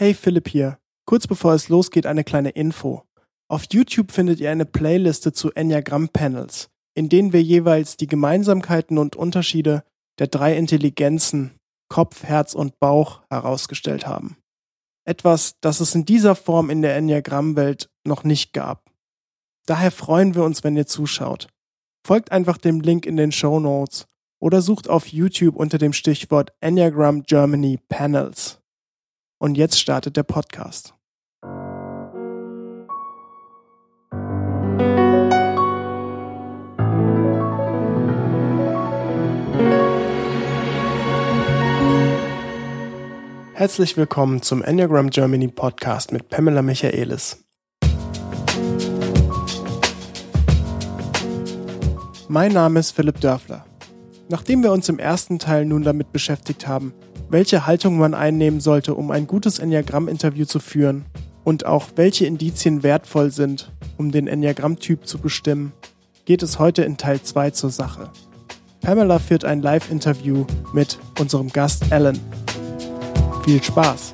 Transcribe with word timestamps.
Hey 0.00 0.14
Philipp 0.14 0.48
hier. 0.48 0.78
Kurz 1.04 1.26
bevor 1.26 1.52
es 1.52 1.68
losgeht, 1.68 2.06
eine 2.06 2.24
kleine 2.24 2.48
Info. 2.48 3.02
Auf 3.48 3.64
YouTube 3.70 4.12
findet 4.12 4.40
ihr 4.40 4.50
eine 4.50 4.64
Playliste 4.64 5.34
zu 5.34 5.52
Enneagramm-Panels, 5.52 6.70
in 6.94 7.10
denen 7.10 7.34
wir 7.34 7.42
jeweils 7.42 7.98
die 7.98 8.06
Gemeinsamkeiten 8.06 8.96
und 8.96 9.14
Unterschiede 9.14 9.84
der 10.18 10.28
drei 10.28 10.56
Intelligenzen 10.56 11.50
Kopf, 11.90 12.22
Herz 12.22 12.54
und 12.54 12.80
Bauch 12.80 13.20
herausgestellt 13.28 14.06
haben. 14.06 14.38
Etwas, 15.04 15.56
das 15.60 15.80
es 15.80 15.94
in 15.94 16.06
dieser 16.06 16.34
Form 16.34 16.70
in 16.70 16.80
der 16.80 16.96
Enneagramm-Welt 16.96 17.90
noch 18.06 18.24
nicht 18.24 18.54
gab. 18.54 18.90
Daher 19.66 19.90
freuen 19.90 20.34
wir 20.34 20.44
uns, 20.44 20.64
wenn 20.64 20.78
ihr 20.78 20.86
zuschaut. 20.86 21.48
Folgt 22.06 22.32
einfach 22.32 22.56
dem 22.56 22.80
Link 22.80 23.04
in 23.04 23.18
den 23.18 23.32
Show 23.32 23.60
Notes 23.60 24.06
oder 24.40 24.62
sucht 24.62 24.88
auf 24.88 25.08
YouTube 25.08 25.56
unter 25.56 25.76
dem 25.76 25.92
Stichwort 25.92 26.54
Enneagram 26.62 27.24
Germany 27.24 27.78
Panels. 27.90 28.59
Und 29.42 29.56
jetzt 29.56 29.80
startet 29.80 30.18
der 30.18 30.22
Podcast. 30.22 30.92
Herzlich 43.54 43.96
willkommen 43.96 44.42
zum 44.42 44.62
Enneagram 44.62 45.08
Germany 45.08 45.48
Podcast 45.48 46.12
mit 46.12 46.28
Pamela 46.28 46.60
Michaelis. 46.60 47.42
Mein 52.28 52.52
Name 52.52 52.78
ist 52.78 52.90
Philipp 52.90 53.22
Dörfler. 53.22 53.64
Nachdem 54.28 54.62
wir 54.62 54.70
uns 54.70 54.90
im 54.90 54.98
ersten 54.98 55.38
Teil 55.38 55.64
nun 55.64 55.82
damit 55.82 56.12
beschäftigt 56.12 56.68
haben, 56.68 56.92
welche 57.30 57.64
Haltung 57.64 57.96
man 57.96 58.14
einnehmen 58.14 58.60
sollte, 58.60 58.94
um 58.94 59.12
ein 59.12 59.28
gutes 59.28 59.60
Enneagramm-Interview 59.60 60.44
zu 60.44 60.58
führen 60.58 61.04
und 61.44 61.64
auch 61.64 61.90
welche 61.94 62.26
Indizien 62.26 62.82
wertvoll 62.82 63.30
sind, 63.30 63.70
um 63.96 64.10
den 64.10 64.26
Enneagramm-Typ 64.26 65.06
zu 65.06 65.18
bestimmen, 65.18 65.72
geht 66.24 66.42
es 66.42 66.58
heute 66.58 66.82
in 66.82 66.96
Teil 66.96 67.22
2 67.22 67.50
zur 67.50 67.70
Sache. 67.70 68.10
Pamela 68.80 69.20
führt 69.20 69.44
ein 69.44 69.62
Live-Interview 69.62 70.44
mit 70.72 70.98
unserem 71.20 71.48
Gast 71.48 71.92
Alan. 71.92 72.18
Viel 73.44 73.62
Spaß! 73.62 74.12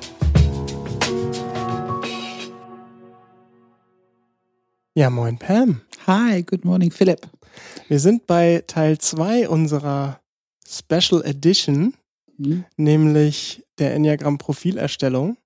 Ja, 4.93 5.09
moin 5.09 5.37
Pam. 5.37 5.81
Hi, 6.05 6.43
good 6.43 6.65
morning 6.65 6.91
Philipp. 6.91 7.21
Wir 7.87 7.99
sind 7.99 8.27
bei 8.27 8.63
Teil 8.67 8.97
2 8.99 9.49
unserer 9.49 10.19
Special 10.67 11.23
Edition, 11.23 11.93
mhm. 12.37 12.65
nämlich 12.75 13.63
der 13.79 13.93
Enneagramm-Profilerstellung. 13.95 15.37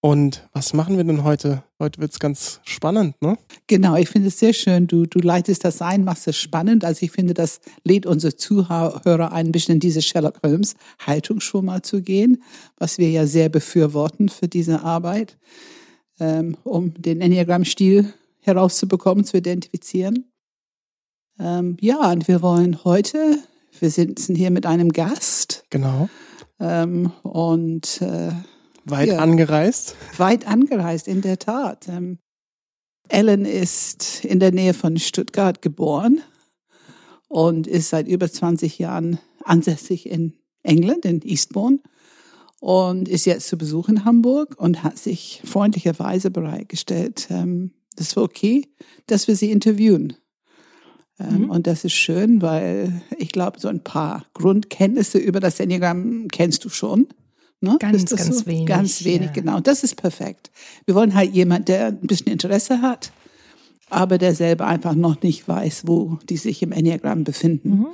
Und 0.00 0.48
was 0.52 0.72
machen 0.72 0.96
wir 0.96 1.04
denn 1.04 1.24
heute? 1.24 1.64
Heute 1.80 2.00
wird 2.00 2.12
es 2.12 2.20
ganz 2.20 2.60
spannend, 2.64 3.20
ne? 3.20 3.36
Genau, 3.66 3.96
ich 3.96 4.08
finde 4.08 4.28
es 4.28 4.38
sehr 4.38 4.52
schön. 4.52 4.86
Du, 4.86 5.06
du 5.06 5.18
leitest 5.18 5.64
das 5.64 5.82
ein, 5.82 6.04
machst 6.04 6.28
es 6.28 6.36
spannend. 6.36 6.84
Also 6.84 7.04
ich 7.04 7.10
finde, 7.10 7.34
das 7.34 7.60
lädt 7.82 8.06
unsere 8.06 8.36
Zuhörer 8.36 9.32
ein, 9.32 9.46
ein 9.46 9.52
bisschen 9.52 9.74
in 9.74 9.80
diese 9.80 10.02
Sherlock 10.02 10.40
Holmes 10.44 10.76
Haltung 11.04 11.40
schon 11.40 11.64
mal 11.64 11.82
zu 11.82 12.02
gehen, 12.02 12.42
was 12.76 12.98
wir 12.98 13.10
ja 13.10 13.26
sehr 13.26 13.48
befürworten 13.48 14.28
für 14.28 14.46
diese 14.46 14.82
Arbeit, 14.82 15.38
ähm, 16.20 16.56
um 16.62 16.94
den 16.94 17.20
Enneagramm-Stil 17.20 18.12
herauszubekommen, 18.42 19.24
zu 19.24 19.38
identifizieren. 19.38 20.30
Ähm, 21.40 21.76
ja, 21.80 22.12
und 22.12 22.28
wir 22.28 22.42
wollen 22.42 22.84
heute, 22.84 23.38
wir 23.80 23.90
sitzen 23.90 24.34
hier 24.34 24.50
mit 24.50 24.66
einem 24.66 24.92
Gast. 24.92 25.64
Genau. 25.70 26.08
Ähm, 26.60 27.12
und 27.22 28.00
äh, 28.02 28.32
weit 28.84 29.08
ja, 29.08 29.18
angereist. 29.18 29.96
Weit 30.16 30.46
angereist, 30.46 31.08
in 31.08 31.20
der 31.20 31.38
Tat. 31.38 31.88
Ähm, 31.88 32.18
Ellen 33.08 33.44
ist 33.44 34.24
in 34.24 34.40
der 34.40 34.52
Nähe 34.52 34.74
von 34.74 34.98
Stuttgart 34.98 35.62
geboren 35.62 36.20
und 37.28 37.66
ist 37.66 37.90
seit 37.90 38.08
über 38.08 38.30
20 38.30 38.78
Jahren 38.78 39.18
ansässig 39.44 40.08
in 40.08 40.34
England, 40.62 41.04
in 41.04 41.22
Eastbourne 41.22 41.80
und 42.60 43.08
ist 43.08 43.26
jetzt 43.26 43.48
zu 43.48 43.56
Besuch 43.56 43.88
in 43.88 44.04
Hamburg 44.04 44.56
und 44.58 44.82
hat 44.82 44.98
sich 44.98 45.42
freundlicherweise 45.44 46.30
bereitgestellt. 46.30 47.28
Ähm, 47.30 47.72
das 47.96 48.16
war 48.16 48.24
okay, 48.24 48.66
dass 49.06 49.28
wir 49.28 49.36
sie 49.36 49.50
interviewen. 49.50 50.16
Ähm, 51.18 51.42
mhm. 51.42 51.50
Und 51.50 51.66
das 51.66 51.84
ist 51.84 51.94
schön, 51.94 52.42
weil 52.42 53.02
ich 53.18 53.30
glaube, 53.30 53.58
so 53.60 53.68
ein 53.68 53.80
paar 53.80 54.26
Grundkenntnisse 54.34 55.18
über 55.18 55.40
das 55.40 55.60
Enneagramm 55.60 56.28
kennst 56.28 56.64
du 56.64 56.68
schon. 56.68 57.08
Ne? 57.60 57.76
Ganz, 57.78 58.14
ganz 58.14 58.40
so? 58.40 58.46
wenig. 58.46 58.66
Ganz 58.66 59.04
wenig, 59.04 59.28
ja. 59.28 59.32
genau. 59.32 59.60
Das 59.60 59.82
ist 59.82 59.96
perfekt. 59.96 60.50
Wir 60.84 60.94
wollen 60.94 61.14
halt 61.14 61.32
jemand, 61.32 61.68
der 61.68 61.86
ein 61.86 62.00
bisschen 62.00 62.28
Interesse 62.28 62.82
hat, 62.82 63.12
aber 63.88 64.18
der 64.18 64.34
selber 64.34 64.66
einfach 64.66 64.94
noch 64.94 65.22
nicht 65.22 65.48
weiß, 65.48 65.84
wo 65.86 66.18
die 66.28 66.36
sich 66.36 66.62
im 66.62 66.72
Enneagramm 66.72 67.24
befinden. 67.24 67.70
Mhm. 67.70 67.86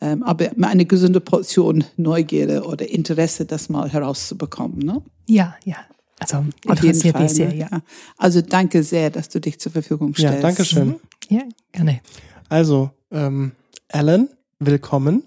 Ähm, 0.00 0.22
aber 0.24 0.50
eine 0.60 0.84
gesunde 0.84 1.20
Portion 1.20 1.84
Neugierde 1.96 2.64
oder 2.64 2.88
Interesse, 2.88 3.46
das 3.46 3.68
mal 3.68 3.90
herauszubekommen. 3.90 4.80
Ne? 4.80 5.02
Ja, 5.26 5.56
ja. 5.64 5.76
Also 6.18 6.44
interessiert 6.64 7.14
Fall, 7.14 7.22
mich 7.24 7.32
sehr, 7.32 7.48
ne? 7.48 7.56
ja. 7.56 7.68
Also 8.16 8.40
danke 8.40 8.82
sehr, 8.82 9.10
dass 9.10 9.28
du 9.28 9.40
dich 9.40 9.60
zur 9.60 9.72
Verfügung 9.72 10.14
stellst. 10.14 10.34
Ja, 10.34 10.40
danke 10.40 10.64
schön. 10.64 10.88
Mhm. 10.88 10.96
Ja, 11.28 11.42
gerne. 11.72 12.00
Also, 12.48 12.90
ähm, 13.10 13.52
Alan, 13.88 14.28
willkommen. 14.60 15.24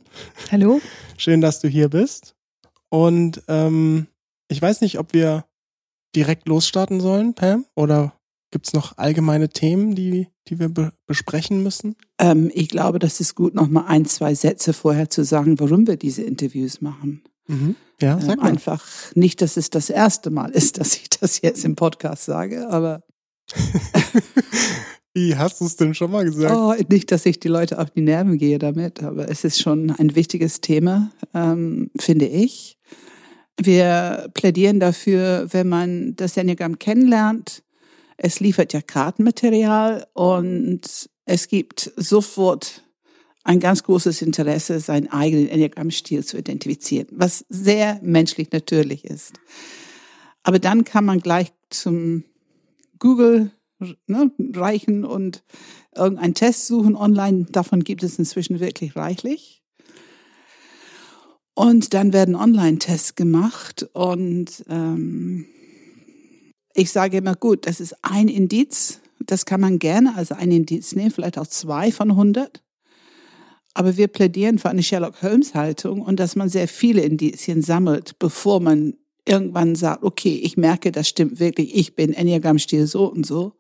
Hallo. 0.52 0.80
Schön, 1.18 1.42
dass 1.42 1.60
du 1.60 1.68
hier 1.68 1.90
bist. 1.90 2.36
Und 2.90 3.44
ähm, 3.50 4.08
ich 4.48 4.62
weiß 4.62 4.80
nicht, 4.80 5.00
ob 5.00 5.12
wir 5.12 5.46
direkt 6.16 6.48
losstarten 6.48 7.02
sollen, 7.02 7.34
Pam, 7.34 7.66
oder 7.76 8.14
gibt's 8.52 8.72
noch 8.72 8.98
allgemeine 8.98 9.50
Themen, 9.50 9.96
die, 9.96 10.30
die 10.48 10.60
wir 10.60 10.70
be 10.70 10.94
besprechen 11.08 11.62
müssen? 11.62 11.98
Ähm, 12.20 12.52
ich 12.54 12.70
glaube, 12.70 13.00
das 13.00 13.20
ist 13.20 13.36
gut, 13.36 13.54
noch 13.54 13.68
mal 13.68 13.86
ein, 13.88 14.06
zwei 14.06 14.34
Sätze 14.34 14.72
vorher 14.72 15.10
zu 15.10 15.26
sagen, 15.26 15.60
warum 15.60 15.88
wir 15.88 15.98
diese 15.98 16.24
Interviews 16.24 16.80
machen. 16.80 17.24
Mhm. 17.48 17.76
Ja, 18.02 18.18
sag 18.22 18.38
ähm, 18.38 18.40
mal. 18.40 18.50
Einfach 18.50 18.86
nicht, 19.14 19.42
dass 19.42 19.58
es 19.58 19.70
das 19.70 19.90
erste 19.90 20.30
Mal 20.30 20.52
ist, 20.52 20.80
dass 20.80 20.96
ich 20.96 21.10
das 21.10 21.42
jetzt 21.42 21.66
im 21.66 21.76
Podcast 21.76 22.24
sage, 22.24 22.70
aber 22.70 23.04
Wie 25.14 25.36
hast 25.36 25.60
du 25.60 25.66
es 25.66 25.76
denn 25.76 25.94
schon 25.94 26.12
mal 26.12 26.24
gesagt? 26.24 26.56
Oh, 26.56 26.74
nicht, 26.90 27.12
dass 27.12 27.26
ich 27.26 27.40
die 27.40 27.48
Leute 27.48 27.80
auf 27.80 27.90
die 27.90 28.02
Nerven 28.02 28.38
gehe 28.38 28.60
damit, 28.60 29.02
aber 29.02 29.30
es 29.30 29.44
ist 29.44 29.60
schon 29.60 29.92
ein 29.92 30.16
wichtiges 30.16 30.62
Thema, 30.62 31.12
ähm, 31.34 31.90
finde 31.98 32.28
ich. 32.28 32.78
Wir 33.60 34.30
plädieren 34.34 34.80
dafür, 34.80 35.48
wenn 35.52 35.68
man 35.68 36.16
das 36.16 36.38
Enneagramm 36.38 36.80
kennenlernt, 36.80 37.64
es 38.18 38.40
liefert 38.40 38.74
ja 38.74 38.82
Kartenmaterial 38.82 40.06
und 40.14 41.10
es 41.26 41.48
gibt 41.48 41.92
sofort 41.96 42.84
ein 43.44 43.60
ganz 43.60 43.84
großes 43.84 44.22
Interesse, 44.22 44.80
seinen 44.80 45.08
eigenen 45.08 45.48
Enneagramm-Stil 45.48 46.26
zu 46.26 46.38
identifizieren, 46.38 47.08
was 47.12 47.46
sehr 47.50 48.00
menschlich 48.04 48.52
natürlich 48.52 49.06
ist. 49.06 49.40
Aber 50.44 50.60
dann 50.60 50.84
kann 50.84 51.06
man 51.06 51.20
gleich 51.20 51.52
zum 51.70 52.26
Google 53.00 53.52
ne, 54.08 54.32
reichen 54.56 55.06
und 55.06 55.44
irgendeinen 55.96 56.34
Test 56.34 56.68
suchen 56.68 56.96
online. 56.96 57.46
Davon 57.52 57.84
gibt 57.84 58.04
es 58.04 58.20
inzwischen 58.20 58.60
wirklich 58.60 58.96
reichlich. 58.96 59.64
Und 61.54 61.94
dann 61.94 62.14
werden 62.14 62.36
Online-Tests 62.36 63.16
gemacht 63.16 63.90
und 63.92 64.64
ähm, 64.70 65.46
ich 66.74 66.92
sage 66.92 67.18
immer, 67.18 67.36
gut, 67.36 67.68
das 67.68 67.82
ist 67.82 67.96
ein 68.02 68.30
Indiz, 68.30 69.02
das 69.20 69.46
kann 69.46 69.60
man 69.60 69.78
gerne 69.78 70.16
als 70.16 70.32
ein 70.32 70.52
Indiz 70.52 70.96
nehmen, 70.96 71.12
vielleicht 71.12 71.38
auch 71.38 71.48
zwei 71.48 71.92
von 71.92 72.12
100. 72.12 72.64
Aber 73.74 73.98
wir 73.98 74.08
plädieren 74.08 74.58
für 74.58 74.70
eine 74.70 74.84
Sherlock 74.84 75.22
Holmes-Haltung 75.22 76.02
und 76.02 76.20
dass 76.20 76.38
man 76.38 76.48
sehr 76.48 76.70
viele 76.70 77.02
Indizien 77.02 77.62
sammelt, 77.62 78.18
bevor 78.20 78.62
man 78.62 78.94
irgendwann 79.30 79.76
sagt, 79.76 80.04
okay, 80.04 80.40
ich 80.44 80.58
merke, 80.58 80.92
das 80.92 81.08
stimmt 81.08 81.40
wirklich, 81.40 81.76
ich 81.76 81.96
bin 81.96 82.14
Enneagramm-Stil 82.14 82.88
so 82.88 83.06
und 83.06 83.26
so. 83.26 83.54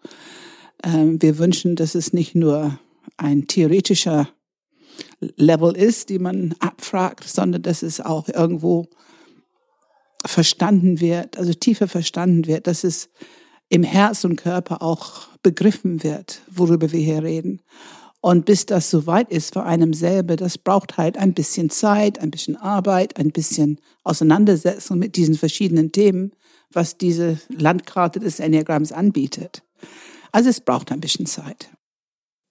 Ähm, 0.83 1.21
wir 1.21 1.37
wünschen, 1.37 1.75
dass 1.75 1.95
es 1.95 2.13
nicht 2.13 2.35
nur 2.35 2.79
ein 3.17 3.47
theoretischer 3.47 4.29
Level 5.35 5.75
ist, 5.75 6.09
die 6.09 6.19
man 6.19 6.55
abfragt, 6.59 7.25
sondern 7.25 7.61
dass 7.61 7.83
es 7.83 8.01
auch 8.01 8.27
irgendwo 8.29 8.87
verstanden 10.25 10.99
wird, 10.99 11.37
also 11.37 11.53
tiefer 11.53 11.87
verstanden 11.87 12.47
wird, 12.47 12.67
dass 12.67 12.83
es 12.83 13.09
im 13.69 13.83
Herz 13.83 14.25
und 14.25 14.35
Körper 14.35 14.81
auch 14.81 15.27
begriffen 15.43 16.03
wird, 16.03 16.41
worüber 16.49 16.91
wir 16.91 16.99
hier 16.99 17.23
reden. 17.23 17.61
Und 18.21 18.45
bis 18.45 18.65
das 18.65 18.89
soweit 18.89 19.31
ist 19.31 19.53
für 19.53 19.63
einem 19.63 19.93
selber, 19.93 20.35
das 20.35 20.57
braucht 20.57 20.97
halt 20.97 21.17
ein 21.17 21.33
bisschen 21.33 21.69
Zeit, 21.69 22.19
ein 22.19 22.31
bisschen 22.31 22.57
Arbeit, 22.57 23.17
ein 23.17 23.31
bisschen 23.31 23.79
Auseinandersetzung 24.03 24.99
mit 24.99 25.15
diesen 25.15 25.35
verschiedenen 25.35 25.91
Themen, 25.91 26.33
was 26.71 26.97
diese 26.97 27.39
Landkarte 27.49 28.19
des 28.19 28.39
Enneagramms 28.39 28.91
anbietet. 28.91 29.63
Also 30.31 30.49
es 30.49 30.59
braucht 30.59 30.91
ein 30.91 30.99
bisschen 30.99 31.25
Zeit. 31.25 31.69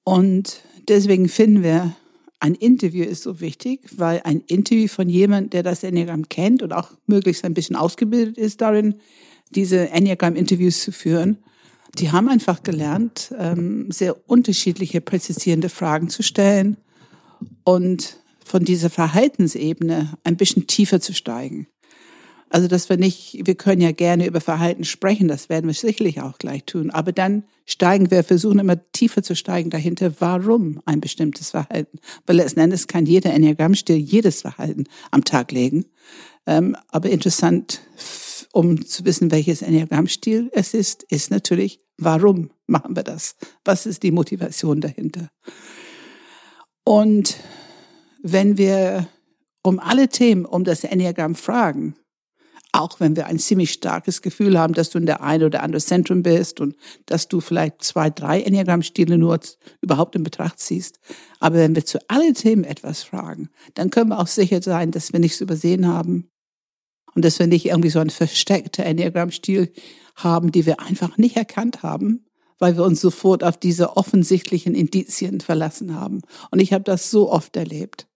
Und 0.05 0.62
deswegen 0.88 1.29
finden 1.29 1.62
wir, 1.62 1.94
ein 2.41 2.55
Interview 2.55 3.05
ist 3.05 3.23
so 3.23 3.41
wichtig, 3.41 3.81
weil 3.97 4.23
ein 4.25 4.41
Interview 4.47 4.88
von 4.88 5.09
jemand, 5.09 5.53
der 5.53 5.62
das 5.62 5.82
Enneagramm 5.82 6.29
kennt 6.29 6.62
und 6.62 6.73
auch 6.73 6.93
möglichst 7.06 7.44
ein 7.44 7.53
bisschen 7.53 7.76
ausgebildet 7.76 8.38
ist 8.38 8.61
darin, 8.61 8.94
diese 9.50 9.91
Enneagram-Interviews 9.91 10.82
zu 10.82 10.93
führen, 10.93 11.38
die 12.00 12.12
haben 12.12 12.28
einfach 12.28 12.62
gelernt, 12.62 13.32
ähm, 13.38 13.90
sehr 13.90 14.28
unterschiedliche, 14.28 15.00
präzisierende 15.00 15.68
Fragen 15.68 16.08
zu 16.08 16.22
stellen 16.22 16.76
und 17.64 18.18
von 18.44 18.64
dieser 18.64 18.90
Verhaltensebene 18.90 20.14
ein 20.24 20.36
bisschen 20.36 20.66
tiefer 20.66 21.00
zu 21.00 21.12
steigen. 21.12 21.66
Also, 22.50 22.66
dass 22.66 22.88
wir 22.88 22.96
nicht, 22.96 23.40
wir 23.44 23.54
können 23.56 23.82
ja 23.82 23.92
gerne 23.92 24.26
über 24.26 24.40
Verhalten 24.40 24.84
sprechen, 24.84 25.28
das 25.28 25.50
werden 25.50 25.66
wir 25.66 25.74
sicherlich 25.74 26.22
auch 26.22 26.38
gleich 26.38 26.64
tun, 26.64 26.90
aber 26.90 27.12
dann 27.12 27.44
steigen 27.66 28.10
wir, 28.10 28.24
versuchen 28.24 28.58
immer 28.58 28.80
tiefer 28.92 29.22
zu 29.22 29.36
steigen 29.36 29.68
dahinter, 29.68 30.12
warum 30.18 30.80
ein 30.86 31.02
bestimmtes 31.02 31.50
Verhalten. 31.50 31.98
Weil 32.26 32.36
letzten 32.36 32.60
Endes 32.60 32.86
kann 32.86 33.04
jeder 33.04 33.34
Enneagrammstil 33.34 33.96
jedes 33.96 34.40
Verhalten 34.40 34.84
am 35.10 35.24
Tag 35.24 35.52
legen. 35.52 35.84
Ähm, 36.46 36.74
aber 36.88 37.10
interessant, 37.10 37.82
um 38.52 38.84
zu 38.84 39.04
wissen, 39.04 39.30
welches 39.30 39.62
Enneagrammstil 39.62 40.50
es 40.52 40.74
ist, 40.74 41.02
ist 41.04 41.30
natürlich, 41.30 41.80
warum 41.96 42.50
machen 42.66 42.96
wir 42.96 43.02
das? 43.02 43.36
Was 43.64 43.86
ist 43.86 44.02
die 44.02 44.10
Motivation 44.10 44.80
dahinter? 44.80 45.30
Und 46.84 47.36
wenn 48.22 48.56
wir 48.56 49.08
um 49.62 49.78
alle 49.78 50.08
Themen 50.08 50.44
um 50.44 50.64
das 50.64 50.84
Enneagramm 50.84 51.34
fragen, 51.34 51.94
auch 52.72 53.00
wenn 53.00 53.16
wir 53.16 53.26
ein 53.26 53.38
ziemlich 53.38 53.72
starkes 53.72 54.22
Gefühl 54.22 54.58
haben, 54.58 54.74
dass 54.74 54.90
du 54.90 54.98
in 54.98 55.06
der 55.06 55.22
eine 55.22 55.46
oder 55.46 55.62
andere 55.62 55.80
Zentrum 55.80 56.22
bist 56.22 56.60
und 56.60 56.76
dass 57.06 57.28
du 57.28 57.40
vielleicht 57.40 57.82
zwei, 57.82 58.10
drei 58.10 58.42
Enneagrammstile 58.42 59.16
nur 59.16 59.40
überhaupt 59.80 60.14
in 60.16 60.22
Betracht 60.22 60.58
ziehst. 60.58 61.00
Aber 61.40 61.56
wenn 61.56 61.74
wir 61.74 61.84
zu 61.84 61.98
allen 62.08 62.34
Themen 62.34 62.64
etwas 62.64 63.02
fragen, 63.02 63.48
dann 63.74 63.90
können 63.90 64.10
wir 64.10 64.18
auch 64.18 64.26
sicher 64.26 64.62
sein, 64.62 64.90
dass 64.90 65.12
wir 65.12 65.20
nichts 65.20 65.40
übersehen 65.40 65.86
haben 65.86 66.30
und 67.19 67.25
dass 67.25 67.41
wir 67.41 67.49
nicht 67.49 67.67
irgendwie 67.67 67.91
so 67.91 67.99
einen 67.99 68.11
versteckten 68.11 68.85
Enneagrammstil 68.85 69.73
haben, 70.15 70.53
die 70.53 70.67
wir 70.67 70.79
einfach 70.79 71.19
nicht 71.19 71.37
erkannt 71.37 71.82
haben, 71.82 72.25
weil 72.61 72.76
wir 72.76 72.85
uns 72.85 73.00
sofort 73.00 73.43
auf 73.43 73.56
diese 73.56 73.97
offensichtlichen 73.97 74.73
Indizien 74.76 75.41
verlassen 75.41 75.97
haben. 75.97 76.20
Und 76.53 76.61
ich 76.61 76.73
habe 76.73 76.85
das 76.85 77.11
so 77.11 77.29
oft 77.29 77.56
erlebt, 77.56 78.06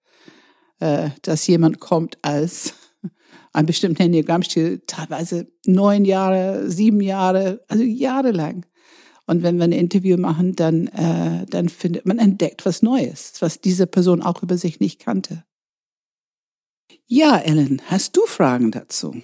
äh, 0.78 1.10
dass 1.22 1.48
jemand 1.48 1.80
kommt 1.80 2.16
als 2.22 2.74
einen 3.52 3.66
bestimmten 3.66 4.02
Enneagrammstil, 4.02 4.82
teilweise 4.86 5.48
neun 5.66 6.04
Jahre, 6.04 6.70
sieben 6.70 7.00
Jahre, 7.00 7.64
also 7.66 7.82
jahrelang. 7.82 8.66
Und 9.26 9.42
wenn 9.42 9.56
wir 9.56 9.64
ein 9.64 9.72
Interview 9.72 10.16
machen, 10.16 10.54
dann, 10.54 10.86
äh, 10.86 11.44
dann 11.46 11.68
findet 11.68 12.06
man 12.06 12.20
entdeckt 12.20 12.64
was 12.64 12.82
Neues, 12.82 13.32
was 13.40 13.60
diese 13.60 13.88
Person 13.88 14.22
auch 14.22 14.44
über 14.44 14.56
sich 14.56 14.78
nicht 14.78 15.00
kannte. 15.00 15.42
Ja, 17.06 17.38
Ellen, 17.38 17.82
hast 17.86 18.16
du 18.16 18.22
Fragen 18.26 18.70
dazu? 18.70 19.14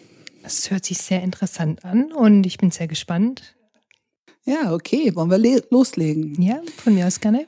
Das 0.43 0.71
hört 0.71 0.85
sich 0.85 0.99
sehr 0.99 1.23
interessant 1.23 1.85
an 1.85 2.13
und 2.13 2.45
ich 2.45 2.59
bin 2.59 2.71
sehr 2.71 2.89
gespannt. 2.89 3.55
Ja, 4.45 4.73
okay, 4.73 5.15
wollen 5.15 5.31
wir 5.31 5.63
loslegen? 5.71 6.41
Ja, 6.41 6.63
von 6.83 6.95
mir 6.95 7.07
aus 7.07 7.21
gerne. 7.21 7.47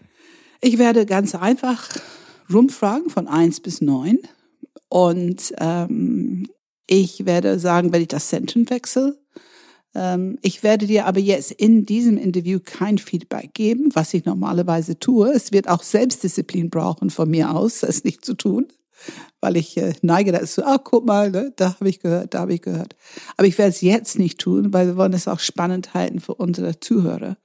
Ich 0.60 0.76
werde 0.76 1.06
ganz 1.06 1.34
einfach 1.34 1.88
rumfragen 2.52 3.08
von 3.08 3.26
eins 3.26 3.60
bis 3.60 3.80
neun 3.80 4.18
und 4.88 5.54
ähm, 5.58 6.48
ich 6.86 7.24
werde 7.24 7.58
sagen, 7.58 7.92
wenn 7.92 8.02
ich 8.02 8.08
das 8.08 8.28
Zentrum 8.28 8.68
wechsle. 8.68 9.18
Ähm, 9.94 10.38
ich 10.42 10.62
werde 10.62 10.86
dir 10.86 11.06
aber 11.06 11.20
jetzt 11.20 11.52
in 11.52 11.86
diesem 11.86 12.18
Interview 12.18 12.58
kein 12.62 12.98
Feedback 12.98 13.54
geben, 13.54 13.90
was 13.94 14.12
ich 14.12 14.24
normalerweise 14.24 14.98
tue. 14.98 15.32
Es 15.32 15.52
wird 15.52 15.68
auch 15.68 15.82
Selbstdisziplin 15.82 16.68
brauchen 16.68 17.10
von 17.10 17.30
mir 17.30 17.54
aus, 17.54 17.82
es 17.82 18.04
nicht 18.04 18.24
zu 18.24 18.34
tun, 18.34 18.66
weil 19.40 19.56
ich 19.56 19.76
äh, 19.76 19.92
neige 20.02 20.32
dazu, 20.32 20.64
ah, 20.64 20.78
guck 20.78 21.06
mal, 21.06 21.30
ne, 21.30 21.52
da 21.56 21.74
habe 21.74 21.88
ich 21.88 22.00
gehört, 22.00 22.34
da 22.34 22.40
habe 22.40 22.54
ich 22.54 22.62
gehört. 22.62 22.96
Aber 23.36 23.46
ich 23.46 23.58
werde 23.58 23.70
es 23.70 23.80
jetzt 23.80 24.18
nicht 24.18 24.38
tun, 24.38 24.72
weil 24.72 24.88
wir 24.88 24.96
wollen 24.96 25.12
es 25.12 25.28
auch 25.28 25.40
spannend 25.40 25.94
halten 25.94 26.20
für 26.20 26.34
unsere 26.34 26.80
Zuhörer. 26.80 27.36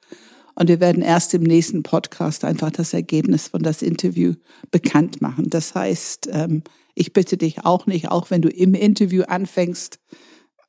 Und 0.56 0.70
wir 0.70 0.80
werden 0.80 1.04
erst 1.04 1.34
im 1.34 1.44
nächsten 1.44 1.84
Podcast 1.84 2.46
einfach 2.46 2.72
das 2.72 2.94
Ergebnis 2.94 3.50
von 3.50 3.62
das 3.62 3.82
Interview 3.82 4.34
bekannt 4.72 5.22
machen. 5.22 5.50
Das 5.50 5.76
heißt, 5.76 6.30
ähm, 6.32 6.64
ich 6.96 7.12
bitte 7.12 7.38
dich 7.38 7.66
auch 7.66 7.88
nicht, 7.88 8.10
auch 8.10 8.30
wenn 8.30 8.42
du 8.42 8.50
im 8.50 8.74
Interview 8.74 9.24
anfängst, 9.24 10.00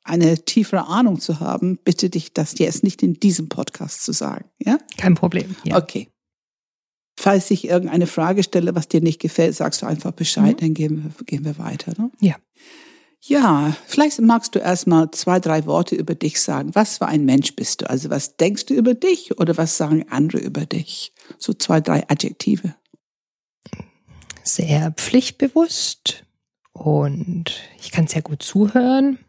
eine 0.03 0.37
tiefere 0.43 0.87
Ahnung 0.87 1.19
zu 1.19 1.39
haben, 1.39 1.77
bitte 1.83 2.09
dich 2.09 2.33
das 2.33 2.57
jetzt 2.59 2.83
nicht 2.83 3.03
in 3.03 3.15
diesem 3.15 3.49
Podcast 3.49 4.03
zu 4.03 4.13
sagen. 4.13 4.45
Ja? 4.59 4.77
Kein 4.97 5.15
Problem. 5.15 5.55
Ja. 5.63 5.77
Okay. 5.77 6.09
Falls 7.19 7.49
ich 7.51 7.67
irgendeine 7.67 8.07
Frage 8.07 8.43
stelle, 8.43 8.75
was 8.75 8.87
dir 8.87 9.01
nicht 9.01 9.19
gefällt, 9.19 9.55
sagst 9.55 9.81
du 9.81 9.85
einfach 9.85 10.11
Bescheid, 10.11 10.57
mhm. 10.57 10.57
dann 10.57 10.73
gehen 10.73 11.03
wir, 11.03 11.25
gehen 11.25 11.45
wir 11.45 11.57
weiter. 11.57 11.93
Ne? 11.97 12.11
Ja. 12.19 12.35
Ja, 13.19 13.75
vielleicht 13.87 14.21
magst 14.21 14.53
du 14.53 14.59
erstmal 14.59 15.09
zwei, 15.11 15.39
drei 15.39 15.65
Worte 15.65 15.95
über 15.95 16.13
dich 16.13 16.39
sagen. 16.39 16.75
Was 16.75 16.99
für 16.99 17.07
ein 17.07 17.25
Mensch 17.25 17.55
bist 17.55 17.81
du? 17.81 17.89
Also 17.89 18.11
was 18.11 18.37
denkst 18.37 18.67
du 18.67 18.75
über 18.75 18.93
dich 18.93 19.39
oder 19.39 19.57
was 19.57 19.75
sagen 19.75 20.05
andere 20.09 20.37
über 20.37 20.65
dich? 20.65 21.13
So 21.39 21.53
zwei, 21.53 21.81
drei 21.81 22.07
Adjektive 22.07 22.75
sehr 24.47 24.91
pflichtbewusst 24.91 26.25
und 26.71 27.61
ich 27.79 27.91
kann 27.91 28.07
sehr 28.07 28.21
gut 28.21 28.41
zuhören. 28.41 29.19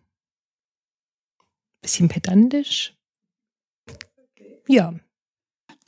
Bisschen 1.82 2.08
pedantisch. 2.08 2.96
Ja. 4.66 4.94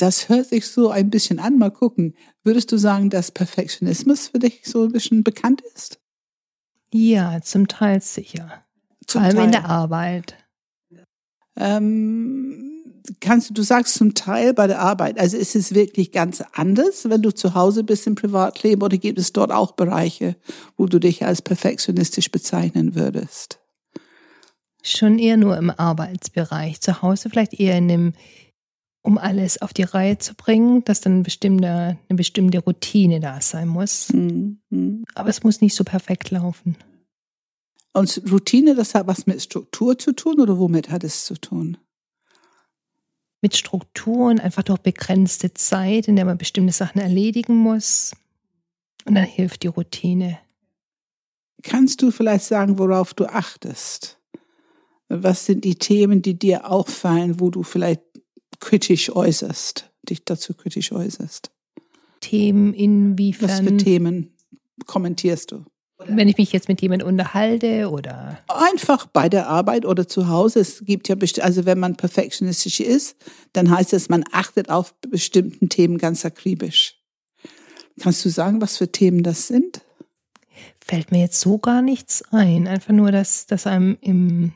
Das 0.00 0.30
hört 0.30 0.46
sich 0.46 0.66
so 0.66 0.88
ein 0.88 1.10
bisschen 1.10 1.38
an. 1.38 1.58
Mal 1.58 1.70
gucken. 1.70 2.14
Würdest 2.42 2.72
du 2.72 2.78
sagen, 2.78 3.10
dass 3.10 3.30
Perfektionismus 3.30 4.28
für 4.28 4.38
dich 4.38 4.62
so 4.64 4.84
ein 4.84 4.92
bisschen 4.92 5.22
bekannt 5.24 5.62
ist? 5.74 6.00
Ja, 6.90 7.42
zum 7.42 7.68
Teil 7.68 8.00
sicher. 8.00 8.64
Zum 9.06 9.20
Vor 9.20 9.26
allem 9.26 9.36
Teil. 9.36 9.44
in 9.44 9.52
der 9.52 9.66
Arbeit. 9.66 10.36
Ähm, 11.54 12.82
kannst 13.20 13.50
du, 13.50 13.54
du 13.54 13.62
sagst 13.62 13.94
zum 13.94 14.14
Teil 14.14 14.54
bei 14.54 14.66
der 14.66 14.80
Arbeit, 14.80 15.18
also 15.18 15.36
ist 15.36 15.54
es 15.54 15.74
wirklich 15.74 16.12
ganz 16.12 16.42
anders, 16.54 17.06
wenn 17.10 17.20
du 17.20 17.30
zu 17.30 17.54
Hause 17.54 17.84
bist 17.84 18.06
im 18.06 18.14
Privatleben 18.14 18.80
oder 18.80 18.96
gibt 18.96 19.18
es 19.18 19.34
dort 19.34 19.52
auch 19.52 19.72
Bereiche, 19.72 20.36
wo 20.78 20.86
du 20.86 20.98
dich 20.98 21.26
als 21.26 21.42
perfektionistisch 21.42 22.30
bezeichnen 22.30 22.94
würdest? 22.94 23.60
Schon 24.82 25.18
eher 25.18 25.36
nur 25.36 25.58
im 25.58 25.68
Arbeitsbereich. 25.68 26.80
Zu 26.80 27.02
Hause 27.02 27.28
vielleicht 27.28 27.52
eher 27.60 27.76
in 27.76 27.88
dem, 27.88 28.12
um 29.02 29.18
alles 29.18 29.62
auf 29.62 29.72
die 29.72 29.82
Reihe 29.82 30.18
zu 30.18 30.34
bringen, 30.34 30.84
dass 30.84 31.00
dann 31.00 31.22
bestimmte, 31.22 31.98
eine 32.08 32.16
bestimmte 32.16 32.58
Routine 32.58 33.20
da 33.20 33.40
sein 33.40 33.68
muss. 33.68 34.12
Mhm. 34.12 35.04
Aber 35.14 35.28
es 35.28 35.42
muss 35.42 35.60
nicht 35.60 35.74
so 35.74 35.84
perfekt 35.84 36.30
laufen. 36.30 36.76
Und 37.92 38.22
Routine, 38.30 38.74
das 38.74 38.94
hat 38.94 39.06
was 39.06 39.26
mit 39.26 39.42
Struktur 39.42 39.98
zu 39.98 40.12
tun 40.12 40.40
oder 40.40 40.58
womit 40.58 40.90
hat 40.90 41.02
es 41.02 41.24
zu 41.24 41.34
tun? 41.34 41.76
mit 43.42 43.56
Strukturen, 43.56 44.38
einfach 44.38 44.62
durch 44.62 44.80
begrenzte 44.80 45.54
Zeit, 45.54 46.08
in 46.08 46.16
der 46.16 46.24
man 46.24 46.38
bestimmte 46.38 46.72
Sachen 46.72 47.00
erledigen 47.00 47.56
muss. 47.56 48.12
Und 49.06 49.14
dann 49.14 49.24
hilft 49.24 49.62
die 49.62 49.68
Routine. 49.68 50.38
Kannst 51.62 52.02
du 52.02 52.10
vielleicht 52.10 52.44
sagen, 52.44 52.78
worauf 52.78 53.14
du 53.14 53.26
achtest? 53.26 54.18
Was 55.08 55.46
sind 55.46 55.64
die 55.64 55.74
Themen, 55.74 56.22
die 56.22 56.38
dir 56.38 56.70
auffallen, 56.70 57.40
wo 57.40 57.50
du 57.50 57.62
vielleicht 57.62 58.02
kritisch 58.60 59.10
äußerst, 59.10 59.90
dich 60.08 60.24
dazu 60.24 60.54
kritisch 60.54 60.92
äußerst? 60.92 61.50
Themen 62.20 62.74
inwiefern? 62.74 63.48
Was 63.48 63.60
für 63.60 63.76
Themen 63.76 64.34
kommentierst 64.86 65.52
du? 65.52 65.64
Wenn 66.06 66.28
ich 66.28 66.38
mich 66.38 66.52
jetzt 66.52 66.68
mit 66.68 66.80
jemandem 66.80 67.08
unterhalte 67.08 67.90
oder? 67.90 68.38
Einfach 68.48 69.06
bei 69.06 69.28
der 69.28 69.48
Arbeit 69.48 69.84
oder 69.84 70.08
zu 70.08 70.28
Hause. 70.28 70.60
Es 70.60 70.84
gibt 70.84 71.08
ja, 71.08 71.16
also 71.42 71.66
wenn 71.66 71.78
man 71.78 71.96
perfektionistisch 71.96 72.80
ist, 72.80 73.16
dann 73.52 73.70
heißt 73.70 73.92
es, 73.92 74.08
man 74.08 74.24
achtet 74.32 74.70
auf 74.70 74.94
bestimmten 75.00 75.68
Themen 75.68 75.98
ganz 75.98 76.24
akribisch. 76.24 76.96
Kannst 78.00 78.24
du 78.24 78.30
sagen, 78.30 78.62
was 78.62 78.78
für 78.78 78.90
Themen 78.90 79.22
das 79.22 79.46
sind? 79.46 79.82
Fällt 80.80 81.12
mir 81.12 81.20
jetzt 81.20 81.40
so 81.40 81.58
gar 81.58 81.82
nichts 81.82 82.22
ein. 82.32 82.66
Einfach 82.66 82.94
nur, 82.94 83.12
dass, 83.12 83.46
dass 83.46 83.66
einem 83.66 83.98
im, 84.00 84.54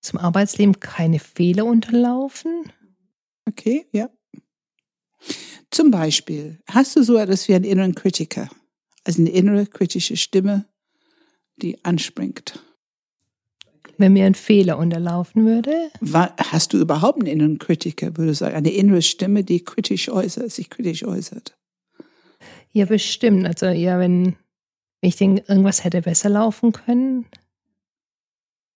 zum 0.00 0.18
Arbeitsleben 0.18 0.80
keine 0.80 1.20
Fehler 1.20 1.64
unterlaufen. 1.64 2.72
Okay, 3.46 3.86
ja. 3.92 4.10
Zum 5.70 5.90
Beispiel, 5.90 6.60
hast 6.66 6.96
du 6.96 7.02
so 7.02 7.16
etwas 7.16 7.48
wie 7.48 7.54
einen 7.54 7.64
inneren 7.64 7.94
Kritiker? 7.94 8.48
Also 9.04 9.22
eine 9.22 9.30
innere 9.30 9.66
kritische 9.66 10.16
Stimme, 10.16 10.66
die 11.56 11.84
anspringt. 11.84 12.62
Wenn 13.98 14.14
mir 14.14 14.24
ein 14.24 14.34
Fehler 14.34 14.78
unterlaufen 14.78 15.44
würde? 15.44 15.90
Hast 16.38 16.72
du 16.72 16.78
überhaupt 16.78 17.18
einen 17.18 17.26
inneren 17.26 17.58
Kritiker, 17.58 18.16
würde 18.16 18.32
ich 18.32 18.38
sagen? 18.38 18.56
Eine 18.56 18.70
innere 18.70 19.02
Stimme, 19.02 19.44
die 19.44 19.62
kritisch 19.62 20.08
äußert, 20.08 20.50
sich 20.50 20.70
kritisch 20.70 21.04
äußert? 21.04 21.56
Ja, 22.72 22.86
bestimmt. 22.86 23.46
Also 23.46 23.66
ja, 23.66 23.98
wenn 23.98 24.36
ich 25.02 25.16
denke, 25.16 25.44
irgendwas 25.48 25.84
hätte 25.84 26.02
besser 26.02 26.30
laufen 26.30 26.72
können. 26.72 27.26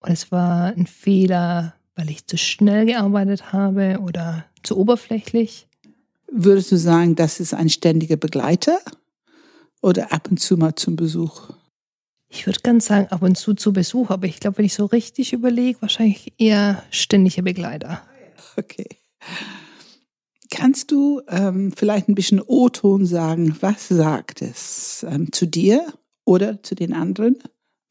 Und 0.00 0.10
es 0.10 0.30
war 0.30 0.74
ein 0.74 0.86
Fehler, 0.86 1.74
weil 1.94 2.10
ich 2.10 2.26
zu 2.26 2.36
schnell 2.36 2.86
gearbeitet 2.86 3.52
habe 3.52 3.98
oder 4.00 4.44
zu 4.62 4.76
oberflächlich. 4.76 5.66
Würdest 6.30 6.72
du 6.72 6.76
sagen, 6.76 7.14
das 7.14 7.40
ist 7.40 7.54
ein 7.54 7.68
ständiger 7.68 8.16
Begleiter? 8.16 8.78
oder 9.84 10.12
ab 10.12 10.28
und 10.30 10.38
zu 10.40 10.56
mal 10.56 10.74
zum 10.74 10.96
Besuch? 10.96 11.50
Ich 12.28 12.46
würde 12.46 12.60
ganz 12.62 12.86
sagen, 12.86 13.06
ab 13.08 13.22
und 13.22 13.36
zu 13.36 13.54
zu 13.54 13.72
Besuch, 13.72 14.10
aber 14.10 14.26
ich 14.26 14.40
glaube, 14.40 14.58
wenn 14.58 14.64
ich 14.64 14.74
so 14.74 14.86
richtig 14.86 15.34
überlege, 15.34 15.82
wahrscheinlich 15.82 16.32
eher 16.38 16.82
ständiger 16.90 17.42
Begleiter. 17.42 18.02
Okay. 18.56 18.88
Kannst 20.50 20.90
du 20.90 21.20
ähm, 21.28 21.72
vielleicht 21.76 22.08
ein 22.08 22.14
bisschen 22.14 22.40
O-Ton 22.40 23.04
sagen? 23.04 23.56
Was 23.60 23.88
sagt 23.88 24.42
es 24.42 25.04
ähm, 25.08 25.32
zu 25.32 25.46
dir 25.46 25.92
oder 26.24 26.62
zu 26.62 26.74
den 26.74 26.92
anderen? 26.92 27.36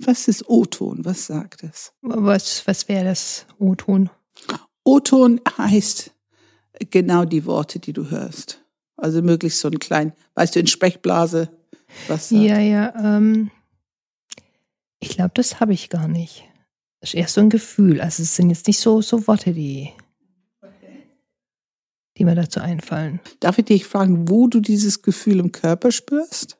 Was 0.06 0.28
ist 0.28 0.50
O-Ton? 0.50 1.06
Was 1.06 1.28
sagt 1.28 1.64
es? 1.64 1.94
Was, 2.02 2.66
was 2.68 2.88
wäre 2.88 3.06
das 3.06 3.46
O-Ton? 3.60 4.10
O-Ton 4.84 5.42
heißt 5.58 6.12
genau 6.90 7.26
die 7.26 7.46
Worte, 7.46 7.80
die 7.80 7.94
du 7.94 8.10
hörst. 8.10 8.64
Also 8.98 9.22
möglichst 9.22 9.60
so 9.60 9.68
ein 9.68 9.80
klein, 9.80 10.14
weißt 10.36 10.56
du, 10.56 10.60
in 10.60 10.68
Sprechblase. 10.68 11.50
Was 12.08 12.30
sagt. 12.30 12.42
Ja, 12.42 12.60
ja. 12.60 12.94
Ähm, 12.96 13.52
ich 15.00 15.10
glaube, 15.10 15.32
das 15.34 15.60
habe 15.60 15.74
ich 15.74 15.90
gar 15.90 16.08
nicht. 16.08 16.44
Das 17.00 17.10
ist 17.10 17.16
eher 17.16 17.28
so 17.28 17.42
ein 17.42 17.50
Gefühl. 17.50 18.00
Also 18.00 18.24
es 18.24 18.36
sind 18.36 18.50
jetzt 18.50 18.68
nicht 18.68 18.80
so, 18.80 19.02
so 19.02 19.28
Worte, 19.28 19.54
die, 19.54 19.90
die 22.18 22.24
mir 22.24 22.36
dazu 22.36 22.62
einfallen. 22.62 23.20
Darf 23.40 23.58
ich 23.58 23.66
dich 23.66 23.86
fragen, 23.86 24.30
wo 24.30 24.48
du 24.48 24.62
dieses 24.62 25.02
Gefühl 25.02 25.40
im 25.40 25.52
Körper 25.52 25.92
spürst? 25.92 26.58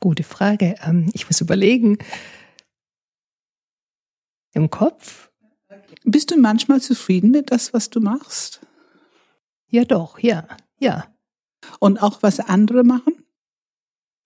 Gute 0.00 0.22
Frage. 0.22 0.76
Ähm, 0.82 1.10
ich 1.12 1.28
muss 1.28 1.40
überlegen. 1.40 1.98
Im 4.52 4.70
Kopf? 4.70 5.30
Bist 6.04 6.30
du 6.30 6.36
manchmal 6.36 6.80
zufrieden 6.80 7.30
mit 7.30 7.50
das, 7.50 7.72
was 7.72 7.90
du 7.90 8.00
machst? 8.00 8.60
Ja, 9.68 9.84
doch, 9.84 10.18
ja, 10.18 10.46
ja. 10.78 11.06
Und 11.78 12.02
auch 12.02 12.22
was 12.22 12.40
andere 12.40 12.84
machen? 12.84 13.24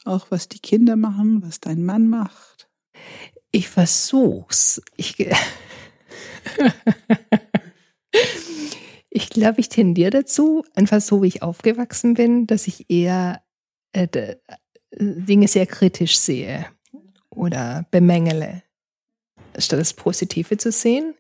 Auch 0.04 0.26
was 0.30 0.48
die 0.48 0.58
Kinder 0.58 0.96
machen, 0.96 1.42
was 1.42 1.60
dein 1.60 1.84
Mann 1.84 2.08
macht? 2.08 2.68
Ich 3.52 3.68
versuch's. 3.68 4.82
Ich, 4.96 5.16
ich 9.10 9.30
glaube, 9.30 9.60
ich 9.60 9.68
tendiere 9.68 10.10
dazu, 10.10 10.64
einfach 10.74 11.00
so 11.00 11.22
wie 11.22 11.28
ich 11.28 11.42
aufgewachsen 11.42 12.14
bin, 12.14 12.46
dass 12.46 12.66
ich 12.66 12.90
eher 12.90 13.42
äh, 13.92 14.36
Dinge 14.92 15.48
sehr 15.48 15.66
kritisch 15.66 16.18
sehe 16.18 16.66
oder 17.30 17.86
bemängele, 17.90 18.62
statt 19.58 19.78
das 19.78 19.94
Positive 19.94 20.56
zu 20.56 20.72
sehen. 20.72 21.14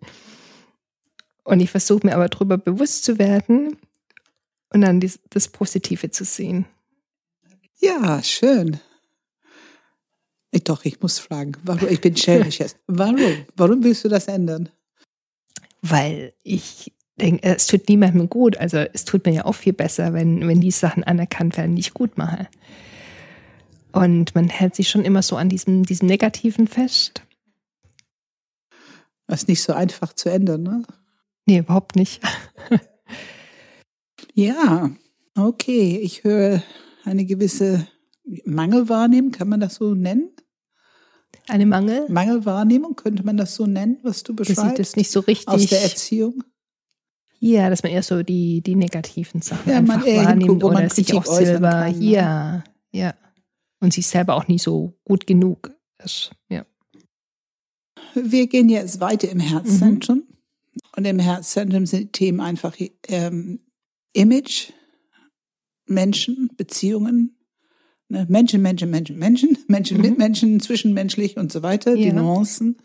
Und 1.44 1.60
ich 1.60 1.70
versuche 1.70 2.06
mir 2.06 2.14
aber 2.14 2.28
darüber 2.28 2.58
bewusst 2.58 3.04
zu 3.04 3.18
werden 3.18 3.76
und 4.70 4.80
dann 4.80 5.00
dies, 5.00 5.20
das 5.30 5.48
Positive 5.48 6.10
zu 6.10 6.24
sehen. 6.24 6.66
Ja, 7.78 8.22
schön. 8.22 8.80
Ich, 10.50 10.64
doch, 10.64 10.84
ich 10.84 11.00
muss 11.00 11.18
fragen. 11.18 11.52
Warum? 11.62 11.88
Ich 11.88 12.00
bin 12.00 12.16
schelmisch 12.16 12.58
jetzt. 12.58 12.78
Warum? 12.86 13.46
Warum 13.56 13.84
willst 13.84 14.04
du 14.04 14.08
das 14.08 14.26
ändern? 14.26 14.70
Weil 15.82 16.32
ich 16.42 16.92
denke, 17.16 17.46
es 17.46 17.66
tut 17.66 17.88
niemandem 17.88 18.28
gut. 18.28 18.56
Also 18.56 18.78
es 18.78 19.04
tut 19.04 19.24
mir 19.26 19.32
ja 19.32 19.44
auch 19.44 19.54
viel 19.54 19.72
besser, 19.72 20.14
wenn, 20.14 20.46
wenn 20.48 20.60
die 20.60 20.70
Sachen 20.70 21.04
anerkannt 21.04 21.56
werden, 21.56 21.76
die 21.76 21.80
ich 21.80 21.94
gut 21.94 22.18
mache. 22.18 22.48
Und 23.92 24.34
man 24.34 24.48
hält 24.48 24.74
sich 24.74 24.88
schon 24.88 25.04
immer 25.04 25.22
so 25.22 25.36
an 25.36 25.48
diesem, 25.48 25.84
diesem 25.84 26.08
Negativen 26.08 26.66
fest. 26.66 27.22
Das 29.26 29.42
ist 29.42 29.48
nicht 29.48 29.62
so 29.62 29.72
einfach 29.72 30.12
zu 30.12 30.30
ändern, 30.30 30.62
ne? 30.62 30.82
Nee, 31.46 31.58
überhaupt 31.58 31.96
nicht. 31.96 32.22
ja, 34.34 34.90
okay. 35.36 35.98
Ich 35.98 36.24
höre 36.24 36.62
eine 37.04 37.24
gewisse 37.24 37.86
Mangelwahrnehmung, 38.44 39.32
kann 39.32 39.48
man 39.48 39.60
das 39.60 39.76
so 39.76 39.94
nennen? 39.94 40.30
Eine 41.48 41.66
Mangel? 41.66 42.06
Mangelwahrnehmung, 42.08 42.96
könnte 42.96 43.24
man 43.24 43.36
das 43.36 43.54
so 43.54 43.66
nennen, 43.66 43.98
was 44.02 44.22
du 44.24 44.34
beschreibst? 44.34 44.58
Das 44.58 44.68
sieht 44.68 44.78
das 44.78 44.96
nicht 44.96 45.10
so 45.10 45.20
richtig. 45.20 45.48
Aus 45.48 45.66
der 45.66 45.82
Erziehung? 45.82 46.42
Ja, 47.38 47.70
dass 47.70 47.82
man 47.82 47.92
eher 47.92 48.02
so 48.02 48.22
die, 48.22 48.62
die 48.62 48.74
negativen 48.74 49.42
Sachen 49.42 49.70
ja, 49.70 49.78
einfach 49.78 50.04
wahrnimmt 50.04 50.42
hinguckt, 50.42 50.64
oder 50.64 50.90
sich 50.90 51.12
auch 51.14 51.24
selber, 51.24 51.70
kann, 51.70 51.98
ne? 51.98 52.04
ja, 52.04 52.64
ja. 52.92 53.14
Und 53.80 53.92
sich 53.92 54.06
selber 54.06 54.34
auch 54.34 54.48
nie 54.48 54.58
so 54.58 54.98
gut 55.04 55.26
genug 55.26 55.70
ist, 56.02 56.30
ja. 56.48 56.64
Wir 58.24 58.46
gehen 58.46 58.68
jetzt 58.68 59.00
weiter 59.00 59.28
im 59.30 59.40
Herzzentrum. 59.40 60.18
Mhm. 60.18 60.24
Und 60.96 61.04
im 61.06 61.18
Herzzentrum 61.18 61.86
sind 61.86 62.12
Themen 62.12 62.40
einfach 62.40 62.74
ähm, 63.08 63.60
Image, 64.12 64.70
Menschen, 65.86 66.50
Beziehungen, 66.56 67.36
ne? 68.08 68.26
Menschen, 68.28 68.62
Menschen, 68.62 68.90
Menschen, 68.90 69.18
Menschen, 69.18 69.58
Menschen 69.68 69.96
Mhm. 69.98 70.02
mit 70.02 70.18
Menschen, 70.18 70.60
zwischenmenschlich 70.60 71.36
und 71.36 71.52
so 71.52 71.62
weiter, 71.62 71.94
die 71.94 72.04
Ja. 72.08 72.12
Nuancen. 72.12 72.76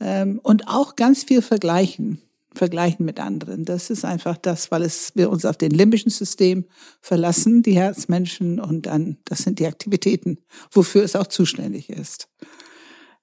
Ähm, 0.00 0.40
und 0.42 0.68
auch 0.68 0.94
ganz 0.96 1.24
viel 1.24 1.42
Vergleichen, 1.42 2.20
Vergleichen 2.54 3.04
mit 3.04 3.18
anderen. 3.20 3.64
Das 3.64 3.90
ist 3.90 4.04
einfach 4.04 4.36
das, 4.36 4.70
weil 4.70 4.82
es 4.82 5.12
wir 5.14 5.30
uns 5.30 5.44
auf 5.44 5.56
den 5.56 5.70
limbischen 5.70 6.10
System 6.10 6.64
verlassen, 7.00 7.62
die 7.62 7.74
Herzmenschen, 7.76 8.60
und 8.60 8.86
dann, 8.86 9.16
das 9.24 9.38
sind 9.40 9.58
die 9.58 9.66
Aktivitäten, 9.66 10.38
wofür 10.70 11.02
es 11.02 11.16
auch 11.16 11.26
zuständig 11.26 11.88
ist. 11.90 12.28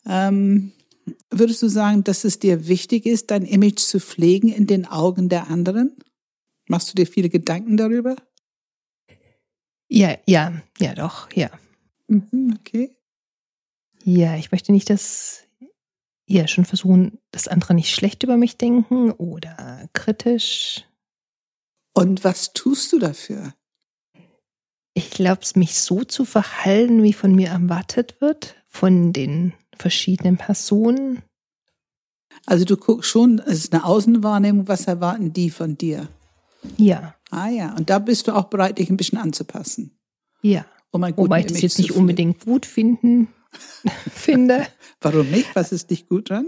Ähm, 0.06 0.72
würdest 1.30 1.62
du 1.62 1.68
sagen, 1.68 2.04
dass 2.04 2.24
es 2.24 2.40
dir 2.40 2.68
wichtig 2.68 3.06
ist, 3.06 3.32
dein 3.32 3.46
Image 3.46 3.80
zu 3.80 4.00
pflegen 4.00 4.50
in 4.50 4.68
den 4.68 4.86
Augen 4.86 5.30
der 5.30 5.50
anderen? 5.50 5.96
Machst 6.68 6.90
du 6.90 6.96
dir 6.96 7.06
viele 7.06 7.30
Gedanken 7.30 7.78
darüber? 7.78 8.16
Ja, 9.88 10.18
ja, 10.26 10.62
ja, 10.80 10.96
doch, 10.96 11.32
ja. 11.34 11.50
Mhm, 12.08 12.58
okay. 12.60 12.96
Ja, 14.04 14.36
ich 14.36 14.52
möchte 14.52 14.72
nicht, 14.72 14.90
dass 14.90 15.44
ja 16.28 16.48
schon 16.48 16.66
versuchen, 16.66 17.20
dass 17.32 17.48
andere 17.48 17.74
nicht 17.74 17.94
schlecht 17.94 18.24
über 18.24 18.38
mich 18.38 18.58
denken 18.58 19.12
oder 19.12 19.90
kritisch. 19.94 20.86
Und 21.94 22.24
was 22.24 22.54
tust 22.54 22.92
du 22.94 23.00
dafür? 23.00 23.54
Ich 24.94 25.12
glaube, 25.12 25.42
mich 25.56 25.76
so 25.80 26.04
zu 26.04 26.26
verhalten, 26.26 27.04
wie 27.04 27.14
von 27.14 27.36
mir 27.36 27.50
erwartet 27.50 28.22
wird, 28.22 28.56
von 28.68 29.14
den 29.14 29.54
verschiedenen 29.78 30.38
Personen. 30.38 31.22
Also 32.46 32.66
du 32.66 32.78
guckst 32.78 33.10
schon, 33.10 33.40
es 33.40 33.60
ist 33.60 33.74
eine 33.74 33.86
Außenwahrnehmung, 33.86 34.68
was 34.68 34.86
erwarten 34.88 35.34
die 35.34 35.50
von 35.50 35.78
dir? 35.78 36.10
Ja, 36.78 37.16
Ah 37.32 37.50
ja, 37.50 37.76
und 37.76 37.90
da 37.90 38.00
bist 38.00 38.28
du 38.28 38.36
auch 38.36 38.46
bereit, 38.46 38.78
dich 38.78 38.90
ein 38.90 38.98
bisschen 38.98 39.18
anzupassen. 39.18 39.92
ja. 40.42 40.66
Um 40.92 41.04
ein 41.04 41.14
gutes 41.14 41.26
Wobei 41.26 41.40
ich 41.42 41.48
das 41.48 41.62
jetzt 41.62 41.78
nicht 41.80 41.92
unbedingt 41.92 42.46
gut 42.46 42.66
finden 42.66 43.28
finde. 44.14 44.66
Warum 45.02 45.30
nicht? 45.30 45.54
Was 45.54 45.74
ist 45.74 45.90
nicht 45.90 46.08
gut 46.08 46.30
dran? 46.30 46.46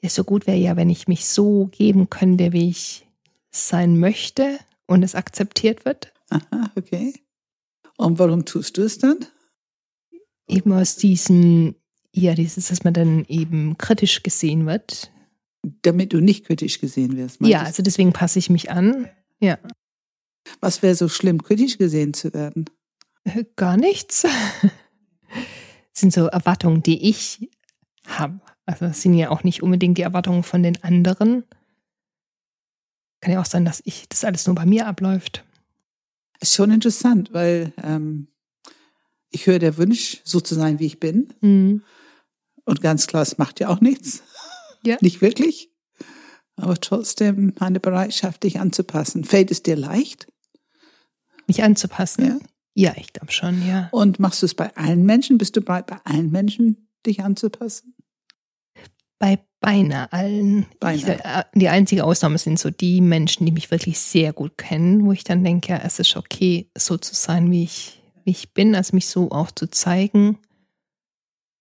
Ja, 0.00 0.08
so 0.08 0.22
gut 0.22 0.46
wäre 0.46 0.56
ja, 0.58 0.76
wenn 0.76 0.88
ich 0.88 1.08
mich 1.08 1.26
so 1.26 1.66
geben 1.66 2.08
könnte, 2.10 2.52
wie 2.52 2.68
ich 2.68 3.08
sein 3.50 3.98
möchte 3.98 4.60
und 4.86 5.02
es 5.02 5.16
akzeptiert 5.16 5.84
wird. 5.84 6.12
Aha, 6.30 6.70
okay. 6.76 7.12
Und 7.96 8.20
warum 8.20 8.44
tust 8.44 8.76
du 8.76 8.82
es 8.82 8.98
dann? 8.98 9.18
Eben 10.46 10.72
aus 10.72 10.94
diesem, 10.94 11.74
ja, 12.18 12.34
dieses, 12.34 12.68
dass 12.68 12.84
man 12.84 12.94
dann 12.94 13.24
eben 13.26 13.78
kritisch 13.78 14.22
gesehen 14.22 14.66
wird. 14.66 15.10
Damit 15.82 16.12
du 16.12 16.20
nicht 16.20 16.46
kritisch 16.46 16.80
gesehen 16.80 17.16
wirst. 17.16 17.40
Ja, 17.40 17.62
also 17.62 17.82
deswegen 17.82 18.12
passe 18.12 18.38
ich 18.38 18.48
mich 18.50 18.70
an. 18.70 19.08
Ja? 19.40 19.58
Was 20.60 20.82
wäre 20.82 20.94
so 20.94 21.08
schlimm, 21.08 21.42
kritisch 21.42 21.78
gesehen 21.78 22.14
zu 22.14 22.32
werden? 22.32 22.66
Äh, 23.24 23.44
gar 23.56 23.76
nichts. 23.76 24.22
Das 24.22 24.32
sind 25.92 26.12
so 26.12 26.26
Erwartungen, 26.26 26.82
die 26.82 27.08
ich 27.08 27.48
habe. 28.06 28.40
Also 28.66 28.86
das 28.86 29.02
sind 29.02 29.14
ja 29.14 29.30
auch 29.30 29.44
nicht 29.44 29.62
unbedingt 29.62 29.98
die 29.98 30.02
Erwartungen 30.02 30.42
von 30.42 30.62
den 30.62 30.82
anderen. 30.82 31.44
Kann 33.20 33.32
ja 33.32 33.40
auch 33.40 33.46
sein, 33.46 33.64
dass 33.64 33.82
ich 33.84 34.08
das 34.08 34.24
alles 34.24 34.46
nur 34.46 34.54
bei 34.54 34.66
mir 34.66 34.86
abläuft. 34.86 35.44
Ist 36.40 36.54
schon 36.54 36.70
interessant, 36.70 37.32
weil 37.32 37.72
ähm, 37.82 38.28
ich 39.30 39.46
höre 39.46 39.58
der 39.58 39.76
Wunsch, 39.76 40.20
so 40.24 40.40
zu 40.40 40.54
sein, 40.54 40.78
wie 40.78 40.86
ich 40.86 41.00
bin. 41.00 41.34
Mhm. 41.40 41.82
Und 42.68 42.82
ganz 42.82 43.06
klar, 43.06 43.22
es 43.22 43.38
macht 43.38 43.60
ja 43.60 43.68
auch 43.68 43.80
nichts. 43.80 44.22
Ja. 44.84 44.98
Nicht 45.00 45.22
wirklich. 45.22 45.70
Aber 46.56 46.76
trotzdem 46.76 47.54
eine 47.58 47.80
Bereitschaft, 47.80 48.42
dich 48.42 48.60
anzupassen. 48.60 49.24
Fällt 49.24 49.50
es 49.50 49.62
dir 49.62 49.74
leicht? 49.74 50.26
Mich 51.46 51.62
anzupassen. 51.62 52.26
Ja. 52.26 52.38
Ja, 52.74 52.92
ich 52.96 53.12
glaube 53.14 53.32
schon, 53.32 53.66
ja. 53.66 53.88
Und 53.90 54.20
machst 54.20 54.42
du 54.42 54.46
es 54.46 54.54
bei 54.54 54.76
allen 54.76 55.04
Menschen? 55.06 55.38
Bist 55.38 55.56
du 55.56 55.62
bereit, 55.62 55.86
bei 55.86 55.96
allen 56.04 56.30
Menschen 56.30 56.90
dich 57.06 57.24
anzupassen? 57.24 57.94
Bei 59.18 59.38
beinahe 59.60 60.12
allen. 60.12 60.66
Beinahe. 60.78 61.14
Ich, 61.16 61.24
äh, 61.24 61.44
die 61.54 61.70
einzige 61.70 62.04
Ausnahme 62.04 62.36
sind 62.36 62.58
so 62.58 62.70
die 62.70 63.00
Menschen, 63.00 63.46
die 63.46 63.52
mich 63.52 63.70
wirklich 63.70 63.98
sehr 63.98 64.34
gut 64.34 64.58
kennen, 64.58 65.06
wo 65.06 65.12
ich 65.12 65.24
dann 65.24 65.42
denke, 65.42 65.70
ja, 65.70 65.78
es 65.78 65.98
ist 65.98 66.16
okay, 66.16 66.70
so 66.76 66.98
zu 66.98 67.14
sein, 67.14 67.50
wie 67.50 67.64
ich, 67.64 68.02
wie 68.24 68.30
ich 68.30 68.52
bin, 68.52 68.74
also 68.74 68.94
mich 68.94 69.06
so 69.06 69.30
auch 69.30 69.50
zu 69.50 69.70
zeigen. 69.70 70.38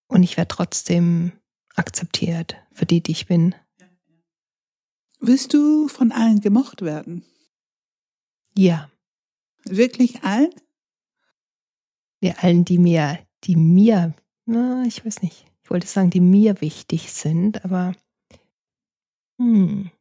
Und 0.07 0.23
ich 0.23 0.37
werde 0.37 0.49
trotzdem 0.49 1.33
akzeptiert 1.75 2.55
für 2.71 2.85
die, 2.85 3.01
die 3.01 3.11
ich 3.11 3.27
bin. 3.27 3.55
Willst 5.19 5.53
du 5.53 5.87
von 5.87 6.11
allen 6.11 6.41
gemocht 6.41 6.81
werden? 6.81 7.23
Ja, 8.55 8.89
Wirklich 9.69 10.23
allen? 10.23 10.53
ja 12.21 12.33
allen, 12.39 12.65
die 12.65 12.77
mir, 12.77 13.19
die 13.43 13.55
mir 13.55 14.13
na, 14.49 14.85
ich 14.87 15.05
weiß 15.05 15.21
nicht. 15.23 15.45
Ich 15.63 15.69
wollte 15.69 15.87
sagen, 15.87 16.09
die 16.09 16.21
mir 16.21 16.61
wichtig 16.61 17.11
sind, 17.11 17.65
aber 17.65 17.93
hm. 19.39 19.91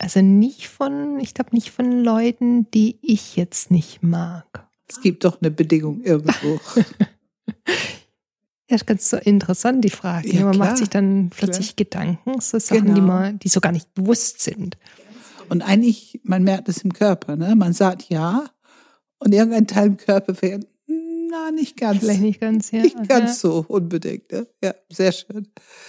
Also 0.00 0.20
nicht 0.20 0.68
von, 0.68 1.18
ich 1.20 1.34
glaube 1.34 1.50
nicht 1.54 1.70
von 1.70 2.04
Leuten, 2.04 2.70
die 2.72 2.98
ich 3.02 3.36
jetzt 3.36 3.70
nicht 3.70 4.02
mag. 4.02 4.68
Es 4.88 5.00
gibt 5.00 5.24
doch 5.24 5.40
eine 5.40 5.50
Bedingung 5.50 6.02
irgendwo. 6.02 6.60
Ja, 8.70 8.76
das 8.76 8.82
ist 8.82 8.86
ganz 8.86 9.08
so 9.08 9.16
interessant, 9.16 9.82
die 9.82 9.90
Frage. 9.90 10.28
Ja, 10.30 10.44
man 10.44 10.52
klar, 10.52 10.66
macht 10.66 10.76
sich 10.76 10.90
dann 10.90 11.30
plötzlich 11.30 11.74
klar. 11.74 12.04
Gedanken, 12.04 12.40
so 12.40 12.58
Sachen, 12.58 12.84
genau. 12.84 12.94
die, 12.94 13.00
man, 13.00 13.38
die 13.38 13.48
so 13.48 13.60
gar 13.60 13.72
nicht 13.72 13.94
bewusst 13.94 14.42
sind. 14.42 14.76
Und 15.48 15.62
eigentlich, 15.62 16.20
man 16.22 16.42
merkt 16.44 16.68
es 16.68 16.82
im 16.82 16.92
Körper, 16.92 17.36
ne? 17.36 17.56
Man 17.56 17.72
sagt 17.72 18.10
ja 18.10 18.44
und 19.18 19.32
irgendein 19.32 19.66
Teil 19.66 19.86
im 19.86 19.96
Körper 19.96 20.34
fährt, 20.34 20.66
na, 21.30 21.50
nicht 21.50 21.76
ganz. 21.76 22.00
Vielleicht 22.00 22.20
nicht 22.20 22.40
ganz, 22.40 22.70
ja. 22.70 22.82
Nicht 22.82 23.08
ganz 23.08 23.42
ja. 23.42 23.50
so 23.50 23.64
unbedingt. 23.68 24.30
Ne? 24.32 24.46
Ja, 24.62 24.74
sehr 24.90 25.12
schön. 25.12 25.48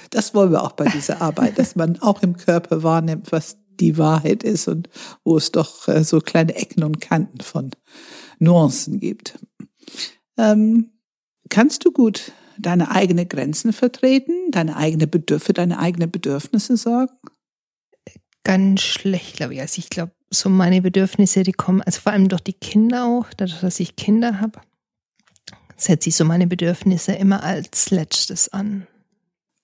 Das 0.10 0.34
wollen 0.34 0.52
wir 0.52 0.64
auch 0.64 0.74
bei 0.74 0.86
dieser 0.86 1.22
Arbeit, 1.22 1.58
dass 1.58 1.76
man 1.76 2.00
auch 2.02 2.22
im 2.22 2.36
Körper 2.36 2.84
wahrnimmt, 2.84 3.32
was 3.32 3.58
die 3.80 3.98
Wahrheit 3.98 4.44
ist 4.44 4.68
und 4.68 4.90
wo 5.24 5.38
es 5.38 5.52
doch 5.52 5.88
äh, 5.88 6.04
so 6.04 6.20
kleine 6.20 6.56
Ecken 6.56 6.84
und 6.84 7.00
Kanten 7.00 7.40
von 7.40 7.72
Nuancen 8.40 9.00
gibt. 9.00 9.40
Ähm, 10.38 10.92
kannst 11.50 11.86
du 11.86 11.92
gut 11.92 12.32
deine 12.58 12.92
eigenen 12.92 13.28
Grenzen 13.28 13.74
vertreten, 13.74 14.52
deine 14.52 14.76
eigene 14.76 15.08
Bedürfnisse, 15.08 15.54
deine 15.54 15.80
eigenen 15.80 16.12
Bedürfnisse 16.12 16.78
sorgen? 16.78 17.14
Ganz 18.44 18.82
schlecht, 18.82 19.38
glaube 19.38 19.56
ich. 19.56 19.62
Also 19.62 19.80
ich 19.80 19.90
glaube, 19.90 20.12
so 20.30 20.50
meine 20.50 20.82
Bedürfnisse, 20.82 21.44
die 21.44 21.52
kommen, 21.52 21.82
also 21.82 22.02
vor 22.02 22.12
allem 22.12 22.30
durch 22.30 22.42
die 22.42 22.54
Kinder 22.54 23.06
auch, 23.06 23.26
dadurch, 23.36 23.62
dass 23.62 23.80
ich 23.80 23.96
Kinder 23.96 24.40
habe, 24.40 24.60
setze 25.76 26.10
ich 26.10 26.16
so 26.16 26.26
meine 26.26 26.48
Bedürfnisse 26.48 27.14
immer 27.14 27.44
als 27.44 27.90
letztes 27.90 28.50
an. 28.50 28.88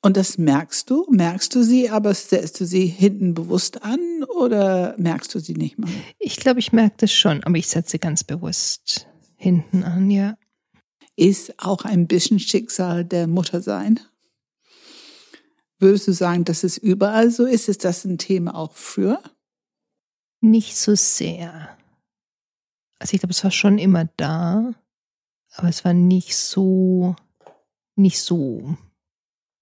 Und 0.02 0.18
das 0.18 0.38
merkst 0.38 0.90
du? 0.90 1.08
Merkst 1.10 1.54
du 1.56 1.64
sie, 1.64 1.90
aber 1.90 2.14
setzt 2.14 2.60
du 2.60 2.66
sie 2.66 2.86
hinten 2.86 3.34
bewusst 3.34 3.84
an 3.84 4.24
oder 4.38 4.94
merkst 4.98 5.34
du 5.34 5.40
sie 5.40 5.56
nicht 5.56 5.80
mal? 5.80 5.90
Ich 6.20 6.38
glaube, 6.38 6.60
ich 6.60 6.72
merke 6.72 6.96
das 6.98 7.12
schon, 7.12 7.44
aber 7.44 7.58
ich 7.58 7.68
setze 7.68 7.92
sie 7.92 8.00
ganz 8.00 8.24
bewusst 8.24 9.08
hinten 9.36 9.84
an, 9.84 10.12
ja 10.12 10.38
ist 11.16 11.60
auch 11.60 11.86
ein 11.86 12.08
bisschen 12.08 12.40
Schicksal 12.40 13.06
der 13.06 13.28
Mutter 13.28 13.62
sein. 13.62 14.00
Würdest 15.80 16.08
du 16.08 16.14
sagen, 16.14 16.46
dass 16.46 16.64
es 16.64 16.78
überall 16.78 17.32
so 17.32 17.46
ist? 17.46 17.70
Ist 17.70 17.84
das 17.84 18.06
ein 18.06 18.18
Thema 18.18 18.56
auch 18.56 18.74
für? 18.74 19.22
Nicht 20.42 20.78
so 20.78 20.96
sehr. 20.96 21.78
Also 23.00 23.14
ich 23.14 23.20
glaube, 23.20 23.34
es 23.34 23.44
war 23.44 23.52
schon 23.52 23.78
immer 23.78 24.08
da, 24.18 24.74
aber 25.54 25.70
es 25.70 25.84
war 25.84 25.94
nicht 25.94 26.36
so, 26.36 27.16
nicht 27.96 28.22
so, 28.22 28.78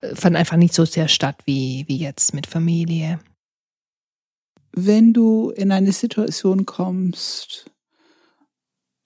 äh, 0.01 0.15
fand 0.15 0.35
einfach 0.35 0.57
nicht 0.57 0.73
so 0.73 0.85
sehr 0.85 1.07
statt 1.07 1.41
wie, 1.45 1.85
wie 1.87 1.97
jetzt 1.97 2.33
mit 2.33 2.47
Familie. 2.47 3.19
Wenn 4.71 5.13
du 5.13 5.49
in 5.51 5.71
eine 5.71 5.91
Situation 5.91 6.65
kommst, 6.65 7.69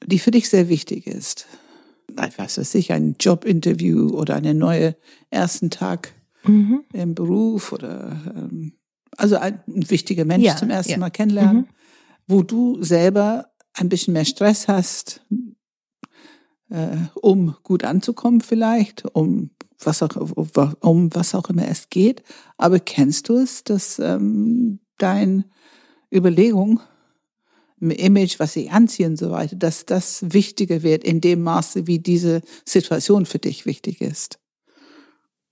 die 0.06 0.20
für 0.20 0.32
dich 0.32 0.50
sehr 0.50 0.70
wichtig 0.70 1.08
ist, 1.08 1.48
was 2.18 2.58
weiß 2.58 2.76
ich, 2.76 2.92
ein 2.92 3.16
Jobinterview 3.20 4.10
oder 4.10 4.36
eine 4.36 4.54
neue 4.54 4.96
ersten 5.30 5.70
Tag 5.70 6.14
mhm. 6.44 6.84
im 6.94 7.16
Beruf 7.16 7.72
oder 7.72 8.22
ähm, 8.36 8.74
also 9.16 9.38
ein, 9.38 9.62
ein 9.68 9.90
wichtiger 9.90 10.26
Mensch 10.26 10.46
ja, 10.46 10.56
zum 10.56 10.70
ersten 10.70 10.94
ja. 10.94 10.98
Mal 10.98 11.10
kennenlernen, 11.10 11.58
mhm. 11.58 11.68
wo 12.28 12.44
du 12.44 12.84
selber 12.84 13.50
ein 13.74 13.90
bisschen 13.90 14.14
mehr 14.14 14.26
Stress 14.26 14.68
hast, 14.68 15.22
äh, 16.70 16.98
um 17.16 17.56
gut 17.64 17.84
anzukommen 17.84 18.42
vielleicht, 18.42 19.06
um 19.14 19.52
was 19.80 20.02
auch 20.02 20.16
um 20.16 21.14
was 21.14 21.36
auch 21.36 21.50
immer 21.50 21.68
es 21.68 21.90
geht. 21.90 22.24
Aber 22.58 22.80
kennst 22.80 23.30
du 23.30 23.38
es, 23.38 23.64
dass 23.64 24.00
ähm, 24.00 24.80
dein 24.98 25.46
Überlegung 26.12 26.80
Image, 27.80 28.40
was 28.40 28.54
sie 28.54 28.70
anziehen 28.70 29.12
und 29.12 29.18
so 29.18 29.32
weiter, 29.32 29.56
dass 29.56 29.86
das 29.86 30.34
wichtiger 30.34 30.82
wird 30.84 31.04
in 31.04 31.22
dem 31.22 31.44
Maße, 31.44 31.88
wie 31.88 32.00
diese 32.00 32.42
Situation 32.66 33.26
für 33.26 33.40
dich 33.40 33.66
wichtig 33.66 34.02
ist. 34.02 34.40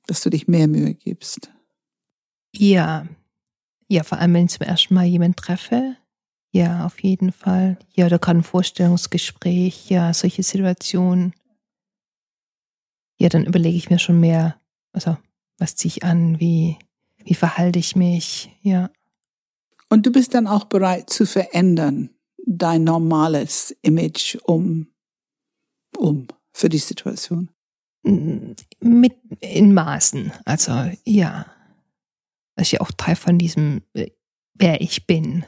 Dass 0.08 0.22
du 0.22 0.30
dich 0.30 0.48
mehr 0.48 0.68
Mühe 0.68 0.94
gibst. 0.94 1.52
Ja. 2.56 3.08
Ja, 3.88 4.04
vor 4.04 4.18
allem, 4.18 4.34
wenn 4.34 4.46
ich 4.46 4.52
zum 4.52 4.66
ersten 4.66 4.94
Mal 4.96 5.06
jemanden 5.06 5.36
treffe. 5.36 5.98
Ja, 6.52 6.86
auf 6.86 7.04
jeden 7.04 7.32
Fall. 7.32 7.78
Ja, 7.94 8.08
da 8.08 8.18
kann 8.18 8.38
ein 8.38 8.44
Vorstellungsgespräch, 8.44 9.90
ja, 9.90 10.14
solche 10.14 10.42
Situationen. 10.42 11.34
Ja, 13.18 13.30
dann 13.30 13.46
überlege 13.46 13.78
ich 13.78 13.90
mir 13.90 14.00
schon 14.00 14.20
mehr, 14.20 14.60
also, 14.94 15.18
was 15.58 15.76
ziehe 15.76 15.90
ich 15.90 16.04
an, 16.04 16.40
wie, 16.40 16.78
wie 17.18 17.36
verhalte 17.36 17.78
ich 17.78 17.96
mich, 17.96 18.52
ja. 18.62 18.90
Und 19.90 20.06
du 20.06 20.12
bist 20.12 20.34
dann 20.34 20.48
auch 20.48 20.66
bereit 20.66 21.10
zu 21.10 21.26
verändern, 21.26 22.15
dein 22.46 22.84
normales 22.84 23.76
Image 23.82 24.38
um, 24.44 24.88
um 25.98 26.28
für 26.54 26.70
die 26.70 26.78
Situation? 26.78 27.50
Mit 28.04 29.14
in 29.40 29.74
Maßen. 29.74 30.32
Also 30.46 30.72
ja. 31.04 31.48
Das 32.56 32.68
ist 32.68 32.72
ja 32.72 32.82
auch 32.82 32.92
Teil 32.92 33.16
von 33.16 33.38
diesem, 33.38 33.82
äh, 33.94 34.12
wer 34.54 34.80
ich 34.80 35.08
bin. 35.08 35.46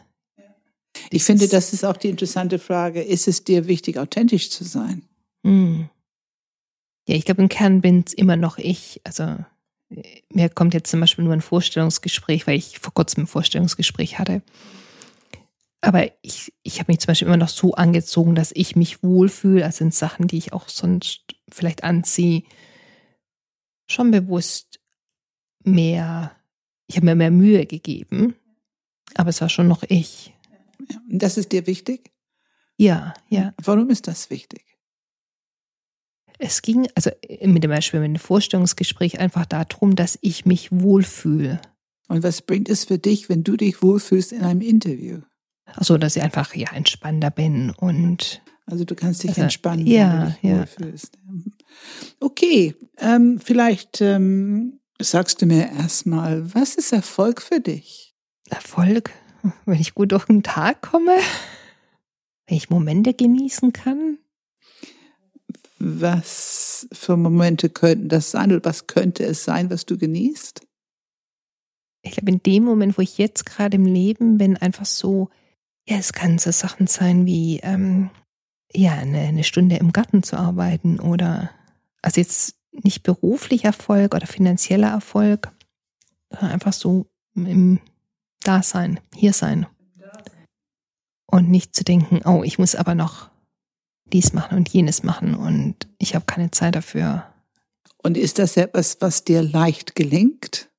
Ich 1.11 1.23
finde, 1.23 1.47
das 1.47 1.73
ist 1.73 1.85
auch 1.85 1.95
die 1.95 2.09
interessante 2.09 2.59
Frage. 2.59 3.01
Ist 3.01 3.27
es 3.27 3.43
dir 3.43 3.67
wichtig, 3.67 3.97
authentisch 3.97 4.49
zu 4.49 4.63
sein? 4.63 5.03
Hm. 5.45 5.89
Ja, 7.07 7.15
ich 7.15 7.23
glaube, 7.23 7.41
im 7.41 7.49
Kern 7.49 7.81
bin 7.81 8.03
es 8.05 8.13
immer 8.13 8.35
noch 8.35 8.57
ich. 8.57 8.99
Also 9.05 9.37
mir 10.29 10.49
kommt 10.49 10.73
jetzt 10.73 10.89
zum 10.89 10.99
Beispiel 10.99 11.23
nur 11.23 11.33
ein 11.33 11.41
Vorstellungsgespräch, 11.41 12.47
weil 12.47 12.57
ich 12.57 12.79
vor 12.79 12.93
kurzem 12.93 13.23
ein 13.23 13.27
Vorstellungsgespräch 13.27 14.19
hatte. 14.19 14.41
Aber 15.81 16.09
ich, 16.21 16.53
ich 16.63 16.79
habe 16.79 16.91
mich 16.91 16.99
zum 16.99 17.07
Beispiel 17.07 17.27
immer 17.27 17.37
noch 17.37 17.49
so 17.49 17.73
angezogen, 17.73 18.35
dass 18.35 18.51
ich 18.53 18.75
mich 18.75 19.03
wohlfühle. 19.03 19.63
Also 19.63 19.79
sind 19.79 19.93
Sachen, 19.93 20.27
die 20.27 20.37
ich 20.37 20.53
auch 20.53 20.69
sonst 20.69 21.23
vielleicht 21.49 21.83
anziehe, 21.83 22.43
schon 23.87 24.11
bewusst 24.11 24.79
mehr, 25.63 26.35
ich 26.87 26.95
habe 26.95 27.05
mir 27.05 27.15
mehr 27.15 27.31
Mühe 27.31 27.65
gegeben. 27.65 28.35
Aber 29.15 29.29
es 29.29 29.41
war 29.41 29.49
schon 29.49 29.67
noch 29.67 29.83
ich. 29.83 30.33
Das 31.07 31.37
ist 31.37 31.51
dir 31.51 31.67
wichtig? 31.67 32.11
Ja, 32.77 33.13
ja. 33.29 33.53
Warum 33.63 33.89
ist 33.89 34.07
das 34.07 34.29
wichtig? 34.29 34.63
Es 36.39 36.61
ging, 36.61 36.87
also 36.93 37.09
mit 37.41 37.63
dem 37.63 37.71
Beispiel 37.71 37.99
mit 37.99 38.09
dem 38.09 38.19
Vorstellungsgespräch 38.19 39.19
einfach 39.19 39.45
darum, 39.45 39.95
dass 39.95 40.19
ich 40.21 40.45
mich 40.45 40.71
wohlfühle. 40.71 41.59
Und 42.07 42.23
was 42.23 42.41
bringt 42.41 42.69
es 42.69 42.85
für 42.85 42.99
dich, 42.99 43.27
wenn 43.27 43.43
du 43.43 43.57
dich 43.57 43.81
wohlfühlst 43.81 44.31
in 44.31 44.43
einem 44.43 44.61
Interview? 44.61 45.21
Also, 45.75 45.97
dass 45.97 46.15
ich 46.15 46.23
einfach 46.23 46.55
ja 46.55 46.71
entspannter 46.73 47.31
bin 47.31 47.71
und 47.71 48.41
also 48.65 48.83
du 48.83 48.95
kannst 48.95 49.23
dich 49.23 49.31
also, 49.31 49.43
entspannen, 49.43 49.87
ja, 49.87 50.11
wenn 50.11 50.19
du 50.19 50.31
dich 50.31 50.43
ja. 50.43 50.59
wohlfühlst. 50.59 51.17
Okay, 52.19 52.75
ähm, 52.97 53.39
vielleicht 53.39 54.01
ähm, 54.01 54.79
sagst 54.99 55.41
du 55.41 55.45
mir 55.45 55.71
erstmal, 55.71 56.53
was 56.53 56.75
ist 56.75 56.91
Erfolg 56.91 57.41
für 57.41 57.61
dich? 57.61 58.13
Erfolg, 58.49 59.11
wenn 59.65 59.79
ich 59.79 59.95
gut 59.95 60.11
durch 60.11 60.25
den 60.25 60.43
Tag 60.43 60.81
komme, 60.81 61.15
wenn 62.47 62.57
ich 62.57 62.69
Momente 62.69 63.13
genießen 63.13 63.71
kann. 63.71 64.17
Was 65.79 66.87
für 66.91 67.15
Momente 67.15 67.69
könnten 67.69 68.09
das 68.09 68.31
sein 68.31 68.51
oder 68.51 68.65
was 68.65 68.87
könnte 68.87 69.23
es 69.23 69.43
sein, 69.45 69.69
was 69.69 69.85
du 69.85 69.97
genießt? 69.97 70.61
Ich 72.01 72.11
glaube, 72.11 72.31
in 72.31 72.41
dem 72.41 72.63
Moment, 72.63 72.97
wo 72.97 73.01
ich 73.01 73.17
jetzt 73.17 73.45
gerade 73.45 73.75
im 73.75 73.85
Leben 73.85 74.37
bin, 74.37 74.57
einfach 74.57 74.85
so 74.85 75.29
ja, 75.87 75.97
es 75.97 76.13
kann 76.13 76.37
so 76.37 76.51
Sachen 76.51 76.87
sein 76.87 77.25
wie, 77.25 77.59
ähm, 77.63 78.09
ja, 78.73 78.93
eine, 78.93 79.19
eine 79.19 79.43
Stunde 79.43 79.77
im 79.77 79.93
Garten 79.93 80.21
zu 80.21 80.37
arbeiten 80.37 80.99
oder, 80.99 81.49
also 82.01 82.19
jetzt 82.19 82.55
nicht 82.71 83.03
beruflicher 83.03 83.69
Erfolg 83.69 84.13
oder 84.13 84.27
finanzieller 84.27 84.89
Erfolg, 84.89 85.51
sondern 86.29 86.51
einfach 86.51 86.73
so 86.73 87.07
im 87.35 87.79
Dasein, 88.43 88.99
hier 89.15 89.33
sein. 89.33 89.65
Und 91.25 91.49
nicht 91.49 91.75
zu 91.75 91.83
denken, 91.83 92.21
oh, 92.25 92.43
ich 92.43 92.57
muss 92.57 92.75
aber 92.75 92.95
noch 92.95 93.29
dies 94.05 94.31
machen 94.31 94.57
und 94.57 94.69
jenes 94.69 95.03
machen 95.03 95.35
und 95.35 95.87
ich 95.97 96.15
habe 96.15 96.25
keine 96.25 96.51
Zeit 96.51 96.75
dafür. 96.75 97.25
Und 97.97 98.17
ist 98.17 98.39
das 98.39 98.55
etwas, 98.55 98.97
was 99.01 99.25
dir 99.25 99.41
leicht 99.41 99.95
gelingt? 99.95 100.69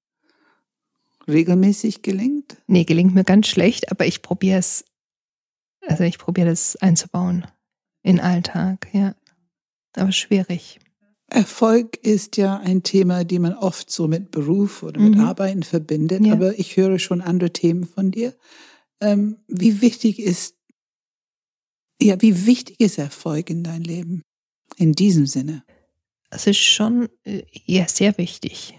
Regelmäßig 1.27 2.01
gelingt? 2.01 2.57
Nee, 2.67 2.85
gelingt 2.85 3.15
mir 3.15 3.25
ganz 3.25 3.49
schlecht, 3.49 3.91
aber 3.91 4.07
ich 4.07 4.23
probiere 4.23 4.59
es 4.59 4.87
also 5.89 6.05
ich 6.05 6.19
probiere 6.19 6.49
das 6.49 6.77
einzubauen 6.77 7.47
in 8.03 8.21
Alltag, 8.21 8.89
ja. 8.93 9.15
Aber 9.97 10.13
schwierig. 10.13 10.79
Erfolg 11.31 11.97
ist 11.97 12.37
ja 12.37 12.59
ein 12.59 12.83
Thema, 12.83 13.25
die 13.25 13.39
man 13.39 13.55
oft 13.55 13.91
so 13.91 14.09
mit 14.09 14.31
Beruf 14.31 14.83
oder 14.83 15.01
mit 15.01 15.17
mhm. 15.17 15.25
Arbeiten 15.25 15.63
verbindet, 15.63 16.25
ja. 16.25 16.33
aber 16.35 16.59
ich 16.59 16.77
höre 16.77 16.99
schon 16.99 17.21
andere 17.21 17.53
Themen 17.53 17.85
von 17.85 18.11
dir. 18.11 18.35
Ähm, 19.01 19.39
wie 19.47 19.81
wichtig 19.81 20.21
ist, 20.21 20.57
ja, 22.01 22.21
wie 22.23 22.47
wichtig 22.47 22.81
ist 22.81 22.99
Erfolg 22.99 23.51
in 23.51 23.63
dein 23.63 23.83
Leben? 23.83 24.23
In 24.77 24.93
diesem 24.93 25.27
Sinne? 25.27 25.65
Es 26.31 26.47
ist 26.47 26.59
schon 26.59 27.09
äh, 27.25 27.43
ja 27.65 27.89
sehr 27.89 28.17
wichtig. 28.19 28.79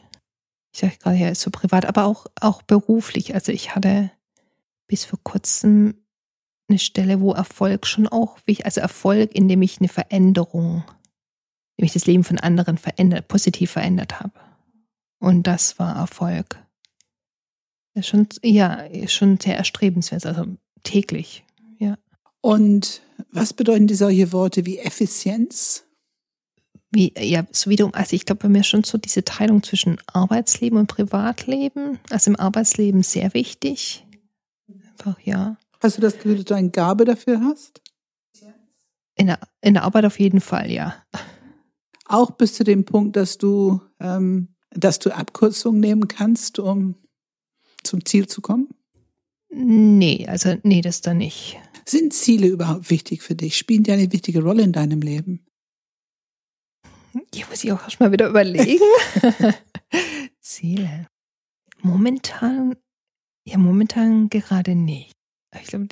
Ich 0.71 0.79
sage 0.79 0.97
gerade 0.97 1.17
ja, 1.17 1.35
so 1.35 1.51
privat, 1.51 1.85
aber 1.85 2.05
auch, 2.05 2.27
auch 2.39 2.61
beruflich. 2.61 3.33
Also 3.33 3.51
ich 3.51 3.75
hatte 3.75 4.11
bis 4.87 5.05
vor 5.05 5.19
kurzem 5.23 5.95
eine 6.69 6.79
Stelle, 6.79 7.21
wo 7.21 7.33
Erfolg 7.33 7.85
schon 7.85 8.07
auch 8.07 8.37
wichtig, 8.45 8.65
also 8.65 8.81
Erfolg, 8.81 9.33
indem 9.33 9.61
ich 9.61 9.79
eine 9.79 9.89
Veränderung, 9.89 10.83
indem 11.75 11.85
ich 11.85 11.93
das 11.93 12.05
Leben 12.05 12.23
von 12.23 12.39
anderen 12.39 12.77
verändert, 12.77 13.27
positiv 13.27 13.71
verändert 13.71 14.19
habe. 14.19 14.33
Und 15.19 15.43
das 15.43 15.79
war 15.79 15.95
Erfolg. 15.95 16.63
Das 17.93 18.05
ist 18.05 18.09
schon, 18.09 18.27
ja, 18.43 18.85
schon 19.07 19.39
sehr 19.39 19.57
erstrebenswert, 19.57 20.25
also 20.25 20.45
täglich, 20.83 21.43
ja. 21.79 21.97
Und 22.41 23.01
was 23.31 23.53
bedeuten 23.53 23.87
die 23.87 23.95
solche 23.95 24.31
Worte 24.31 24.65
wie 24.65 24.77
Effizienz? 24.77 25.85
Wie, 26.91 27.13
ja, 27.17 27.45
so 27.51 27.69
wiederum, 27.69 27.93
also 27.93 28.15
ich 28.15 28.25
glaube 28.25 28.43
bei 28.43 28.49
mir 28.49 28.63
schon 28.63 28.83
so 28.83 28.97
diese 28.97 29.23
Teilung 29.23 29.61
zwischen 29.61 29.97
Arbeitsleben 30.07 30.79
und 30.79 30.87
Privatleben. 30.87 31.99
Also 32.09 32.31
im 32.31 32.39
Arbeitsleben 32.39 33.03
sehr 33.03 33.33
wichtig. 33.33 34.05
Einfach, 34.67 35.19
ja. 35.23 35.57
Hast 35.81 35.97
du 35.97 36.01
das 36.01 36.15
Gefühl, 36.15 36.35
dass 36.35 36.45
du 36.45 36.55
eine 36.55 36.71
Gabe 36.71 37.05
dafür 37.05 37.41
hast? 37.41 37.81
In 39.15 39.27
der, 39.27 39.39
in 39.61 39.73
der 39.73 39.83
Arbeit 39.83 40.05
auf 40.05 40.19
jeden 40.19 40.41
Fall, 40.41 40.71
ja. 40.71 40.95
Auch 42.05 42.31
bis 42.31 42.53
zu 42.55 42.63
dem 42.63 42.85
Punkt, 42.85 43.15
dass 43.15 43.37
du, 43.37 43.81
ähm, 43.99 44.55
dass 44.71 44.99
du 44.99 45.13
Abkürzungen 45.13 45.79
nehmen 45.79 46.07
kannst, 46.07 46.59
um 46.59 46.95
zum 47.83 48.05
Ziel 48.05 48.27
zu 48.27 48.41
kommen? 48.41 48.69
Nee, 49.49 50.25
also 50.27 50.55
nee, 50.63 50.81
das 50.81 51.01
da 51.01 51.13
nicht. 51.13 51.57
Sind 51.85 52.13
Ziele 52.13 52.47
überhaupt 52.47 52.89
wichtig 52.89 53.23
für 53.23 53.35
dich? 53.35 53.57
Spielen 53.57 53.83
die 53.83 53.91
eine 53.91 54.11
wichtige 54.11 54.43
Rolle 54.43 54.63
in 54.63 54.71
deinem 54.71 55.01
Leben? 55.01 55.45
Die 57.33 57.43
muss 57.49 57.63
ich 57.63 57.71
auch 57.71 57.81
erst 57.81 57.99
mal 57.99 58.11
wieder 58.11 58.29
überlegen. 58.29 58.83
Ziele. 60.39 61.07
Momentan, 61.81 62.75
ja, 63.45 63.57
momentan 63.57 64.29
gerade 64.29 64.75
nicht. 64.75 65.18
Ich 65.55 65.67
glaube, 65.67 65.87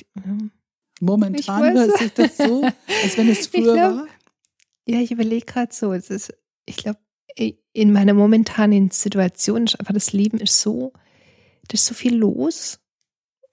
momentan 1.01 1.73
hört 1.73 1.97
sich 1.97 2.13
das 2.13 2.37
so, 2.37 2.63
als 3.03 3.17
wenn 3.17 3.29
es 3.29 3.47
früher 3.47 3.73
glaub, 3.73 3.95
war. 3.95 4.07
Ja, 4.87 4.99
ich 4.99 5.11
überlege 5.11 5.45
gerade 5.45 5.73
so. 5.73 5.93
Es 5.93 6.09
ist, 6.09 6.33
ich 6.65 6.77
glaube, 6.77 6.99
in 7.73 7.91
meiner 7.91 8.13
momentanen 8.13 8.89
Situation 8.89 9.65
ist 9.65 9.79
einfach 9.79 9.93
das 9.93 10.13
Leben 10.13 10.39
ist 10.39 10.59
so, 10.61 10.93
da 11.67 11.73
ist 11.73 11.85
so 11.85 11.93
viel 11.93 12.15
los 12.15 12.79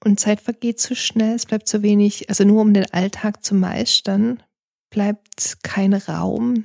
und 0.02 0.20
Zeit 0.20 0.40
vergeht 0.40 0.80
zu 0.80 0.88
so 0.88 0.94
schnell. 0.94 1.34
Es 1.34 1.46
bleibt 1.46 1.68
so 1.68 1.82
wenig, 1.82 2.28
also 2.28 2.44
nur 2.44 2.62
um 2.62 2.72
den 2.72 2.90
Alltag 2.92 3.44
zu 3.44 3.54
meistern, 3.54 4.42
bleibt 4.90 5.58
kein 5.62 5.92
Raum, 5.92 6.64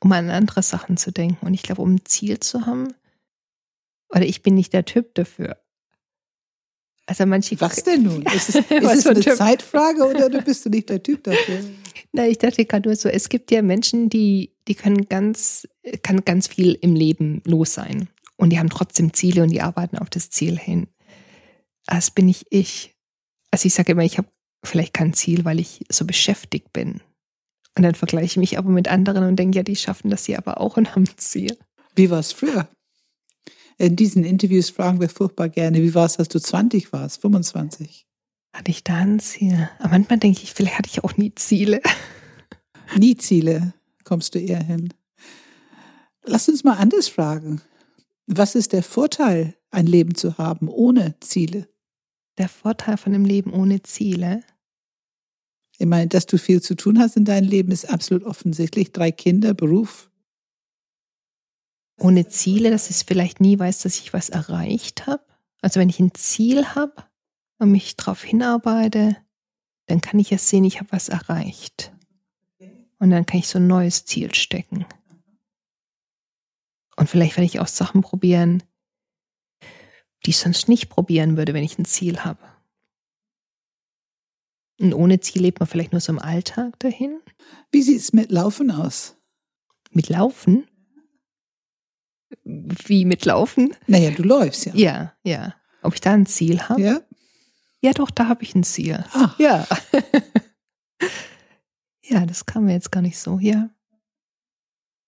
um 0.00 0.12
an 0.12 0.30
andere 0.30 0.62
Sachen 0.62 0.96
zu 0.96 1.12
denken. 1.12 1.46
Und 1.46 1.54
ich 1.54 1.62
glaube, 1.62 1.82
um 1.82 1.94
ein 1.94 2.04
Ziel 2.04 2.40
zu 2.40 2.66
haben, 2.66 2.92
oder 4.10 4.26
ich 4.26 4.42
bin 4.42 4.54
nicht 4.54 4.72
der 4.72 4.84
Typ 4.84 5.14
dafür. 5.14 5.56
Also 7.06 7.26
manche. 7.26 7.60
Was 7.60 7.82
denn 7.82 8.04
nun? 8.04 8.22
Ist 8.34 8.50
es, 8.50 8.54
ist 8.54 8.70
es 8.70 9.06
eine? 9.06 9.20
Zeitfrage 9.20 10.04
oder 10.04 10.28
bist 10.42 10.64
du 10.64 10.70
nicht 10.70 10.88
der 10.88 11.02
Typ 11.02 11.24
dafür? 11.24 11.60
Na, 12.12 12.26
ich 12.28 12.38
dachte 12.38 12.64
gerade 12.64 12.88
nur 12.88 12.96
so, 12.96 13.08
es 13.08 13.28
gibt 13.28 13.50
ja 13.50 13.62
Menschen, 13.62 14.08
die, 14.10 14.52
die 14.68 14.74
können 14.74 15.08
ganz, 15.08 15.66
kann 16.02 16.24
ganz 16.24 16.46
viel 16.46 16.78
im 16.80 16.94
Leben 16.94 17.42
los 17.46 17.74
sein. 17.74 18.08
Und 18.36 18.50
die 18.50 18.58
haben 18.58 18.68
trotzdem 18.68 19.12
Ziele 19.14 19.42
und 19.42 19.50
die 19.50 19.62
arbeiten 19.62 19.98
auf 19.98 20.10
das 20.10 20.30
Ziel 20.30 20.58
hin. 20.58 20.88
Das 21.86 22.10
bin 22.10 22.28
ich 22.28 22.46
ich. 22.50 22.94
Also 23.50 23.66
ich 23.66 23.74
sage 23.74 23.92
immer, 23.92 24.04
ich 24.04 24.18
habe 24.18 24.28
vielleicht 24.64 24.94
kein 24.94 25.14
Ziel, 25.14 25.44
weil 25.44 25.58
ich 25.58 25.84
so 25.90 26.04
beschäftigt 26.04 26.72
bin. 26.72 27.00
Und 27.76 27.82
dann 27.82 27.94
vergleiche 27.94 28.26
ich 28.26 28.36
mich 28.36 28.58
aber 28.58 28.70
mit 28.70 28.88
anderen 28.88 29.24
und 29.24 29.36
denke, 29.36 29.56
ja, 29.56 29.62
die 29.62 29.76
schaffen 29.76 30.10
das 30.10 30.26
hier 30.26 30.38
aber 30.38 30.60
auch 30.60 30.76
und 30.76 30.94
haben 30.94 31.04
ein 31.04 31.18
Ziel. 31.18 31.56
Wie 31.94 32.10
war 32.10 32.20
es 32.20 32.32
früher? 32.32 32.68
In 33.78 33.96
diesen 33.96 34.24
Interviews 34.24 34.70
fragen 34.70 35.00
wir 35.00 35.08
furchtbar 35.08 35.48
gerne, 35.48 35.82
wie 35.82 35.94
war 35.94 36.06
es, 36.06 36.18
als 36.18 36.28
du 36.28 36.40
20 36.40 36.92
warst, 36.92 37.20
25? 37.20 38.06
Hatte 38.52 38.70
ich 38.70 38.84
da 38.84 38.96
ein 38.96 39.18
Ziel? 39.18 39.68
Aber 39.78 39.90
manchmal 39.90 40.18
denke 40.18 40.42
ich, 40.42 40.52
vielleicht 40.52 40.78
hatte 40.78 40.90
ich 40.90 41.04
auch 41.04 41.16
nie 41.16 41.34
Ziele. 41.34 41.80
Nie 42.96 43.16
Ziele, 43.16 43.72
kommst 44.04 44.34
du 44.34 44.38
eher 44.38 44.62
hin. 44.62 44.92
Lass 46.24 46.48
uns 46.48 46.62
mal 46.62 46.76
anders 46.76 47.08
fragen. 47.08 47.62
Was 48.26 48.54
ist 48.54 48.74
der 48.74 48.82
Vorteil, 48.82 49.56
ein 49.70 49.86
Leben 49.86 50.14
zu 50.14 50.36
haben 50.36 50.68
ohne 50.68 51.14
Ziele? 51.20 51.68
Der 52.36 52.50
Vorteil 52.50 52.98
von 52.98 53.14
einem 53.14 53.24
Leben 53.24 53.52
ohne 53.52 53.82
Ziele? 53.82 54.42
Ich 55.78 55.86
meine, 55.86 56.08
dass 56.08 56.26
du 56.26 56.38
viel 56.38 56.62
zu 56.62 56.76
tun 56.76 56.98
hast 56.98 57.16
in 57.16 57.24
deinem 57.24 57.48
Leben, 57.48 57.72
ist 57.72 57.90
absolut 57.90 58.24
offensichtlich. 58.24 58.92
Drei 58.92 59.10
Kinder, 59.10 59.54
Beruf. 59.54 60.10
Ohne 61.98 62.28
Ziele, 62.28 62.70
dass 62.70 62.90
ich 62.90 63.04
vielleicht 63.06 63.40
nie 63.40 63.58
weiß, 63.58 63.80
dass 63.80 63.98
ich 63.98 64.12
was 64.12 64.28
erreicht 64.28 65.06
habe. 65.06 65.24
Also 65.60 65.78
wenn 65.78 65.88
ich 65.88 66.00
ein 66.00 66.14
Ziel 66.14 66.74
habe 66.74 67.04
und 67.58 67.70
mich 67.70 67.96
darauf 67.96 68.22
hinarbeite, 68.22 69.16
dann 69.86 70.00
kann 70.00 70.18
ich 70.18 70.30
ja 70.30 70.38
sehen, 70.38 70.64
ich 70.64 70.80
habe 70.80 70.92
was 70.92 71.08
erreicht. 71.08 71.92
Und 72.98 73.10
dann 73.10 73.26
kann 73.26 73.40
ich 73.40 73.48
so 73.48 73.58
ein 73.58 73.66
neues 73.66 74.04
Ziel 74.04 74.34
stecken. 74.34 74.86
Und 76.96 77.08
vielleicht 77.08 77.36
werde 77.36 77.46
ich 77.46 77.60
auch 77.60 77.66
Sachen 77.66 78.00
probieren, 78.00 78.62
die 80.24 80.30
ich 80.30 80.38
sonst 80.38 80.68
nicht 80.68 80.88
probieren 80.88 81.36
würde, 81.36 81.54
wenn 81.54 81.64
ich 81.64 81.78
ein 81.78 81.84
Ziel 81.84 82.20
habe. 82.20 82.40
Und 84.80 84.94
ohne 84.94 85.20
Ziel 85.20 85.42
lebt 85.42 85.60
man 85.60 85.68
vielleicht 85.68 85.92
nur 85.92 86.00
so 86.00 86.12
im 86.12 86.18
Alltag 86.18 86.78
dahin. 86.80 87.20
Wie 87.70 87.82
sieht 87.82 88.00
es 88.00 88.12
mit 88.12 88.30
Laufen 88.30 88.70
aus? 88.70 89.16
Mit 89.90 90.08
Laufen? 90.08 90.66
Wie 92.44 93.04
mit 93.04 93.24
Laufen? 93.24 93.74
Naja, 93.86 94.10
du 94.10 94.22
läufst 94.22 94.66
ja. 94.66 94.74
Ja, 94.74 95.12
ja. 95.22 95.54
Ob 95.82 95.94
ich 95.94 96.00
da 96.00 96.12
ein 96.12 96.26
Ziel 96.26 96.60
habe? 96.62 96.80
Ja. 96.80 97.00
Ja, 97.80 97.92
doch, 97.92 98.10
da 98.10 98.28
habe 98.28 98.44
ich 98.44 98.54
ein 98.54 98.62
Ziel. 98.62 99.04
Ah. 99.12 99.34
Ja. 99.38 99.66
ja, 102.04 102.26
das 102.26 102.46
kam 102.46 102.66
mir 102.66 102.74
jetzt 102.74 102.92
gar 102.92 103.02
nicht 103.02 103.18
so, 103.18 103.38
ja. 103.40 103.70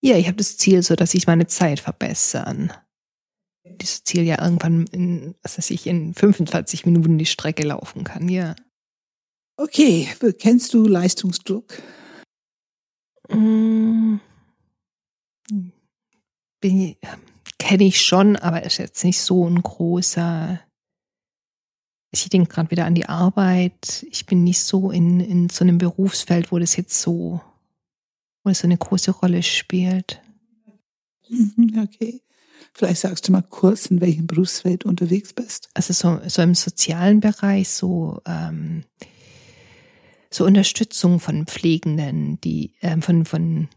Ja, 0.01 0.17
ich 0.17 0.27
habe 0.27 0.37
das 0.37 0.59
Ziel, 0.59 0.83
so 0.83 0.97
dass 0.97 1.15
ich 1.15 1.27
meine 1.27 1.47
Zeit 1.47 1.81
verbessern. 1.81 2.73
Dieses 3.65 4.05
Ziel 4.05 4.25
ja 4.25 4.43
irgendwann 4.43 4.87
in, 4.89 5.35
was 5.43 5.57
weiß 5.57 5.71
ich, 5.71 5.87
in 5.87 6.15
25 6.15 6.85
Minuten 6.85 7.17
die 7.17 7.27
Strecke 7.27 7.63
laufen 7.63 8.05
kann, 8.05 8.29
ja. 8.29 8.55
Okay, 9.57 10.09
kennst 10.39 10.75
du 10.75 10.87
Leistungsdruck? 10.87 11.81
Mmh. 13.29 14.21
Kenne 17.59 17.85
ich 17.85 18.01
schon, 18.01 18.37
aber 18.37 18.63
ist 18.63 18.79
jetzt 18.79 19.05
nicht 19.05 19.21
so 19.21 19.49
ein 19.49 19.63
großer. 19.63 20.61
Ich 22.11 22.29
denke 22.29 22.53
gerade 22.53 22.71
wieder 22.71 22.85
an 22.85 22.95
die 22.95 23.09
Arbeit. 23.09 24.07
Ich 24.11 24.27
bin 24.27 24.45
nicht 24.45 24.61
so 24.61 24.91
in, 24.91 25.21
in 25.21 25.49
so 25.49 25.65
einem 25.65 25.79
Berufsfeld, 25.79 26.53
wo 26.53 26.59
das 26.59 26.77
jetzt 26.77 27.01
so 27.01 27.41
wo 28.45 28.51
es 28.51 28.63
eine 28.63 28.77
große 28.77 29.11
Rolle 29.11 29.43
spielt. 29.43 30.21
Mhm, 31.29 31.83
okay. 31.83 32.21
Vielleicht 32.75 33.01
sagst 33.01 33.27
du 33.27 33.33
mal 33.33 33.43
kurz, 33.43 33.87
in 33.87 34.01
welchem 34.01 34.27
Berufsfeld 34.27 34.85
du 34.85 34.89
unterwegs 34.89 35.33
bist. 35.33 35.69
Also 35.75 35.93
so, 35.93 36.21
so 36.29 36.43
im 36.43 36.55
sozialen 36.55 37.21
Bereich, 37.21 37.69
so, 37.71 38.21
ähm, 38.27 38.85
so 40.31 40.45
Unterstützung 40.45 41.21
von 41.21 41.47
Pflegenden, 41.47 42.41
die, 42.43 42.75
ähm, 42.83 43.01
von, 43.01 43.25
von 43.25 43.69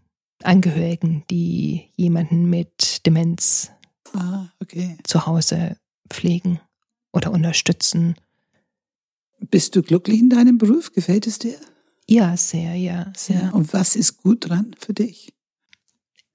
Angehörigen, 0.44 1.24
die 1.30 1.90
jemanden 1.96 2.50
mit 2.50 3.06
Demenz 3.06 3.72
ah, 4.14 4.48
okay. 4.62 4.98
zu 5.04 5.26
Hause 5.26 5.78
pflegen 6.10 6.60
oder 7.12 7.32
unterstützen. 7.32 8.16
Bist 9.40 9.76
du 9.76 9.82
glücklich 9.82 10.20
in 10.20 10.30
deinem 10.30 10.58
Beruf? 10.58 10.92
Gefällt 10.92 11.28
es 11.28 11.40
dir? 11.40 11.58
Ja, 12.08 12.38
sehr, 12.38 12.76
ja, 12.76 13.12
sehr. 13.16 13.42
Ja, 13.42 13.50
und 13.52 13.74
was 13.74 13.96
ist 13.96 14.18
gut 14.18 14.50
dran 14.50 14.76
für 14.80 14.94
dich? 14.94 15.34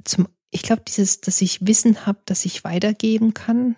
Zum, 0.04 0.28
ich 0.50 0.62
glaube, 0.62 0.82
dieses, 0.86 1.20
dass 1.20 1.40
ich 1.40 1.66
Wissen 1.66 2.04
habe, 2.04 2.20
dass 2.26 2.44
ich 2.44 2.64
weitergeben 2.64 3.32
kann 3.32 3.76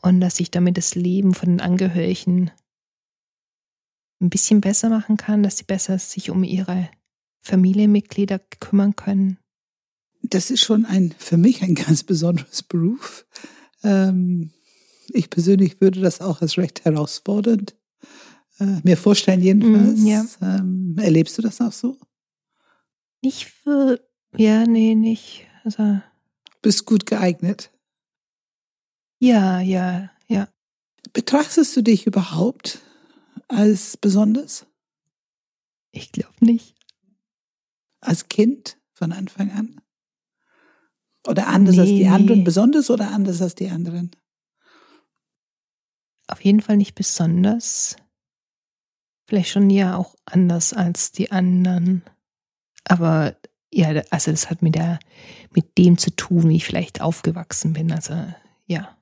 und 0.00 0.20
dass 0.20 0.40
ich 0.40 0.50
damit 0.50 0.76
das 0.76 0.94
Leben 0.94 1.34
von 1.34 1.50
den 1.50 1.60
Angehörigen 1.60 2.50
ein 4.20 4.30
bisschen 4.30 4.60
besser 4.60 4.88
machen 4.88 5.16
kann, 5.16 5.42
dass 5.42 5.58
sie 5.58 5.64
besser 5.64 5.98
sich 5.98 6.30
um 6.30 6.44
ihre 6.44 6.88
Familienmitglieder 7.44 8.38
kümmern 8.60 8.96
können. 8.96 9.38
Das 10.22 10.50
ist 10.50 10.62
schon 10.62 10.86
ein, 10.86 11.14
für 11.18 11.36
mich 11.36 11.62
ein 11.62 11.74
ganz 11.74 12.02
besonderes 12.02 12.62
Beruf. 12.62 13.26
Ähm, 13.82 14.50
ich 15.08 15.28
persönlich 15.28 15.80
würde 15.80 16.00
das 16.00 16.22
auch 16.22 16.40
als 16.40 16.56
recht 16.56 16.84
herausfordernd 16.84 17.76
äh, 18.58 18.80
mir 18.82 18.96
vorstellen 18.96 19.42
jedenfalls. 19.42 20.00
Mm, 20.00 20.06
ja. 20.06 20.26
ähm, 20.40 20.96
erlebst 20.98 21.36
du 21.36 21.42
das 21.42 21.60
auch 21.60 21.72
so? 21.72 21.98
Nicht 23.22 23.46
für, 23.46 24.00
ja, 24.36 24.64
nee, 24.66 24.94
nicht. 24.94 25.46
Also. 25.64 26.00
Bist 26.62 26.86
gut 26.86 27.04
geeignet? 27.04 27.70
Ja, 29.18 29.60
ja, 29.60 30.10
ja. 30.28 30.48
Betrachtest 31.12 31.76
du 31.76 31.82
dich 31.82 32.06
überhaupt 32.06 32.80
als 33.48 33.98
besonders? 33.98 34.66
Ich 35.90 36.10
glaube 36.10 36.34
nicht. 36.40 36.74
Als 38.04 38.28
Kind 38.28 38.78
von 38.92 39.12
Anfang 39.12 39.50
an? 39.50 39.80
Oder 41.26 41.48
anders 41.48 41.76
nee, 41.76 41.80
als 41.80 41.90
die 41.90 42.06
anderen, 42.06 42.44
besonders 42.44 42.90
oder 42.90 43.10
anders 43.10 43.40
als 43.40 43.54
die 43.54 43.70
anderen? 43.70 44.10
Auf 46.26 46.44
jeden 46.44 46.60
Fall 46.60 46.76
nicht 46.76 46.94
besonders. 46.94 47.96
Vielleicht 49.26 49.50
schon 49.50 49.70
ja 49.70 49.96
auch 49.96 50.14
anders 50.26 50.74
als 50.74 51.12
die 51.12 51.32
anderen. 51.32 52.02
Aber 52.84 53.36
ja, 53.72 54.02
also 54.10 54.30
das 54.30 54.50
hat 54.50 54.62
mit 54.62 54.74
der, 54.74 54.98
mit 55.54 55.78
dem 55.78 55.96
zu 55.98 56.10
tun, 56.10 56.48
wie 56.48 56.56
ich 56.56 56.64
vielleicht 56.64 57.00
aufgewachsen 57.00 57.72
bin. 57.72 57.90
Also 57.90 58.14
ja. 58.66 58.96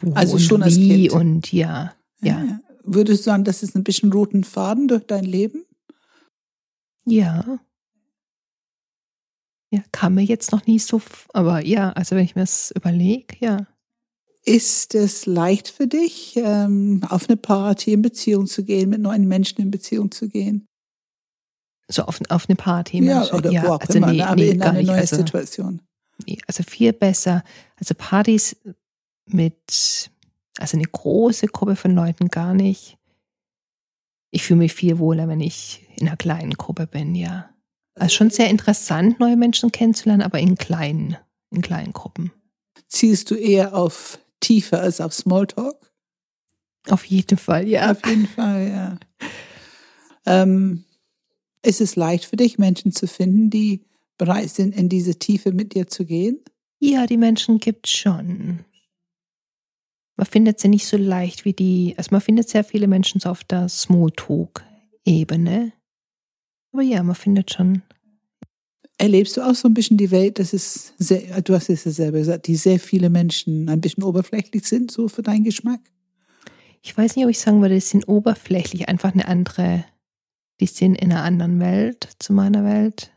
Wo 0.00 0.12
also 0.12 0.38
schon 0.38 0.62
als 0.62 0.74
Kind. 0.74 1.12
Und 1.12 1.52
ja, 1.52 1.94
ja, 2.20 2.44
ja. 2.44 2.60
Würdest 2.84 3.20
du 3.20 3.24
sagen, 3.24 3.44
das 3.44 3.62
ist 3.62 3.74
ein 3.74 3.84
bisschen 3.84 4.12
roten 4.12 4.44
Faden 4.44 4.88
durch 4.88 5.06
dein 5.06 5.24
Leben? 5.24 5.64
Ja. 7.04 7.58
Ja, 9.70 9.80
kam 9.92 10.14
mir 10.14 10.22
jetzt 10.22 10.52
noch 10.52 10.66
nie 10.66 10.78
so, 10.78 11.02
aber 11.34 11.64
ja, 11.64 11.92
also 11.92 12.16
wenn 12.16 12.24
ich 12.24 12.34
mir 12.34 12.42
das 12.42 12.70
überlege, 12.70 13.36
ja. 13.40 13.66
Ist 14.44 14.94
es 14.94 15.26
leicht 15.26 15.68
für 15.68 15.86
dich, 15.86 16.36
ähm, 16.36 17.02
auf 17.08 17.28
eine 17.28 17.36
Party 17.36 17.92
in 17.92 18.00
Beziehung 18.00 18.46
zu 18.46 18.64
gehen, 18.64 18.88
mit 18.88 19.00
neuen 19.00 19.28
Menschen 19.28 19.60
in 19.60 19.70
Beziehung 19.70 20.10
zu 20.10 20.28
gehen? 20.28 20.66
So 21.90 22.04
auf, 22.04 22.20
auf 22.30 22.48
eine 22.48 22.56
Party? 22.56 23.04
Ja, 23.04 23.30
oder 23.32 23.50
ja, 23.50 23.64
wo 23.64 23.72
auch 23.74 23.80
also 23.80 23.98
immer, 23.98 24.10
nee, 24.10 24.18
ne, 24.18 24.26
aber 24.26 24.36
nee, 24.36 24.50
in 24.50 24.62
eine 24.62 24.82
neue 24.82 25.00
also, 25.00 25.16
Situation. 25.16 25.82
Nee, 26.26 26.38
also 26.46 26.62
viel 26.62 26.94
besser. 26.94 27.44
Also 27.76 27.94
Partys 27.94 28.56
mit, 29.26 30.10
also 30.58 30.76
eine 30.78 30.86
große 30.86 31.46
Gruppe 31.48 31.76
von 31.76 31.94
Leuten 31.94 32.28
gar 32.28 32.54
nicht. 32.54 32.96
Ich 34.30 34.44
fühle 34.44 34.60
mich 34.60 34.72
viel 34.72 34.98
wohler, 34.98 35.28
wenn 35.28 35.40
ich 35.40 35.86
in 35.96 36.06
einer 36.06 36.16
kleinen 36.16 36.52
Gruppe 36.52 36.86
bin, 36.86 37.14
ja. 37.14 37.50
Also 37.98 38.14
schon 38.14 38.30
sehr 38.30 38.48
interessant, 38.48 39.20
neue 39.20 39.36
Menschen 39.36 39.72
kennenzulernen, 39.72 40.22
aber 40.22 40.38
in 40.38 40.56
kleinen, 40.56 41.16
in 41.50 41.62
kleinen 41.62 41.92
Gruppen. 41.92 42.32
Zielst 42.88 43.30
du 43.30 43.34
eher 43.34 43.74
auf 43.74 44.18
Tiefe 44.40 44.78
als 44.78 45.00
auf 45.00 45.12
Smalltalk? 45.12 45.92
Auf 46.88 47.04
jeden 47.04 47.38
Fall, 47.38 47.68
ja. 47.68 47.90
Auf 47.90 48.04
jeden 48.06 48.26
Fall, 48.26 48.68
ja. 48.68 48.98
Ähm, 50.26 50.84
ist 51.62 51.80
es 51.80 51.96
leicht 51.96 52.24
für 52.24 52.36
dich, 52.36 52.58
Menschen 52.58 52.92
zu 52.92 53.06
finden, 53.06 53.50
die 53.50 53.84
bereit 54.16 54.50
sind, 54.50 54.76
in 54.76 54.88
diese 54.88 55.18
Tiefe 55.18 55.52
mit 55.52 55.74
dir 55.74 55.86
zu 55.86 56.04
gehen? 56.04 56.40
Ja, 56.80 57.06
die 57.06 57.16
Menschen 57.16 57.58
gibt 57.58 57.86
es 57.86 57.92
schon. 57.92 58.64
Man 60.16 60.26
findet 60.26 60.60
sie 60.60 60.68
nicht 60.68 60.86
so 60.86 60.96
leicht 60.96 61.44
wie 61.44 61.52
die, 61.52 61.94
also 61.96 62.08
man 62.12 62.20
findet 62.20 62.48
sehr 62.48 62.64
viele 62.64 62.88
Menschen 62.88 63.20
so 63.20 63.30
auf 63.30 63.44
der 63.44 63.68
Smalltalk-Ebene. 63.68 65.72
Aber 66.78 66.86
ja, 66.86 67.02
man 67.02 67.16
findet 67.16 67.50
schon. 67.50 67.82
Erlebst 68.98 69.36
du 69.36 69.42
auch 69.42 69.56
so 69.56 69.66
ein 69.66 69.74
bisschen 69.74 69.96
die 69.96 70.12
Welt, 70.12 70.38
dass 70.38 70.52
es 70.52 70.94
sehr, 70.96 71.42
du 71.42 71.52
hast 71.52 71.68
es 71.70 71.82
ja 71.82 71.90
selber 71.90 72.18
gesagt, 72.18 72.46
die 72.46 72.54
sehr 72.54 72.78
viele 72.78 73.10
Menschen 73.10 73.68
ein 73.68 73.80
bisschen 73.80 74.04
oberflächlich 74.04 74.64
sind, 74.64 74.92
so 74.92 75.08
für 75.08 75.22
deinen 75.22 75.42
Geschmack? 75.42 75.80
Ich 76.80 76.96
weiß 76.96 77.16
nicht, 77.16 77.24
ob 77.24 77.32
ich 77.32 77.40
sagen 77.40 77.62
würde, 77.62 77.74
die 77.74 77.80
sind 77.80 78.06
oberflächlich, 78.06 78.88
einfach 78.88 79.12
eine 79.12 79.26
andere, 79.26 79.86
die 80.60 80.66
sind 80.66 80.94
in 80.94 81.10
einer 81.10 81.24
anderen 81.24 81.58
Welt 81.58 82.10
zu 82.20 82.32
meiner 82.32 82.64
Welt. 82.64 83.10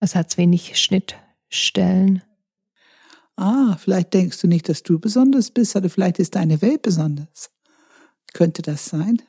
Es 0.00 0.14
hat 0.14 0.36
wenig 0.36 0.78
Schnittstellen. 0.78 2.22
Ah, 3.36 3.78
vielleicht 3.78 4.12
denkst 4.12 4.38
du 4.42 4.48
nicht, 4.48 4.68
dass 4.68 4.82
du 4.82 4.98
besonders 4.98 5.50
bist, 5.50 5.76
oder 5.76 5.88
vielleicht 5.88 6.18
ist 6.18 6.34
deine 6.34 6.60
Welt 6.60 6.82
besonders. 6.82 7.50
Könnte 8.34 8.60
das 8.60 8.84
sein? 8.84 9.22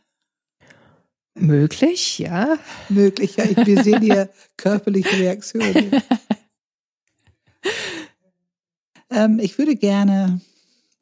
Möglich, 1.36 2.19
ja. 2.19 2.58
Möglich, 2.89 3.36
ja. 3.36 3.45
Wir 3.65 3.84
sehen 3.84 4.02
hier 4.02 4.30
körperliche 4.58 5.19
Reaktionen. 5.19 6.02
ähm, 9.10 9.39
ich 9.39 9.58
würde 9.58 9.76
gerne 9.76 10.41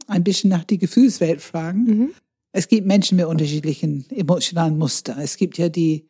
ein 0.08 0.24
bisschen 0.24 0.50
nach 0.50 0.64
die 0.64 0.80
Gefühlswelt 0.80 1.42
fragen. 1.42 1.84
Mhm. 1.84 2.14
Es 2.52 2.68
gibt 2.68 2.86
Menschen 2.86 3.18
mit 3.18 3.26
unterschiedlichen 3.26 4.06
emotionalen 4.10 4.78
Mustern. 4.78 5.20
Es 5.20 5.38
gibt 5.38 5.58
ja 5.58 5.70
die 5.70 6.08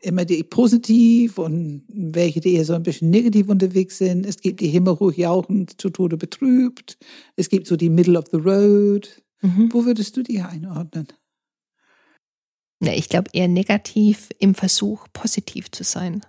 immer 0.00 0.24
die 0.24 0.42
positiv 0.42 1.38
und 1.38 1.82
welche, 1.88 2.40
die 2.40 2.54
eher 2.54 2.64
so 2.64 2.74
ein 2.74 2.82
bisschen 2.82 3.10
negativ 3.10 3.48
unterwegs 3.48 3.98
sind. 3.98 4.26
Es 4.26 4.38
gibt 4.38 4.60
die 4.60 4.68
himmelruhig 4.68 5.16
jauchend, 5.16 5.80
zu 5.80 5.90
Tode 5.90 6.16
betrübt. 6.16 6.98
Es 7.36 7.48
gibt 7.48 7.66
so 7.66 7.76
die 7.76 7.90
Middle 7.90 8.18
of 8.18 8.26
the 8.30 8.38
Road. 8.38 9.22
Mhm. 9.40 9.70
Wo 9.72 9.84
würdest 9.84 10.16
du 10.16 10.22
die 10.22 10.40
einordnen? 10.40 11.08
Ja, 12.80 12.92
ich 12.92 13.08
glaube 13.08 13.30
eher 13.32 13.48
negativ 13.48 14.28
im 14.38 14.54
Versuch, 14.54 15.08
positiv 15.12 15.70
zu 15.70 15.84
sein. 15.84 16.22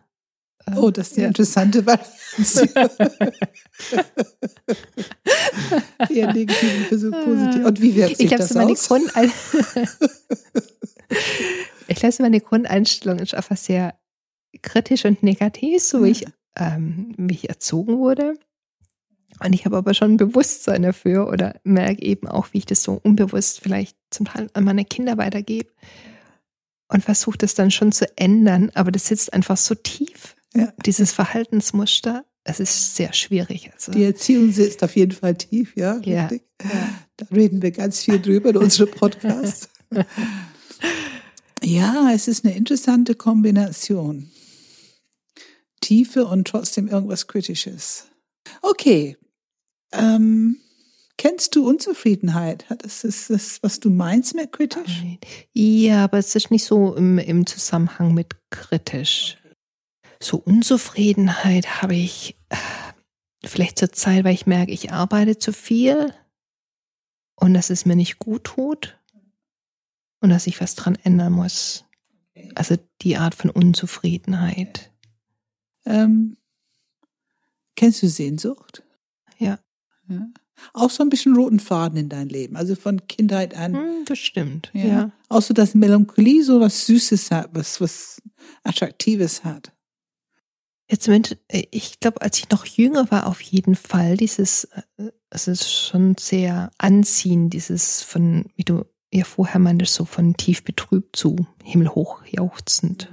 Oh, 0.75 0.91
das 0.91 1.09
ist 1.09 1.13
eine 1.13 1.23
ja. 1.23 1.29
interessante 1.29 1.83
Variation. 1.85 2.69
eher 6.09 6.33
negativ 6.33 6.75
im 6.75 6.85
Versuch, 6.85 7.11
positiv. 7.23 7.65
Und 7.65 7.81
wie 7.81 7.95
wirkt 7.95 8.17
sich 8.17 8.31
ich 8.31 8.37
das 8.37 8.49
so 8.49 8.59
meine 8.59 8.73
aus? 8.73 8.89
Ich 11.87 11.97
glaube, 11.97 12.15
meine 12.19 12.39
Grundeinstellung 12.39 13.17
ist 13.17 13.33
einfach 13.33 13.57
sehr 13.57 13.95
kritisch 14.61 15.05
und 15.05 15.23
negativ, 15.23 15.81
so 15.81 16.03
wie 16.03 16.11
ich, 16.11 16.27
ähm, 16.55 17.15
wie 17.17 17.33
ich 17.33 17.49
erzogen 17.49 17.97
wurde. 17.97 18.35
Und 19.43 19.53
ich 19.53 19.65
habe 19.65 19.77
aber 19.77 19.95
schon 19.95 20.13
ein 20.13 20.17
Bewusstsein 20.17 20.83
dafür 20.83 21.29
oder 21.29 21.59
merke 21.63 22.03
eben 22.03 22.27
auch, 22.27 22.49
wie 22.51 22.59
ich 22.59 22.67
das 22.67 22.83
so 22.83 22.99
unbewusst 23.01 23.61
vielleicht 23.61 23.97
zum 24.11 24.27
Teil 24.27 24.51
an 24.53 24.65
meine 24.65 24.85
Kinder 24.85 25.17
weitergebe 25.17 25.71
und 26.89 27.03
versuche 27.03 27.37
das 27.37 27.53
dann 27.53 27.71
schon 27.71 27.91
zu 27.91 28.05
ändern, 28.17 28.71
aber 28.73 28.91
das 28.91 29.07
sitzt 29.07 29.31
einfach 29.33 29.57
so 29.57 29.75
tief, 29.75 30.35
ja. 30.53 30.73
dieses 30.85 31.11
Verhaltensmuster. 31.11 32.25
Es 32.43 32.59
ist 32.59 32.95
sehr 32.95 33.13
schwierig. 33.13 33.71
Also. 33.73 33.91
Die 33.91 34.03
Erziehung 34.03 34.51
sitzt 34.51 34.83
auf 34.83 34.95
jeden 34.95 35.11
Fall 35.11 35.35
tief, 35.35 35.75
ja. 35.75 35.99
ja, 36.03 36.29
ja. 36.31 36.39
Da 37.17 37.25
reden 37.31 37.61
wir 37.61 37.71
ganz 37.71 38.03
viel 38.03 38.19
drüber 38.19 38.49
in 38.49 38.57
unserem 38.57 38.89
Podcast. 38.91 39.69
ja, 41.63 42.11
es 42.13 42.27
ist 42.27 42.43
eine 42.43 42.55
interessante 42.55 43.13
Kombination. 43.13 44.31
Tiefe 45.81 46.25
und 46.25 46.47
trotzdem 46.47 46.87
irgendwas 46.87 47.27
Kritisches. 47.27 48.07
Okay. 48.61 49.17
Ähm, 49.91 50.57
Kennst 51.19 51.53
du 51.57 51.67
Unzufriedenheit? 51.67 52.65
Das 52.77 53.03
ist 53.03 53.29
das, 53.29 53.61
was 53.61 53.81
du 53.81 53.89
meinst 53.89 54.35
mit 54.35 54.53
kritisch? 54.53 55.03
Ja, 55.51 56.05
aber 56.05 56.17
es 56.17 56.33
ist 56.33 56.49
nicht 56.49 56.63
so 56.63 56.95
im, 56.95 57.17
im 57.17 57.45
Zusammenhang 57.45 58.13
mit 58.13 58.37
kritisch. 58.51 59.37
So 60.23 60.37
Unzufriedenheit 60.37 61.81
habe 61.81 61.95
ich 61.95 62.39
vielleicht 63.43 63.79
zur 63.79 63.91
Zeit, 63.91 64.23
weil 64.23 64.33
ich 64.33 64.47
merke, 64.47 64.71
ich 64.71 64.93
arbeite 64.93 65.37
zu 65.37 65.51
viel 65.51 66.13
und 67.35 67.53
dass 67.53 67.69
es 67.69 67.85
mir 67.85 67.97
nicht 67.97 68.19
gut 68.19 68.45
tut 68.45 68.97
und 70.21 70.29
dass 70.29 70.47
ich 70.47 70.61
was 70.61 70.75
dran 70.75 70.97
ändern 71.03 71.33
muss. 71.33 71.83
Also 72.55 72.77
die 73.01 73.17
Art 73.17 73.35
von 73.35 73.49
Unzufriedenheit. 73.49 74.89
Ähm, 75.85 76.37
kennst 77.75 78.01
du 78.03 78.07
Sehnsucht? 78.07 78.83
Ja. 79.37 79.59
ja 80.07 80.29
auch 80.73 80.89
so 80.89 81.03
ein 81.03 81.09
bisschen 81.09 81.35
roten 81.35 81.59
Faden 81.59 81.97
in 81.97 82.09
dein 82.09 82.29
Leben. 82.29 82.55
Also 82.55 82.75
von 82.75 83.07
Kindheit 83.07 83.55
an. 83.55 83.75
Hm, 83.75 84.05
das 84.05 84.19
stimmt, 84.19 84.71
ja. 84.73 84.85
ja. 84.85 85.11
Auch 85.29 85.41
so, 85.41 85.53
dass 85.53 85.75
Melancholie 85.75 86.43
so 86.43 86.59
was 86.59 86.85
Süßes 86.85 87.31
hat, 87.31 87.49
was, 87.53 87.79
was 87.81 88.21
Attraktives 88.63 89.43
hat. 89.43 89.71
Jetzt, 90.89 91.07
Moment, 91.07 91.37
ich 91.49 91.99
glaube, 91.99 92.21
als 92.21 92.39
ich 92.39 92.49
noch 92.49 92.65
jünger 92.65 93.11
war, 93.11 93.27
auf 93.27 93.41
jeden 93.41 93.75
Fall 93.75 94.17
dieses, 94.17 94.63
äh, 94.97 95.11
es 95.29 95.47
ist 95.47 95.71
schon 95.71 96.15
sehr 96.17 96.71
anziehend, 96.79 97.53
dieses 97.53 98.01
von, 98.01 98.45
wie 98.55 98.63
du 98.63 98.85
ja 99.13 99.23
vorher 99.23 99.59
meintest, 99.59 99.93
so 99.93 100.05
von 100.05 100.35
tief 100.35 100.63
betrübt 100.63 101.15
zu 101.15 101.45
himmelhoch 101.63 102.23
jauchzend. 102.25 103.11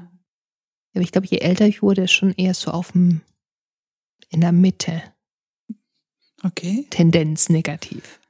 Aber 0.94 1.02
ich 1.02 1.12
glaube, 1.12 1.26
je 1.26 1.38
älter 1.38 1.66
ich 1.66 1.82
wurde, 1.82 2.08
schon 2.08 2.32
eher 2.32 2.54
so 2.54 2.70
auf 2.70 2.92
dem, 2.92 3.20
in 4.30 4.40
der 4.40 4.52
Mitte. 4.52 5.02
Okay. 6.46 6.86
Tendenz 6.90 7.48
negativ. 7.48 8.20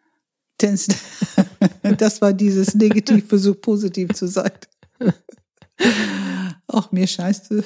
Das 1.99 2.21
war 2.21 2.33
dieses 2.33 2.75
Negativversuch, 2.75 3.61
positiv 3.61 4.13
zu 4.15 4.27
sein. 4.27 4.51
Ach, 6.67 6.91
mir 6.91 7.07
scheiße, 7.07 7.63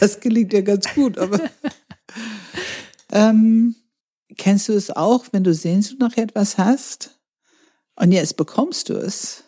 das 0.00 0.20
gelingt 0.20 0.52
ja 0.52 0.60
ganz 0.60 0.92
gut, 0.94 1.16
aber 1.18 1.40
ähm, 3.12 3.76
kennst 4.36 4.68
du 4.68 4.74
es 4.74 4.90
auch, 4.90 5.26
wenn 5.32 5.44
du 5.44 5.54
Sehnsucht 5.54 6.00
nach 6.00 6.16
etwas 6.16 6.58
hast 6.58 7.18
und 7.96 8.12
jetzt 8.12 8.36
bekommst 8.36 8.88
du 8.88 8.94
es 8.94 9.44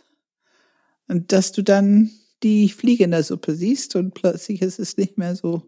und 1.09 1.33
dass 1.33 1.53
du 1.53 1.63
dann 1.63 2.11
die 2.43 2.69
Fliege 2.71 3.05
in 3.05 3.11
der 3.11 3.25
Suppe 3.25 3.55
siehst 3.55 3.97
und 3.97 4.15
plötzlich 4.15 4.63
ist 4.63 4.79
es 4.79 4.97
nicht 4.97 5.19
mehr 5.19 5.37
so 5.37 5.63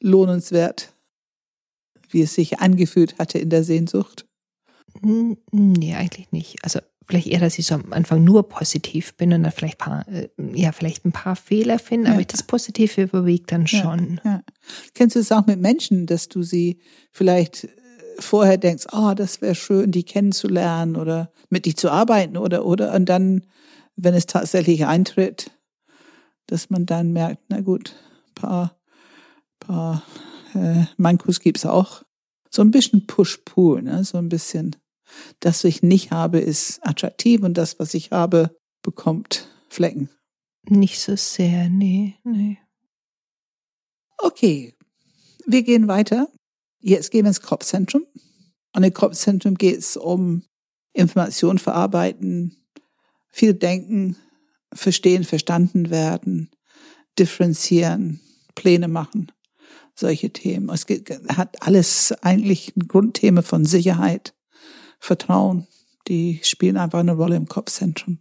lohnenswert 0.00 0.93
wie 2.14 2.22
es 2.22 2.34
sich 2.34 2.60
angefühlt 2.60 3.18
hatte 3.18 3.38
in 3.38 3.50
der 3.50 3.64
Sehnsucht? 3.64 4.26
Nee, 5.02 5.94
eigentlich 5.94 6.32
nicht. 6.32 6.56
Also 6.62 6.80
vielleicht 7.06 7.26
eher, 7.26 7.40
dass 7.40 7.58
ich 7.58 7.66
so 7.66 7.74
am 7.74 7.92
Anfang 7.92 8.24
nur 8.24 8.48
positiv 8.48 9.14
bin 9.16 9.32
und 9.32 9.42
dann 9.42 9.52
vielleicht 9.52 9.78
paar, 9.78 10.06
äh, 10.08 10.28
ja, 10.54 10.72
vielleicht 10.72 11.04
ein 11.04 11.12
paar 11.12 11.36
Fehler 11.36 11.78
finde, 11.78 12.08
ja. 12.08 12.14
aber 12.14 12.24
das 12.24 12.42
Positive 12.42 13.02
überwiegt 13.02 13.52
dann 13.52 13.66
schon. 13.66 14.20
Ja, 14.24 14.30
ja. 14.30 14.42
Kennst 14.94 15.16
du 15.16 15.20
es 15.20 15.32
auch 15.32 15.46
mit 15.46 15.60
Menschen, 15.60 16.06
dass 16.06 16.28
du 16.28 16.42
sie 16.42 16.78
vielleicht 17.10 17.68
vorher 18.18 18.56
denkst, 18.56 18.86
oh, 18.92 19.12
das 19.14 19.40
wäre 19.40 19.54
schön, 19.54 19.90
die 19.90 20.04
kennenzulernen 20.04 20.96
oder 20.96 21.32
mit 21.50 21.66
die 21.66 21.74
zu 21.74 21.90
arbeiten 21.90 22.36
oder, 22.36 22.64
oder, 22.64 22.94
und 22.94 23.06
dann, 23.06 23.42
wenn 23.96 24.14
es 24.14 24.26
tatsächlich 24.26 24.86
eintritt, 24.86 25.50
dass 26.46 26.70
man 26.70 26.86
dann 26.86 27.12
merkt, 27.12 27.42
na 27.48 27.60
gut, 27.60 27.94
paar, 28.34 28.76
paar, 29.60 30.02
äh, 30.54 30.86
Mankos 30.96 31.40
gibt's 31.40 31.66
auch. 31.66 32.02
So 32.50 32.62
ein 32.62 32.70
bisschen 32.70 33.06
Push-Pull, 33.06 33.82
ne, 33.82 34.04
so 34.04 34.18
ein 34.18 34.28
bisschen. 34.28 34.76
Das, 35.40 35.64
was 35.64 35.64
ich 35.64 35.82
nicht 35.82 36.10
habe, 36.10 36.38
ist 36.38 36.80
attraktiv 36.86 37.42
und 37.42 37.54
das, 37.54 37.78
was 37.78 37.94
ich 37.94 38.10
habe, 38.10 38.56
bekommt 38.82 39.48
Flecken. 39.68 40.08
Nicht 40.68 41.00
so 41.00 41.16
sehr, 41.16 41.68
nee, 41.68 42.16
nee. 42.24 42.58
Okay, 44.18 44.74
wir 45.46 45.62
gehen 45.62 45.88
weiter. 45.88 46.28
Jetzt 46.80 47.10
gehen 47.10 47.24
wir 47.24 47.28
ins 47.28 47.42
Kopfzentrum. 47.42 48.06
Und 48.74 48.82
im 48.82 48.92
Kopfzentrum 48.94 49.56
geht 49.56 49.78
es 49.78 49.96
um 49.96 50.44
Information 50.92 51.58
verarbeiten, 51.58 52.56
viel 53.30 53.54
denken, 53.54 54.16
verstehen, 54.72 55.24
verstanden 55.24 55.90
werden, 55.90 56.50
differenzieren, 57.18 58.20
Pläne 58.54 58.88
machen, 58.88 59.30
solche 59.94 60.30
Themen. 60.30 60.70
Es 60.70 60.86
hat 61.36 61.62
alles 61.62 62.12
eigentlich 62.22 62.76
ein 62.76 62.88
Grundthema 62.88 63.42
von 63.42 63.64
Sicherheit, 63.64 64.34
Vertrauen. 64.98 65.66
Die 66.08 66.40
spielen 66.42 66.76
einfach 66.76 67.00
eine 67.00 67.12
Rolle 67.12 67.36
im 67.36 67.46
Kopfzentrum. 67.46 68.18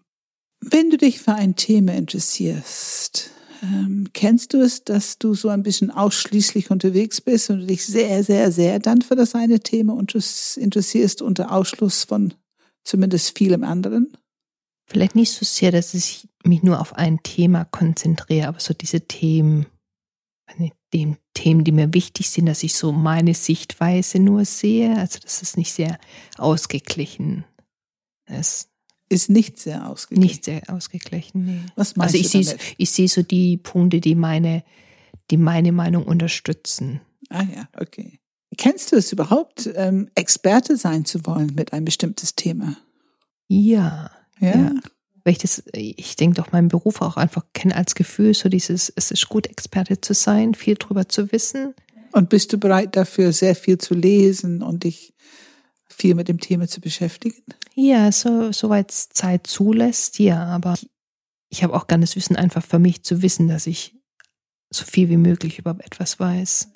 Wenn 0.61 0.89
du 0.89 0.97
dich 0.97 1.19
für 1.19 1.33
ein 1.33 1.55
Thema 1.55 1.93
interessierst, 1.93 3.31
ähm, 3.63 4.07
kennst 4.13 4.53
du 4.53 4.61
es, 4.61 4.83
dass 4.83 5.17
du 5.17 5.33
so 5.33 5.49
ein 5.49 5.63
bisschen 5.63 5.91
ausschließlich 5.91 6.71
unterwegs 6.71 7.21
bist 7.21 7.49
und 7.49 7.67
dich 7.67 7.85
sehr, 7.85 8.23
sehr, 8.23 8.51
sehr 8.51 8.79
dann 8.79 9.01
für 9.01 9.15
das 9.15 9.35
eine 9.35 9.59
Thema 9.59 9.97
interessierst 9.97 11.21
unter 11.21 11.51
Ausschluss 11.51 12.03
von 12.03 12.33
zumindest 12.83 13.37
vielem 13.37 13.63
anderen? 13.63 14.17
Vielleicht 14.85 15.15
nicht 15.15 15.31
so 15.31 15.45
sehr, 15.45 15.71
dass 15.71 15.93
ich 15.93 16.27
mich 16.43 16.61
nur 16.61 16.79
auf 16.79 16.93
ein 16.93 17.23
Thema 17.23 17.65
konzentriere, 17.65 18.49
aber 18.49 18.59
so 18.59 18.73
diese 18.73 19.01
Themen, 19.01 19.65
die 20.93 21.15
Themen, 21.33 21.63
die 21.63 21.71
mir 21.71 21.93
wichtig 21.93 22.29
sind, 22.29 22.45
dass 22.45 22.63
ich 22.63 22.75
so 22.75 22.91
meine 22.91 23.33
Sichtweise 23.33 24.19
nur 24.19 24.45
sehe, 24.45 24.95
also 24.97 25.19
dass 25.19 25.41
es 25.41 25.57
nicht 25.57 25.73
sehr 25.73 25.99
ausgeglichen 26.37 27.45
ist. 28.27 28.69
Ist 29.09 29.29
nicht 29.29 29.59
sehr 29.59 29.89
ausgeglichen. 29.89 30.27
Nicht 30.27 30.45
sehr 30.45 30.61
ausgeglichen, 30.69 31.45
nee. 31.45 31.59
Was 31.75 31.95
meinst 31.95 32.15
also 32.15 32.25
ich 32.25 32.31
du 32.31 32.43
sehe, 32.43 32.57
ich 32.77 32.89
sehe 32.89 33.07
so 33.07 33.21
die 33.21 33.57
Punkte, 33.57 33.99
die 33.99 34.15
meine, 34.15 34.63
die 35.29 35.37
meine 35.37 35.71
Meinung 35.71 36.03
unterstützen. 36.03 37.01
Ah 37.29 37.43
ja, 37.43 37.67
okay. 37.77 38.19
Kennst 38.57 38.91
du 38.91 38.95
es 38.95 39.11
überhaupt, 39.11 39.69
ähm, 39.75 40.09
Experte 40.15 40.77
sein 40.77 41.05
zu 41.05 41.25
wollen 41.25 41.53
mit 41.55 41.73
einem 41.73 41.85
bestimmtes 41.85 42.35
Thema? 42.35 42.77
Ja. 43.47 44.11
Ja. 44.39 44.57
ja. 44.57 44.71
Weil 45.23 45.33
ich 45.33 45.39
das, 45.39 45.63
ich 45.73 46.15
denke 46.15 46.41
doch 46.41 46.51
meinen 46.51 46.67
Beruf 46.67 47.01
auch 47.01 47.15
einfach 47.15 47.45
kenne 47.53 47.75
als 47.75 47.95
Gefühl, 47.95 48.33
so 48.33 48.49
dieses, 48.49 48.91
es 48.95 49.11
ist 49.11 49.29
gut, 49.29 49.47
Experte 49.47 50.01
zu 50.01 50.13
sein, 50.13 50.53
viel 50.53 50.75
drüber 50.75 51.07
zu 51.07 51.31
wissen. 51.31 51.73
Und 52.11 52.29
bist 52.29 52.51
du 52.53 52.57
bereit 52.57 52.95
dafür, 52.95 53.31
sehr 53.31 53.55
viel 53.55 53.77
zu 53.77 53.93
lesen 53.93 54.61
und 54.61 54.83
dich 54.83 55.13
viel 55.87 56.15
mit 56.15 56.27
dem 56.27 56.39
Thema 56.39 56.67
zu 56.67 56.81
beschäftigen? 56.81 57.43
Ja, 57.75 58.11
so, 58.11 58.51
soweit 58.51 58.91
es 58.91 59.09
Zeit 59.09 59.47
zulässt, 59.47 60.19
ja, 60.19 60.45
aber 60.45 60.75
ich 61.49 61.63
habe 61.63 61.73
auch 61.73 61.87
gerne 61.87 62.03
das 62.03 62.15
Wissen 62.15 62.35
einfach 62.35 62.63
für 62.63 62.79
mich 62.79 63.03
zu 63.03 63.21
wissen, 63.21 63.47
dass 63.47 63.67
ich 63.67 63.95
so 64.69 64.83
viel 64.85 65.09
wie 65.09 65.17
möglich 65.17 65.59
über 65.59 65.77
etwas 65.79 66.19
weiß. 66.19 66.69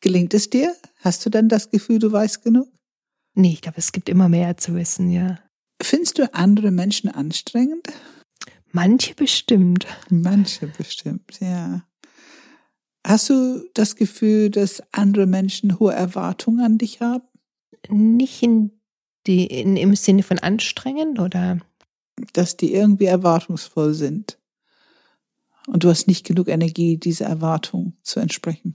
Gelingt 0.00 0.34
es 0.34 0.50
dir? 0.50 0.74
Hast 0.98 1.24
du 1.24 1.30
dann 1.30 1.48
das 1.48 1.70
Gefühl, 1.70 1.98
du 1.98 2.12
weißt 2.12 2.42
genug? 2.42 2.68
Nee, 3.34 3.52
ich 3.52 3.62
glaube, 3.62 3.78
es 3.78 3.92
gibt 3.92 4.08
immer 4.08 4.28
mehr 4.28 4.56
zu 4.56 4.74
wissen, 4.74 5.10
ja. 5.10 5.38
Findest 5.80 6.18
du 6.18 6.32
andere 6.34 6.70
Menschen 6.70 7.08
anstrengend? 7.08 7.88
Manche 8.72 9.14
bestimmt. 9.14 9.86
Manche 10.10 10.66
bestimmt, 10.66 11.40
ja. 11.40 11.84
Hast 13.06 13.30
du 13.30 13.64
das 13.74 13.96
Gefühl, 13.96 14.50
dass 14.50 14.82
andere 14.92 15.26
Menschen 15.26 15.78
hohe 15.78 15.94
Erwartungen 15.94 16.60
an 16.60 16.78
dich 16.78 17.00
haben? 17.00 17.24
Nicht 17.88 18.42
in 18.42 18.72
die, 19.26 19.46
in, 19.46 19.76
im 19.76 19.94
Sinne 19.94 20.22
von 20.22 20.38
anstrengend 20.38 21.18
oder? 21.18 21.60
Dass 22.32 22.56
die 22.56 22.74
irgendwie 22.74 23.06
erwartungsvoll 23.06 23.94
sind. 23.94 24.38
Und 25.68 25.84
du 25.84 25.90
hast 25.90 26.08
nicht 26.08 26.26
genug 26.26 26.48
Energie, 26.48 26.96
dieser 26.96 27.26
Erwartung 27.26 27.96
zu 28.02 28.20
entsprechen. 28.20 28.72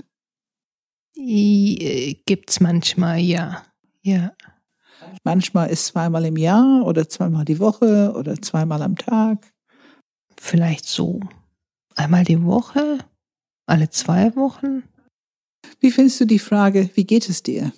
Äh, 1.16 2.16
gibt's 2.26 2.60
manchmal, 2.60 3.20
ja. 3.20 3.66
Ja. 4.02 4.34
Manchmal 5.24 5.70
ist 5.70 5.88
zweimal 5.88 6.26
im 6.26 6.38
Jahr 6.38 6.86
oder 6.86 7.08
zweimal 7.08 7.46
die 7.46 7.60
Woche 7.60 8.14
oder 8.16 8.42
zweimal 8.42 8.82
am 8.82 8.98
Tag. 8.98 9.52
Vielleicht 10.40 10.86
so 10.86 11.20
einmal 11.96 12.24
die 12.24 12.44
Woche, 12.44 13.00
alle 13.66 13.90
zwei 13.90 14.36
Wochen. 14.36 14.84
Wie 15.80 15.92
findest 15.92 16.20
du 16.22 16.26
die 16.26 16.40
Frage, 16.40 16.90
wie 16.96 17.06
geht 17.06 17.30
es 17.30 17.44
dir? 17.44 17.72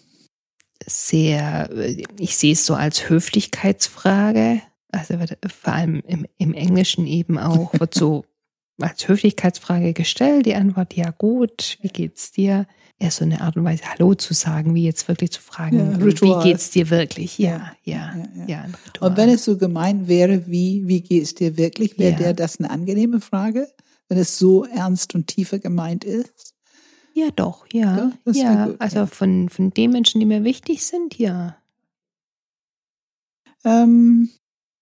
Sehr, 0.85 1.69
ich 2.19 2.37
sehe 2.37 2.53
es 2.53 2.65
so 2.65 2.75
als 2.75 3.09
Höflichkeitsfrage. 3.09 4.61
Also 4.91 5.15
vor 5.47 5.73
allem 5.73 6.01
im, 6.07 6.25
im 6.37 6.53
Englischen 6.53 7.07
eben 7.07 7.37
auch 7.37 7.73
wird 7.79 7.93
so 7.93 8.25
als 8.79 9.07
Höflichkeitsfrage 9.07 9.93
gestellt. 9.93 10.45
Die 10.45 10.55
Antwort, 10.55 10.93
ja 10.93 11.11
gut, 11.11 11.77
wie 11.81 11.89
geht's 11.89 12.31
dir? 12.31 12.67
eher 12.99 13.11
so 13.11 13.25
eine 13.25 13.41
Art 13.41 13.57
und 13.57 13.65
Weise 13.65 13.83
Hallo 13.85 14.15
zu 14.15 14.33
sagen, 14.33 14.73
wie 14.73 14.85
jetzt 14.85 15.07
wirklich 15.07 15.31
zu 15.31 15.41
fragen, 15.41 15.99
ja, 15.99 15.99
wie 15.99 16.43
geht's 16.43 16.69
dir 16.69 16.89
wirklich? 16.89 17.37
Ja, 17.37 17.73
ja, 17.83 18.15
ja. 18.35 18.45
ja, 18.47 18.65
und 19.01 19.17
wenn 19.17 19.29
es 19.29 19.43
so 19.43 19.57
gemeint 19.57 20.07
wäre, 20.07 20.47
wie, 20.47 20.87
wie 20.87 21.01
geht's 21.01 21.35
dir 21.35 21.57
wirklich, 21.57 21.99
wäre 21.99 22.15
der 22.15 22.33
das 22.33 22.59
eine 22.59 22.69
angenehme 22.69 23.19
Frage, 23.19 23.69
wenn 24.07 24.17
es 24.17 24.37
so 24.37 24.63
ernst 24.65 25.13
und 25.15 25.27
tiefer 25.27 25.59
gemeint 25.59 26.03
ist? 26.03 26.53
Ja, 27.13 27.29
doch, 27.35 27.65
ja. 27.71 28.11
Ja, 28.31 28.65
gut, 28.65 28.81
also 28.81 29.05
Von, 29.05 29.49
von 29.49 29.71
den 29.71 29.91
Menschen, 29.91 30.19
die 30.19 30.25
mir 30.25 30.43
wichtig 30.43 30.85
sind, 30.85 31.17
ja. 31.17 31.57
Ähm, 33.63 34.29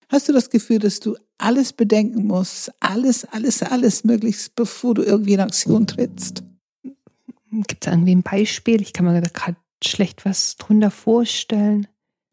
hast 0.10 0.29
du 0.29 0.34
das 0.34 0.49
Gefühl, 0.49 0.79
dass 0.79 0.99
du 0.99 1.15
alles 1.38 1.74
bedenken 1.74 2.28
musst, 2.28 2.72
alles, 2.80 3.26
alles, 3.26 3.63
alles 3.63 4.04
möglichst, 4.04 4.56
bevor 4.56 4.93
du 4.93 5.04
irgendwie 5.04 5.34
in 5.34 5.39
Aktion 5.39 5.88
trittst? 5.88 6.43
Gibt 7.52 7.86
es 7.86 7.91
irgendwie 7.91 8.15
ein 8.15 8.24
Beispiel? 8.24 8.82
Ich 8.82 8.93
kann 8.93 9.06
mir 9.06 9.22
da 9.22 9.30
gerade 9.32 9.58
schlecht 9.84 10.26
was 10.26 10.56
drunter 10.56 10.91
vorstellen. 10.91 11.88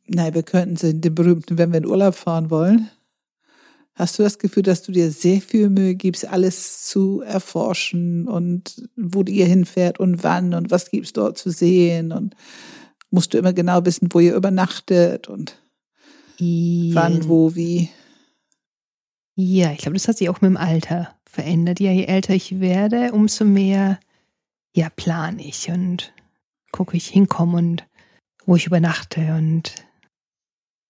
Nein, 0.06 0.34
wir 0.34 0.42
könnten 0.42 0.76
sie 0.76 0.98
den 0.98 1.14
berühmten, 1.14 1.58
wenn 1.58 1.72
wir 1.72 1.78
in 1.78 1.86
Urlaub 1.86 2.14
fahren 2.14 2.50
wollen. 2.50 2.90
Hast 3.94 4.18
du 4.18 4.22
das 4.22 4.38
Gefühl, 4.38 4.62
dass 4.62 4.82
du 4.82 4.92
dir 4.92 5.10
sehr 5.10 5.42
viel 5.42 5.68
Mühe 5.68 5.94
gibst, 5.94 6.26
alles 6.26 6.86
zu 6.86 7.20
erforschen 7.20 8.28
und 8.28 8.88
wo 8.96 9.22
ihr 9.24 9.46
hinfährt 9.46 10.00
und 10.00 10.24
wann 10.24 10.54
und 10.54 10.70
was 10.70 10.90
gibt 10.90 11.06
es 11.06 11.12
dort 11.12 11.36
zu 11.36 11.50
sehen 11.50 12.12
und 12.12 12.34
musst 13.10 13.34
du 13.34 13.38
immer 13.38 13.52
genau 13.52 13.84
wissen, 13.84 14.08
wo 14.10 14.20
ihr 14.20 14.34
übernachtet 14.34 15.28
und 15.28 15.56
wann, 16.94 17.28
wo, 17.28 17.54
wie? 17.54 17.90
Ja, 19.36 19.72
ich 19.72 19.78
glaube, 19.78 19.94
das 19.94 20.08
hat 20.08 20.18
sich 20.18 20.28
auch 20.28 20.40
mit 20.40 20.50
dem 20.50 20.56
Alter 20.56 21.14
verändert. 21.24 21.80
Ja, 21.80 21.92
je 21.92 22.04
älter 22.04 22.34
ich 22.34 22.60
werde, 22.60 23.12
umso 23.12 23.44
mehr 23.44 23.98
ja, 24.74 24.90
plane 24.90 25.44
ich 25.44 25.70
und 25.70 26.12
gucke, 26.72 26.96
ich 26.96 27.08
hinkomme 27.08 27.58
und 27.58 27.86
wo 28.46 28.56
ich 28.56 28.66
übernachte 28.66 29.34
und 29.34 29.74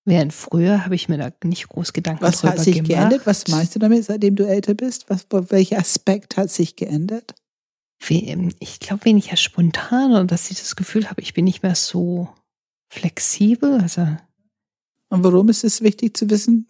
während 0.05 0.33
früher 0.33 0.85
habe 0.85 0.95
ich 0.95 1.09
mir 1.09 1.19
da 1.19 1.31
nicht 1.45 1.69
groß 1.69 1.93
Gedanken 1.93 2.23
Was 2.23 2.43
hat 2.43 2.59
sich 2.59 2.77
gemacht. 2.77 2.89
geändert? 2.89 3.27
Was 3.27 3.49
meinst 3.49 3.75
du 3.75 3.79
damit, 3.79 4.05
seitdem 4.05 4.37
du 4.37 4.47
älter 4.47 4.75
bist? 4.75 5.09
Was, 5.09 5.27
welcher 5.31 5.79
Aspekt 5.79 6.37
hat 6.37 6.51
sich 6.51 6.77
geändert? 6.77 7.35
Ähm, 8.09 8.55
ich 8.61 8.81
glaube, 8.81 9.05
weniger 9.05 9.37
spontan 9.37 10.13
und 10.13 10.31
dass 10.31 10.51
ich 10.51 10.59
das 10.59 10.77
Gefühl 10.77 11.09
habe, 11.11 11.21
ich 11.21 11.35
bin 11.35 11.45
nicht 11.45 11.63
mehr 11.63 11.75
so 11.75 12.29
flexibel. 12.89 13.81
Also 13.81 14.07
und 15.11 15.25
warum 15.25 15.49
ist 15.49 15.65
es 15.65 15.83
wichtig 15.83 16.17
zu 16.17 16.31
wissen? 16.31 16.67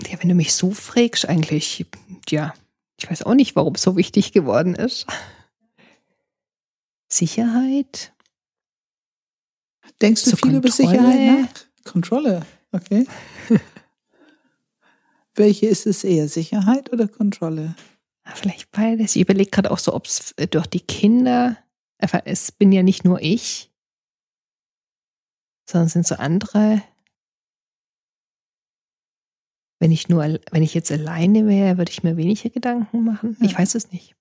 Ja, 0.00 0.20
wenn 0.20 0.28
du 0.28 0.34
mich 0.34 0.54
so 0.54 0.70
fragst, 0.70 1.28
eigentlich, 1.28 1.86
ja, 2.28 2.54
ich 2.98 3.10
weiß 3.10 3.24
auch 3.24 3.34
nicht, 3.34 3.56
warum 3.56 3.74
es 3.74 3.82
so 3.82 3.96
wichtig 3.96 4.32
geworden 4.32 4.74
ist. 4.74 5.06
Sicherheit. 7.08 8.12
Denkst 10.00 10.24
du 10.24 10.30
so 10.30 10.36
viel 10.36 10.52
Kontrolle. 10.52 10.58
über 10.58 10.70
Sicherheit 10.70 11.42
nach? 11.42 11.92
Kontrolle, 11.92 12.46
okay. 12.72 13.06
Welche 15.34 15.66
ist 15.66 15.86
es 15.86 16.04
eher, 16.04 16.28
Sicherheit 16.28 16.92
oder 16.92 17.08
Kontrolle? 17.08 17.74
Vielleicht 18.34 18.70
beides. 18.70 19.16
Ich 19.16 19.22
überlege 19.22 19.50
gerade 19.50 19.70
auch 19.70 19.78
so, 19.78 19.94
ob 19.94 20.06
es 20.06 20.32
äh, 20.32 20.46
durch 20.46 20.66
die 20.66 20.80
Kinder, 20.80 21.56
einfach, 21.98 22.22
es 22.24 22.52
bin 22.52 22.72
ja 22.72 22.82
nicht 22.82 23.04
nur 23.04 23.20
ich, 23.20 23.70
sondern 25.68 25.86
es 25.86 25.92
sind 25.92 26.06
so 26.06 26.16
andere. 26.16 26.82
Wenn 29.82 29.90
ich 29.90 30.08
nur, 30.08 30.38
wenn 30.52 30.62
ich 30.62 30.74
jetzt 30.74 30.92
alleine 30.92 31.46
wäre, 31.46 31.76
würde 31.76 31.90
ich 31.90 32.04
mir 32.04 32.16
weniger 32.16 32.50
Gedanken 32.50 33.02
machen. 33.02 33.36
Ja. 33.40 33.46
Ich 33.46 33.58
weiß 33.58 33.74
es 33.74 33.90
nicht. 33.90 34.14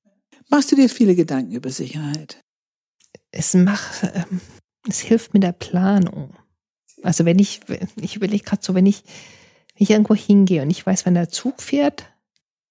Machst 0.49 0.71
du 0.71 0.75
dir 0.75 0.89
viele 0.89 1.15
Gedanken 1.15 1.51
über 1.51 1.69
Sicherheit? 1.69 2.41
es 3.31 3.53
macht, 3.53 4.03
ähm, 4.13 4.41
es 4.87 4.99
hilft 4.99 5.33
mit 5.33 5.43
der 5.43 5.53
Planung. 5.53 6.33
Also 7.03 7.25
wenn 7.25 7.39
ich, 7.39 7.61
ich 7.99 8.15
überlege 8.15 8.43
gerade 8.43 8.63
so, 8.63 8.75
wenn 8.75 8.85
ich, 8.85 9.03
wenn 9.75 9.83
ich 9.83 9.89
irgendwo 9.89 10.15
hingehe 10.15 10.61
und 10.61 10.69
ich 10.69 10.85
weiß, 10.85 11.05
wann 11.05 11.15
der 11.15 11.29
Zug 11.29 11.61
fährt, 11.61 12.05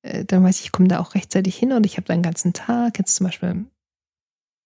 äh, 0.02 0.24
dann 0.24 0.44
weiß 0.44 0.60
ich, 0.60 0.66
ich 0.66 0.72
komme 0.72 0.88
da 0.88 1.00
auch 1.00 1.14
rechtzeitig 1.14 1.56
hin 1.56 1.72
und 1.72 1.84
ich 1.86 1.96
habe 1.96 2.06
da 2.06 2.14
einen 2.14 2.22
ganzen 2.22 2.52
Tag. 2.52 2.98
Jetzt 2.98 3.16
zum 3.16 3.26
Beispiel 3.26 3.66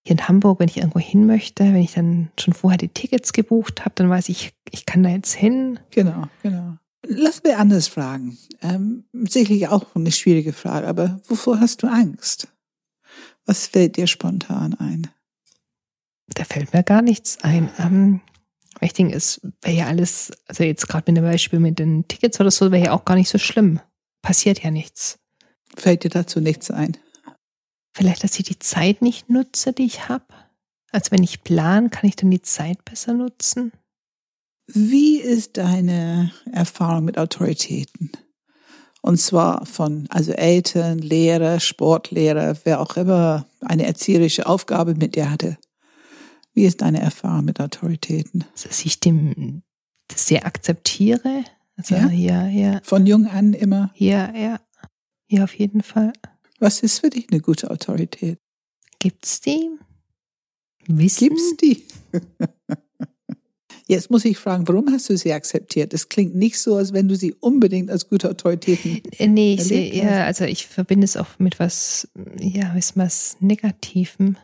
hier 0.07 0.17
in 0.17 0.29
Hamburg, 0.29 0.61
wenn 0.61 0.69
ich 0.69 0.77
irgendwo 0.77 0.99
hin 0.99 1.27
möchte, 1.27 1.65
wenn 1.65 1.77
ich 1.77 1.95
dann 1.95 2.31
schon 2.39 2.53
vorher 2.53 2.77
die 2.77 2.89
Tickets 2.89 3.33
gebucht 3.33 3.85
habe, 3.85 3.95
dann 3.95 4.11
weiß 4.11 4.29
ich, 4.29 4.53
ich 4.71 4.85
kann 4.85 5.03
da 5.03 5.09
jetzt 5.09 5.33
hin. 5.33 5.79
Genau, 5.91 6.25
genau. 6.43 6.77
Lass 7.07 7.43
mir 7.43 7.59
anders 7.59 7.89
fragen. 7.89 8.39
Ähm, 8.63 9.05
sicherlich 9.13 9.69
auch 9.69 9.95
eine 9.95 10.13
schwierige 10.13 10.53
Frage, 10.53 10.87
aber 10.87 11.21
wovor 11.29 11.61
hast 11.61 11.83
du 11.83 11.87
Angst? 11.87 12.49
Was 13.47 13.67
fällt 13.67 13.97
dir 13.97 14.07
spontan 14.07 14.75
ein? 14.75 15.09
Da 16.29 16.45
fällt 16.45 16.73
mir 16.73 16.83
gar 16.83 17.03
nichts 17.03 17.39
ein. 17.43 17.71
Ähm, 17.79 18.21
ich 18.81 18.95
denke, 18.95 19.15
es 19.15 19.41
wäre 19.63 19.77
ja 19.77 19.87
alles, 19.87 20.33
also 20.47 20.65
jetzt 20.65 20.89
gerade 20.89 21.11
mit 21.11 21.19
dem 21.19 21.25
Beispiel 21.25 21.61
mit 21.61 21.79
den 21.79 22.09
Tickets 22.09 22.41
oder 22.41 22.51
so, 22.51 22.73
wäre 22.73 22.87
ja 22.87 22.93
auch 22.93 23.05
gar 23.05 23.17
nicht 23.17 23.29
so 23.29 23.39
schlimm. 23.39 23.81
Passiert 24.23 24.63
ja 24.63 24.71
nichts. 24.71 25.19
Fällt 25.77 26.05
dir 26.05 26.11
dazu 26.11 26.41
nichts 26.41 26.71
ein? 26.71 26.97
Vielleicht, 27.93 28.25
dass 28.25 28.39
ich 28.39 28.47
die 28.47 28.59
Zeit 28.59 29.03
nicht 29.03 29.29
nutze, 29.29 29.73
die 29.73 29.85
ich 29.85 30.09
habe. 30.09 30.25
Also 30.91 31.11
wenn 31.11 31.23
ich 31.23 31.45
plan, 31.45 31.91
kann 31.91 32.09
ich 32.09 32.17
dann 32.17 32.31
die 32.31 32.43
Zeit 32.43 32.85
besser 32.85 33.13
nutzen. 33.13 33.73
Wie 34.67 35.19
ist 35.19 35.57
deine 35.57 36.33
Erfahrung 36.51 37.05
mit 37.05 37.19
Autoritäten? 37.19 38.11
Und 39.03 39.19
zwar 39.19 39.67
von 39.67 40.07
also 40.09 40.33
Eltern, 40.33 40.99
Lehrer, 40.99 41.61
Sportlehrer, 41.61 42.57
wer 42.65 42.81
auch 42.81 42.97
immer 42.97 43.47
eine 43.61 43.85
erzieherische 43.87 44.47
Aufgabe 44.47 44.95
mit 44.95 45.15
dir 45.15 45.31
hatte. 45.31 45.59
Wie 46.55 46.65
ist 46.65 46.81
deine 46.81 47.01
Erfahrung 47.01 47.45
mit 47.45 47.61
Autoritäten? 47.61 48.45
Dass 48.63 48.85
ich 48.85 49.01
dem 49.01 49.63
das 50.09 50.27
sehr 50.29 50.47
akzeptiere. 50.47 51.45
Also 51.77 51.97
Ja? 51.97 52.09
ja, 52.09 52.47
ja, 52.47 52.81
Von 52.85 53.07
jung 53.07 53.27
an 53.27 53.53
immer. 53.53 53.91
ja, 53.97 54.35
ja. 54.35 54.61
Ja, 55.29 55.45
auf 55.45 55.55
jeden 55.55 55.83
Fall. 55.83 56.13
Was 56.61 56.81
ist 56.83 57.01
für 57.01 57.11
dich 57.11 57.27
eine 57.31 57.41
gute 57.41 57.71
Autorität? 57.71 58.39
Gibt's 59.01 59.41
die? 59.41 59.71
Wissen? 60.87 61.29
Gibt's 61.29 61.57
die? 61.57 61.85
Jetzt 63.87 64.11
muss 64.11 64.25
ich 64.25 64.39
fragen, 64.39 64.67
warum 64.67 64.91
hast 64.91 65.11
du 65.11 65.17
sie 65.17 65.33
akzeptiert? 65.33 65.93
Es 65.93 66.09
klingt 66.09 66.35
nicht 66.35 66.59
so, 66.59 66.77
als 66.77 66.93
wenn 66.95 67.07
du 67.07 67.17
sie 67.17 67.35
unbedingt 67.35 67.91
als 67.91 68.09
gute 68.09 68.31
Autoritäten. 68.31 69.03
Äh, 69.19 69.27
Nee, 69.29 69.55
ich 69.55 69.65
sehe 69.65 69.93
eher, 69.93 70.25
also 70.25 70.45
ich 70.45 70.67
verbinde 70.67 71.05
es 71.05 71.17
auch 71.19 71.39
mit 71.39 71.59
was, 71.61 72.09
ja, 72.41 72.75
ist 72.75 72.97
was 72.97 73.37
Negativem. 73.41 74.37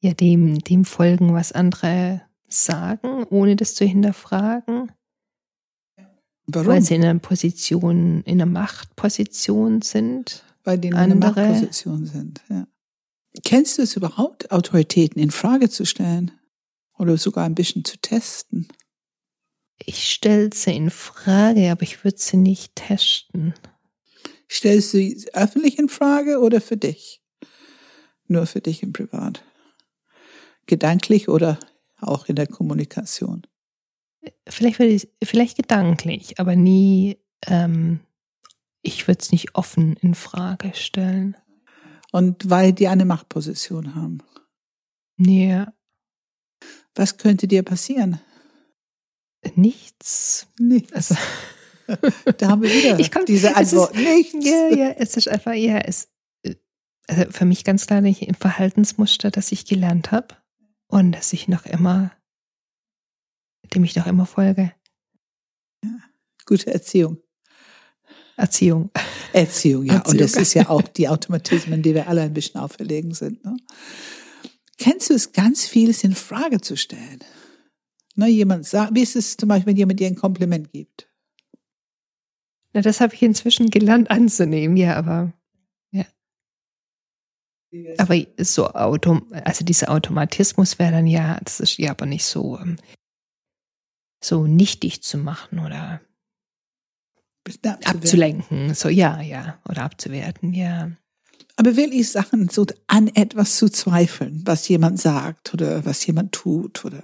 Ja, 0.00 0.12
dem, 0.12 0.58
dem 0.58 0.84
folgen, 0.84 1.32
was 1.32 1.52
andere 1.52 2.22
sagen, 2.48 3.24
ohne 3.30 3.56
das 3.56 3.74
zu 3.76 3.84
hinterfragen, 3.86 4.90
Warum? 6.46 6.66
weil 6.68 6.82
sie 6.82 6.96
in 6.96 7.04
einer 7.04 7.18
Position, 7.20 8.22
in 8.24 8.42
einer 8.42 8.50
Machtposition 8.50 9.80
sind. 9.80 10.44
Weil 10.64 10.78
die 10.78 10.88
in 10.88 10.94
einer 10.94 11.14
andere- 11.14 11.34
Machtposition 11.48 12.04
sind. 12.04 12.42
Ja. 12.50 12.66
Kennst 13.44 13.78
du 13.78 13.82
es 13.82 13.96
überhaupt, 13.96 14.50
Autoritäten 14.52 15.20
in 15.22 15.30
Frage 15.30 15.70
zu 15.70 15.86
stellen? 15.86 16.32
Oder 16.98 17.16
sogar 17.16 17.46
ein 17.46 17.54
bisschen 17.54 17.84
zu 17.84 17.96
testen? 17.98 18.68
Ich 19.86 20.10
stelle 20.10 20.50
sie 20.52 20.76
in 20.76 20.90
Frage, 20.90 21.70
aber 21.70 21.82
ich 21.82 22.04
würde 22.04 22.18
sie 22.18 22.36
nicht 22.36 22.76
testen. 22.76 23.54
Stellst 24.50 24.92
du 24.92 24.98
sie 24.98 25.26
öffentlich 25.32 25.78
in 25.78 25.88
Frage 25.88 26.40
oder 26.40 26.60
für 26.60 26.76
dich? 26.76 27.22
Nur 28.28 28.46
für 28.46 28.60
dich 28.60 28.82
im 28.82 28.92
Privat? 28.92 29.42
Gedanklich 30.66 31.28
oder 31.28 31.58
auch 32.00 32.26
in 32.26 32.36
der 32.36 32.46
Kommunikation? 32.46 33.46
Vielleicht, 34.48 34.78
würde 34.78 34.92
ich, 34.92 35.08
vielleicht 35.22 35.56
gedanklich, 35.56 36.38
aber 36.38 36.54
nie, 36.54 37.18
ähm, 37.46 38.00
ich 38.82 39.08
würde 39.08 39.20
es 39.20 39.32
nicht 39.32 39.54
offen 39.54 39.96
in 39.96 40.14
Frage 40.14 40.72
stellen. 40.74 41.36
Und 42.12 42.50
weil 42.50 42.72
die 42.72 42.88
eine 42.88 43.04
Machtposition 43.04 43.94
haben. 43.94 44.18
Nee, 45.16 45.64
Was 46.94 47.16
könnte 47.16 47.48
dir 47.48 47.62
passieren? 47.62 48.20
Nichts. 49.54 50.46
Nichts. 50.58 50.92
Also, 50.92 51.14
Da 52.38 52.48
haben 52.48 52.62
wir 52.62 52.70
wieder 52.72 52.98
Ich 53.00 53.10
kann- 53.10 53.24
diese 53.26 53.48
es 53.48 53.72
ist- 53.72 53.72
Antwort. 53.74 53.94
Nichts. 53.96 54.34
ja, 54.46 54.68
ja, 54.68 54.90
es 54.98 55.16
ist 55.16 55.28
einfach, 55.28 55.52
ja, 55.52 55.78
es, 55.78 56.08
also 57.08 57.30
für 57.30 57.44
mich 57.44 57.64
ganz 57.64 57.86
klar 57.86 58.00
nicht 58.00 58.22
im 58.22 58.34
Verhaltensmuster, 58.34 59.30
das 59.30 59.52
ich 59.52 59.66
gelernt 59.66 60.12
habe 60.12 60.28
und 60.86 61.12
das 61.12 61.32
ich 61.32 61.48
noch 61.48 61.66
immer, 61.66 62.12
dem 63.74 63.84
ich 63.84 63.96
noch 63.96 64.06
immer 64.06 64.26
folge. 64.26 64.72
Gute 66.46 66.72
Erziehung. 66.72 67.18
Erziehung. 68.36 68.90
Erziehung, 69.32 69.84
ja. 69.84 69.96
Und 70.06 70.20
das 70.20 70.34
Erziehung. 70.34 70.42
ist 70.42 70.54
ja 70.54 70.68
auch 70.70 70.82
die 70.96 71.08
Automatismen, 71.08 71.82
die 71.82 71.94
wir 71.94 72.08
alle 72.08 72.22
ein 72.22 72.32
bisschen 72.34 72.60
auferlegen 72.60 73.12
sind. 73.14 73.44
Ne? 73.44 73.56
Kennst 74.78 75.10
du 75.10 75.14
es, 75.14 75.32
ganz 75.32 75.66
vieles 75.66 76.02
in 76.04 76.14
Frage 76.14 76.60
zu 76.60 76.76
stellen? 76.76 77.20
Ne, 78.14 78.28
jemand 78.28 78.66
sagt, 78.66 78.94
wie 78.94 79.02
ist 79.02 79.16
es 79.16 79.36
zum 79.36 79.48
Beispiel, 79.48 79.68
wenn 79.68 79.76
jemand 79.76 80.00
dir 80.00 80.06
ein 80.06 80.16
Kompliment 80.16 80.70
gibt? 80.72 81.08
Na, 82.72 82.80
das 82.80 83.00
habe 83.00 83.14
ich 83.14 83.22
inzwischen 83.22 83.70
gelernt 83.70 84.10
anzunehmen, 84.10 84.76
ja, 84.76 84.96
aber, 84.96 85.32
ja. 85.90 86.04
Aber 87.98 88.16
so 88.38 88.68
Autom 88.68 89.26
also 89.32 89.64
dieser 89.64 89.90
Automatismus 89.90 90.78
wäre 90.78 90.92
dann 90.92 91.06
ja, 91.06 91.38
das 91.42 91.60
ist 91.60 91.78
ja 91.78 91.90
aber 91.90 92.06
nicht 92.06 92.24
so, 92.24 92.58
ähm, 92.58 92.76
so 94.22 94.46
nichtig 94.46 95.02
zu 95.02 95.18
machen 95.18 95.58
oder 95.58 96.00
abzulenken. 97.64 98.74
So, 98.74 98.88
ja, 98.88 99.20
ja. 99.20 99.58
Oder 99.68 99.82
abzuwerten, 99.82 100.54
ja. 100.54 100.92
Aber 101.56 101.76
wirklich 101.76 102.10
Sachen, 102.10 102.48
so 102.48 102.66
an 102.86 103.08
etwas 103.08 103.56
zu 103.56 103.68
zweifeln, 103.68 104.42
was 104.46 104.68
jemand 104.68 105.00
sagt 105.00 105.52
oder 105.52 105.84
was 105.84 106.06
jemand 106.06 106.32
tut 106.32 106.84
oder 106.84 107.02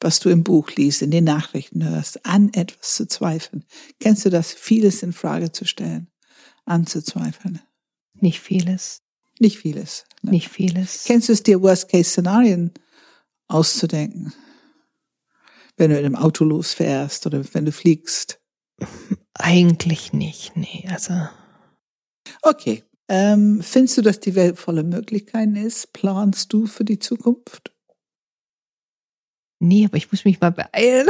was 0.00 0.20
du 0.20 0.28
im 0.28 0.44
Buch 0.44 0.70
liest, 0.72 1.02
in 1.02 1.10
den 1.10 1.24
Nachrichten 1.24 1.84
hörst, 1.84 2.24
an 2.26 2.52
etwas 2.52 2.94
zu 2.94 3.06
zweifeln. 3.06 3.64
Kennst 4.00 4.24
du 4.24 4.30
das, 4.30 4.52
vieles 4.52 5.02
in 5.02 5.12
Frage 5.12 5.52
zu 5.52 5.64
stellen, 5.64 6.08
anzuzweifeln? 6.64 7.60
Nicht 8.14 8.40
vieles. 8.40 9.02
Nicht 9.38 9.58
vieles. 9.58 10.04
Ne? 10.22 10.32
Nicht 10.32 10.48
vieles. 10.48 11.04
Kennst 11.04 11.28
du 11.28 11.32
es 11.32 11.42
dir, 11.42 11.62
Worst-Case-Szenarien 11.62 12.72
auszudenken? 13.48 14.32
Wenn 15.76 15.90
du 15.90 15.98
in 15.98 16.04
einem 16.04 16.16
Auto 16.16 16.44
losfährst 16.44 17.26
oder 17.26 17.42
wenn 17.54 17.64
du 17.64 17.72
fliegst. 17.72 18.40
Eigentlich 19.34 20.12
nicht, 20.12 20.56
nee. 20.56 20.86
Also, 20.90 21.14
Okay. 22.42 22.84
Ähm, 23.08 23.62
findest 23.62 23.98
du, 23.98 24.02
dass 24.02 24.20
die 24.20 24.34
Welt 24.34 24.58
voller 24.58 24.82
Möglichkeiten 24.82 25.56
ist? 25.56 25.92
Planst 25.92 26.52
du 26.52 26.66
für 26.66 26.84
die 26.84 26.98
Zukunft? 26.98 27.71
Nee, 29.62 29.84
aber 29.84 29.96
ich 29.96 30.10
muss 30.10 30.24
mich 30.24 30.40
mal 30.40 30.52
beeilen. 30.52 31.08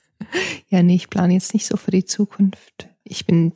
ja, 0.68 0.82
nee, 0.82 0.96
ich 0.96 1.08
plane 1.08 1.34
jetzt 1.34 1.54
nicht 1.54 1.66
so 1.66 1.76
für 1.76 1.90
die 1.90 2.04
Zukunft. 2.04 2.88
Ich 3.04 3.26
bin 3.26 3.52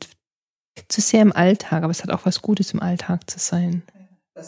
zu 0.87 1.01
sehr 1.01 1.21
im 1.21 1.33
Alltag, 1.33 1.83
aber 1.83 1.91
es 1.91 2.03
hat 2.03 2.11
auch 2.11 2.25
was 2.25 2.41
Gutes 2.41 2.73
im 2.73 2.79
Alltag 2.79 3.29
zu 3.29 3.39
sein. 3.39 3.83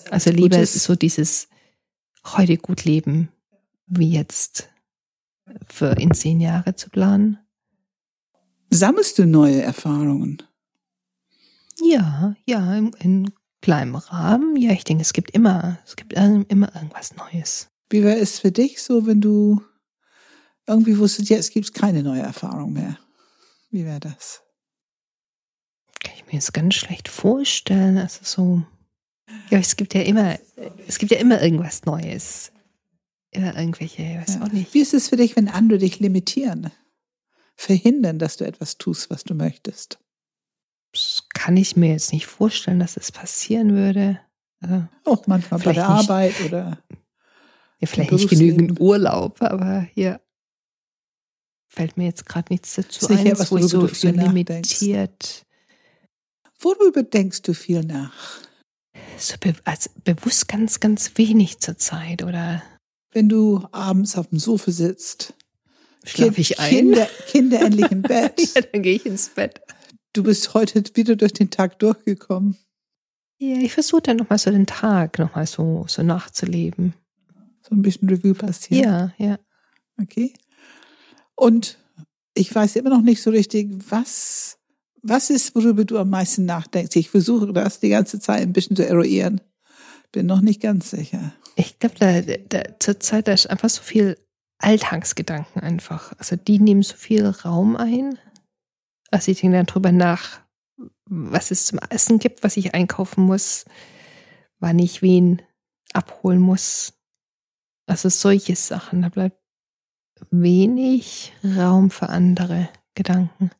Also 0.10 0.32
lieber 0.32 0.58
Gutes- 0.58 0.84
so 0.84 0.96
dieses 0.96 1.50
heute 2.26 2.58
gut 2.58 2.86
leben, 2.86 3.30
wie 3.86 4.12
jetzt 4.12 4.70
für 5.68 5.92
in 6.00 6.14
zehn 6.14 6.40
Jahre 6.40 6.76
zu 6.76 6.90
planen. 6.90 7.40
Sammelst 8.70 9.20
du 9.20 9.26
neue 9.26 9.62
Erfahrungen? 9.62 10.42
Ja, 11.84 12.36
ja, 12.46 12.76
in, 12.76 12.94
in 13.00 13.32
kleinem 13.62 13.96
Rahmen. 13.96 14.56
Ja, 14.56 14.72
ich 14.72 14.84
denke, 14.84 15.02
es 15.02 15.14
gibt 15.14 15.32
immer, 15.32 15.78
es 15.86 15.96
gibt 15.96 16.14
immer 16.14 16.76
irgendwas 16.76 17.16
Neues. 17.16 17.68
Wie 17.90 18.04
wäre 18.04 18.18
es 18.18 18.40
für 18.40 18.52
dich 18.52 18.82
so, 18.82 19.06
wenn 19.06 19.22
du 19.22 19.62
irgendwie 20.68 20.98
wusstest, 20.98 21.30
jetzt 21.30 21.52
gibt 21.52 21.66
es 21.66 21.74
keine 21.74 22.04
neue 22.04 22.22
Erfahrung 22.22 22.74
mehr? 22.74 22.98
Wie 23.70 23.86
wäre 23.86 24.00
das? 24.00 24.42
Kann 26.04 26.14
ich 26.16 26.26
mir 26.26 26.34
jetzt 26.34 26.54
ganz 26.54 26.76
schlecht 26.76 27.08
vorstellen. 27.08 27.98
Also 27.98 28.20
so, 28.24 28.64
ja, 29.50 29.60
es 29.60 29.76
gibt 29.76 29.94
ja 29.94 30.02
immer, 30.02 30.38
es 30.88 31.00
gibt 31.00 31.12
ja 31.12 31.18
immer 31.20 31.42
irgendwas 31.42 31.86
Neues. 31.86 32.52
Immer 33.32 33.58
irgendwelche, 33.58 34.04
ich 34.04 34.18
weiß 34.18 34.36
Ja. 34.36 34.44
auch 34.44 34.52
nicht. 34.52 34.74
Wie 34.74 34.82
ist 34.82 34.94
es 34.94 35.10
für 35.10 35.16
dich, 35.18 35.36
wenn 35.36 35.50
andere 35.50 35.80
dich 35.80 36.00
limitieren? 36.00 36.72
Verhindern, 37.56 38.20
dass 38.20 38.38
du 38.38 38.46
etwas 38.46 38.78
tust, 38.78 39.10
was 39.10 39.24
du 39.24 39.34
möchtest? 39.34 40.00
Das 40.92 41.24
kann 41.34 41.58
ich 41.58 41.76
mir 41.76 41.90
jetzt 41.92 42.14
nicht 42.14 42.28
vorstellen, 42.28 42.80
dass 42.80 42.98
es 42.98 43.12
passieren 43.12 43.74
würde. 43.74 44.20
Also, 44.60 44.84
Auch 45.06 45.26
manchmal 45.28 45.60
bei 45.60 45.74
der 45.74 45.88
nicht. 45.90 46.10
Arbeit 46.10 46.36
oder 46.46 46.78
ja, 47.80 47.88
vielleicht 47.88 48.12
nicht 48.12 48.30
genügend 48.30 48.80
Urlaub, 48.80 49.42
aber 49.42 49.88
ja. 49.96 50.20
Fällt 51.74 51.98
mir 51.98 52.06
jetzt 52.06 52.28
gerade 52.28 52.54
nichts 52.54 52.76
dazu 52.76 53.08
Sicher 53.08 53.20
ein, 53.20 53.40
was, 53.40 53.52
wo 53.52 53.58
ich 53.58 53.66
so, 53.66 53.88
so 53.88 54.08
limitiert, 54.10 55.44
worüber 56.60 57.04
denkst 57.04 57.42
du 57.42 57.54
viel 57.54 57.84
nach? 57.84 58.42
so 59.18 59.36
be 59.40 59.56
also 59.64 59.90
bewusst 60.04 60.48
ganz, 60.48 60.80
ganz 60.80 61.12
wenig 61.16 61.60
zur 61.60 61.78
Zeit 61.78 62.24
oder 62.24 62.62
wenn 63.12 63.30
du 63.30 63.66
abends 63.72 64.18
auf 64.18 64.28
dem 64.28 64.40
Sofa 64.40 64.72
sitzt, 64.72 65.34
Schlaf 66.04 66.38
ich 66.38 66.60
ein? 66.60 66.70
Kinder, 66.70 67.08
Kinder 67.28 67.62
endlich 67.66 67.92
im 67.92 68.02
Bett. 68.02 68.56
ja, 68.56 68.62
dann 68.62 68.82
gehe 68.82 68.96
ich 68.96 69.06
ins 69.06 69.30
Bett. 69.30 69.62
Du 70.14 70.24
bist 70.24 70.54
heute 70.54 70.84
wieder 70.96 71.16
durch 71.16 71.34
den 71.34 71.50
Tag 71.50 71.80
durchgekommen. 71.80 72.58
Ja, 73.40 73.58
ich 73.58 73.74
versuche 73.74 74.02
dann 74.02 74.18
nochmal 74.18 74.38
so 74.38 74.52
den 74.52 74.66
Tag 74.66 75.20
nochmal 75.20 75.48
so, 75.48 75.86
so 75.88 76.04
nachzuleben. 76.04 76.94
So 77.62 77.76
ein 77.76 77.82
bisschen 77.82 78.10
Revue 78.10 78.34
passieren. 78.34 78.84
Ja, 78.84 79.14
ja. 79.18 79.40
Okay. 80.02 80.34
Und 81.44 81.78
ich 82.36 82.56
weiß 82.56 82.78
immer 82.78 82.90
noch 82.90 83.02
nicht 83.02 83.22
so 83.22 83.30
richtig, 83.30 83.70
was, 83.90 84.60
was 85.02 85.30
ist, 85.30 85.54
worüber 85.56 85.84
du 85.84 85.98
am 85.98 86.10
meisten 86.10 86.46
nachdenkst. 86.46 86.96
Ich 86.96 87.10
versuche 87.10 87.52
das 87.52 87.82
die 87.82 87.90
ganze 87.90 88.22
Zeit 88.22 88.44
ein 88.44 88.54
bisschen 88.54 88.78
zu 88.78 88.88
eruieren. 88.88 89.42
Bin 90.14 90.26
noch 90.26 90.40
nicht 90.40 90.62
ganz 90.62 90.92
sicher. 90.92 91.34
Ich 91.58 91.80
glaube, 91.80 91.96
da, 92.00 92.22
da, 92.22 92.80
zur 92.80 93.02
Zeit, 93.02 93.28
da 93.28 93.34
ist 93.34 93.50
einfach 93.50 93.70
so 93.70 93.82
viel 93.82 94.18
Alltagsgedanken 94.60 95.62
einfach. 95.62 96.14
Also 96.18 96.38
die 96.38 96.60
nehmen 96.60 96.82
so 96.82 96.96
viel 96.96 97.28
Raum 97.28 97.76
ein. 97.76 98.18
Also 99.12 99.30
ich 99.30 99.42
denke 99.42 99.58
dann 99.58 99.66
drüber 99.66 99.92
nach, 99.92 100.40
was 101.10 101.52
es 101.52 101.66
zum 101.66 101.80
Essen 101.90 102.20
gibt, 102.20 102.46
was 102.46 102.56
ich 102.56 102.74
einkaufen 102.74 103.26
muss, 103.26 103.66
wann 104.60 104.80
ich 104.80 105.02
wen 105.02 105.42
abholen 105.92 106.40
muss. 106.40 106.94
Also 107.86 108.08
solche 108.08 108.56
Sachen. 108.56 109.02
Da 109.02 109.10
bleibt 109.10 109.43
wenig 110.32 111.34
Raum 111.44 111.90
für 111.90 112.10
andere 112.10 112.70
Gedanken. 112.96 113.52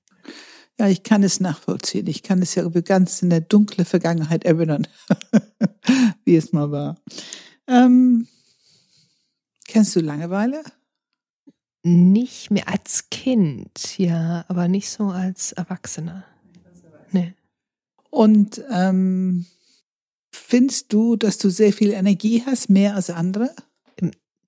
Ja, 0.80 0.88
ich 0.88 1.04
kann 1.04 1.24
es 1.24 1.40
nachvollziehen. 1.40 2.08
Ich 2.08 2.24
kann 2.24 2.42
es 2.42 2.56
ja 2.56 2.68
ganz 2.68 3.22
in 3.22 3.30
der 3.30 3.42
dunkle 3.42 3.86
Vergangenheit 3.86 4.44
erinnern, 4.44 4.88
wie 6.26 6.36
es 6.36 6.52
mal 6.52 6.72
war. 6.72 6.98
Ähm, 7.68 8.28
kennst 9.68 9.96
du 9.96 10.00
Langeweile? 10.00 10.64
Nicht 11.84 12.50
mehr 12.50 12.68
als 12.70 13.10
Kind, 13.12 13.98
ja, 13.98 14.46
aber 14.48 14.68
nicht 14.68 14.90
so 14.90 15.08
als 15.08 15.52
Erwachsener. 15.52 16.26
Nee. 17.12 17.34
Und 18.10 18.64
ähm, 18.72 19.46
findest 20.32 20.94
du, 20.94 21.16
dass 21.16 21.38
du 21.38 21.50
sehr 21.50 21.74
viel 21.74 21.92
Energie 21.92 22.44
hast, 22.46 22.70
mehr 22.70 22.96
als 22.96 23.10
andere? 23.10 23.54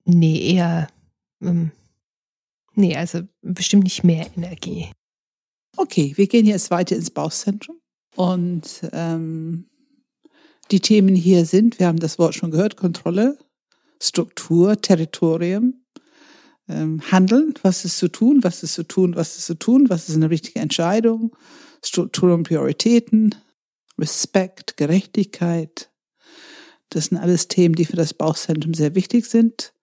Nee, 0.06 0.54
eher. 0.54 0.88
Ähm, 1.42 1.72
nee, 2.76 2.96
also 2.96 3.22
bestimmt 3.42 3.84
nicht 3.84 4.04
mehr 4.04 4.28
Energie. 4.36 4.90
Okay, 5.78 6.14
wir 6.16 6.28
gehen 6.28 6.46
jetzt 6.46 6.72
weiter 6.72 6.96
ins 6.96 7.12
Bauchzentrum. 7.12 7.80
Und 8.16 8.82
ähm, 8.94 9.66
die 10.72 10.80
Themen 10.80 11.16
hier 11.16 11.46
sind, 11.46 11.80
wir 11.80 11.88
haben 11.88 12.00
das 12.00 12.18
Wort 12.18 12.36
schon 12.36 12.52
gehört, 12.52 12.78
Kontrolle, 12.78 13.38
Struktur, 14.02 14.82
Territorium, 14.82 15.86
ähm, 16.68 17.02
Handeln, 17.12 17.54
was 17.62 17.86
ist 17.86 17.98
zu 17.98 18.08
tun, 18.08 18.40
was 18.42 18.64
ist 18.64 18.74
zu 18.74 18.84
tun, 18.84 19.16
was 19.16 19.38
ist 19.38 19.46
zu 19.46 19.56
tun, 19.56 19.90
was 19.90 20.10
ist 20.10 20.16
eine 20.16 20.30
richtige 20.30 20.60
Entscheidung, 20.60 21.36
Struktur 21.84 22.34
und 22.34 22.44
Prioritäten, 22.44 23.36
Respekt, 24.00 24.78
Gerechtigkeit. 24.78 25.92
Das 26.90 27.06
sind 27.06 27.18
alles 27.18 27.48
Themen, 27.48 27.76
die 27.76 27.86
für 27.86 27.96
das 27.96 28.14
Bauchzentrum 28.14 28.74
sehr 28.74 28.96
wichtig 28.96 29.26
sind. 29.26 29.74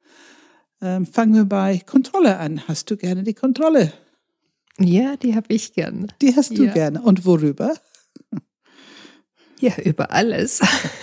Ähm, 0.83 1.07
fangen 1.07 1.35
wir 1.35 1.45
bei 1.45 1.79
Kontrolle 1.87 2.39
an. 2.39 2.67
Hast 2.67 2.91
du 2.91 2.97
gerne 2.97 3.23
die 3.23 3.35
Kontrolle? 3.35 3.93
Ja, 4.79 5.17
die 5.17 5.37
habe 5.37 5.47
ich 5.55 5.75
gern. 5.75 6.13
Die 6.21 6.35
hast 6.35 6.59
du 6.59 6.65
Ja. 6.65 6.73
gerne. 6.73 7.01
Und 7.03 7.25
worüber? 7.25 7.75
Ja, 9.61 9.77
über 9.79 10.11
alles. 10.11 10.61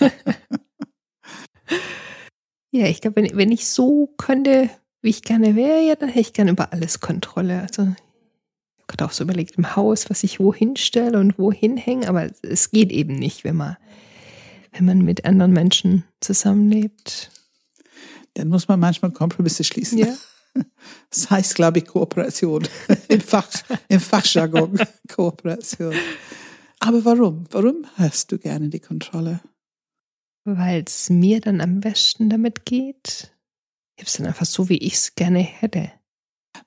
ja, 2.70 2.84
ich 2.86 3.00
glaube, 3.00 3.16
wenn, 3.16 3.36
wenn 3.36 3.50
ich 3.50 3.66
so 3.68 4.08
könnte, 4.18 4.68
wie 5.00 5.08
ich 5.08 5.22
gerne 5.22 5.56
wäre, 5.56 5.80
ja, 5.80 5.94
dann 5.94 6.10
hätte 6.10 6.20
ich 6.20 6.32
gerne 6.34 6.50
über 6.50 6.74
alles 6.74 7.00
Kontrolle. 7.00 7.62
Also, 7.62 7.82
ich 7.84 7.88
habe 7.88 8.86
gerade 8.86 9.06
auch 9.06 9.12
so 9.12 9.24
überlegt 9.24 9.56
im 9.56 9.76
Haus, 9.76 10.10
was 10.10 10.24
ich 10.24 10.40
wohin 10.40 10.76
stelle 10.76 11.18
und 11.18 11.38
wohin 11.38 11.78
hänge, 11.78 12.06
aber 12.06 12.28
es 12.42 12.70
geht 12.70 12.92
eben 12.92 13.14
nicht, 13.14 13.44
wenn 13.44 13.56
man, 13.56 13.78
wenn 14.72 14.84
man 14.84 14.98
mit 14.98 15.24
anderen 15.24 15.54
Menschen 15.54 16.04
zusammenlebt. 16.20 17.30
Dann 18.34 18.48
muss 18.48 18.68
man 18.68 18.80
manchmal 18.80 19.12
Kompromisse 19.12 19.64
schließen. 19.64 19.98
Ja. 19.98 20.14
Das 21.10 21.30
heißt, 21.30 21.54
glaube 21.54 21.78
ich, 21.78 21.86
Kooperation. 21.86 22.66
Im, 23.08 23.20
Fach, 23.20 23.48
im 23.86 24.00
Fachjargon 24.00 24.80
Kooperation. 25.08 25.94
Aber 26.80 27.04
warum? 27.04 27.44
Warum 27.52 27.86
hast 27.94 28.32
du 28.32 28.38
gerne 28.38 28.68
die 28.68 28.80
Kontrolle? 28.80 29.40
Weil 30.44 30.82
es 30.84 31.08
mir 31.08 31.40
dann 31.40 31.60
am 31.60 31.78
besten 31.78 32.30
damit 32.30 32.66
geht. 32.66 33.32
Ich 33.94 34.02
habe 34.02 34.06
es 34.06 34.12
dann 34.14 34.26
einfach 34.26 34.46
so, 34.46 34.68
wie 34.68 34.78
ich 34.78 34.94
es 34.94 35.14
gerne 35.14 35.38
hätte. 35.38 35.92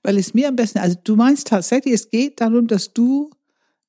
Weil 0.02 0.18
es 0.18 0.34
mir 0.34 0.48
am 0.48 0.56
besten, 0.56 0.80
also 0.80 0.98
du 1.04 1.18
meinst 1.18 1.48
tatsächlich, 1.48 1.94
es 1.94 2.10
geht 2.10 2.40
darum, 2.40 2.68
dass 2.68 2.94
du 2.94 3.32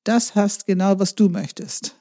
das 0.03 0.35
hast, 0.35 0.65
genau 0.65 0.99
was 0.99 1.15
du 1.15 1.29
möchtest. 1.29 1.95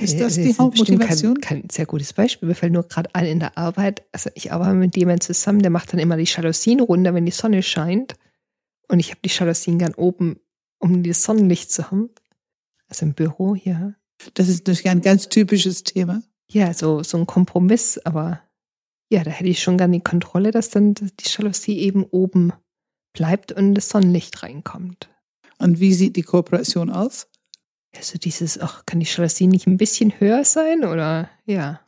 Ist 0.00 0.20
das 0.20 0.36
Äh, 0.36 0.42
die 0.42 0.50
ist 0.50 0.58
bestimmt 0.58 0.58
Hauptmotivation? 0.58 1.40
Kein, 1.40 1.62
kein 1.62 1.70
sehr 1.70 1.86
gutes 1.86 2.12
Beispiel. 2.12 2.48
Mir 2.48 2.54
fällt 2.54 2.72
nur 2.72 2.84
gerade 2.84 3.14
ein 3.14 3.26
in 3.26 3.40
der 3.40 3.56
Arbeit. 3.58 4.04
Also 4.12 4.30
ich 4.34 4.52
arbeite 4.52 4.74
mit 4.74 4.96
jemandem 4.96 5.20
zusammen, 5.20 5.60
der 5.60 5.70
macht 5.70 5.92
dann 5.92 6.00
immer 6.00 6.16
die 6.16 6.24
Jalousien 6.24 6.80
runter, 6.80 7.14
wenn 7.14 7.26
die 7.26 7.32
Sonne 7.32 7.62
scheint. 7.62 8.14
Und 8.88 9.00
ich 9.00 9.10
habe 9.10 9.20
die 9.24 9.30
Jalousien 9.30 9.78
gern 9.78 9.94
oben, 9.94 10.40
um 10.78 11.02
das 11.02 11.22
Sonnenlicht 11.22 11.70
zu 11.70 11.90
haben. 11.90 12.10
Also 12.88 13.04
im 13.06 13.14
Büro, 13.14 13.54
ja. 13.54 13.94
Das 14.34 14.48
ist 14.48 14.66
natürlich 14.66 14.88
ein 14.88 15.02
ganz 15.02 15.28
typisches 15.28 15.84
Thema. 15.84 16.22
Ja, 16.50 16.72
so, 16.72 17.02
so 17.02 17.18
ein 17.18 17.26
Kompromiss, 17.26 17.98
aber 17.98 18.40
ja, 19.10 19.22
da 19.22 19.30
hätte 19.30 19.48
ich 19.48 19.62
schon 19.62 19.78
gern 19.78 19.92
die 19.92 20.00
Kontrolle, 20.00 20.50
dass 20.50 20.70
dann 20.70 20.94
die 20.94 21.10
Jalousie 21.24 21.78
eben 21.78 22.04
oben 22.04 22.52
bleibt 23.12 23.52
und 23.52 23.74
das 23.74 23.88
Sonnenlicht 23.90 24.42
reinkommt. 24.42 25.08
Und 25.58 25.80
wie 25.80 25.92
sieht 25.92 26.16
die 26.16 26.22
Kooperation 26.22 26.90
aus? 26.90 27.28
Also 27.96 28.18
dieses, 28.18 28.60
ach, 28.60 28.84
kann 28.86 29.00
die 29.00 29.06
Jalousie 29.06 29.46
nicht 29.46 29.66
ein 29.66 29.76
bisschen 29.76 30.18
höher 30.20 30.44
sein 30.44 30.84
oder 30.84 31.30
ja. 31.46 31.80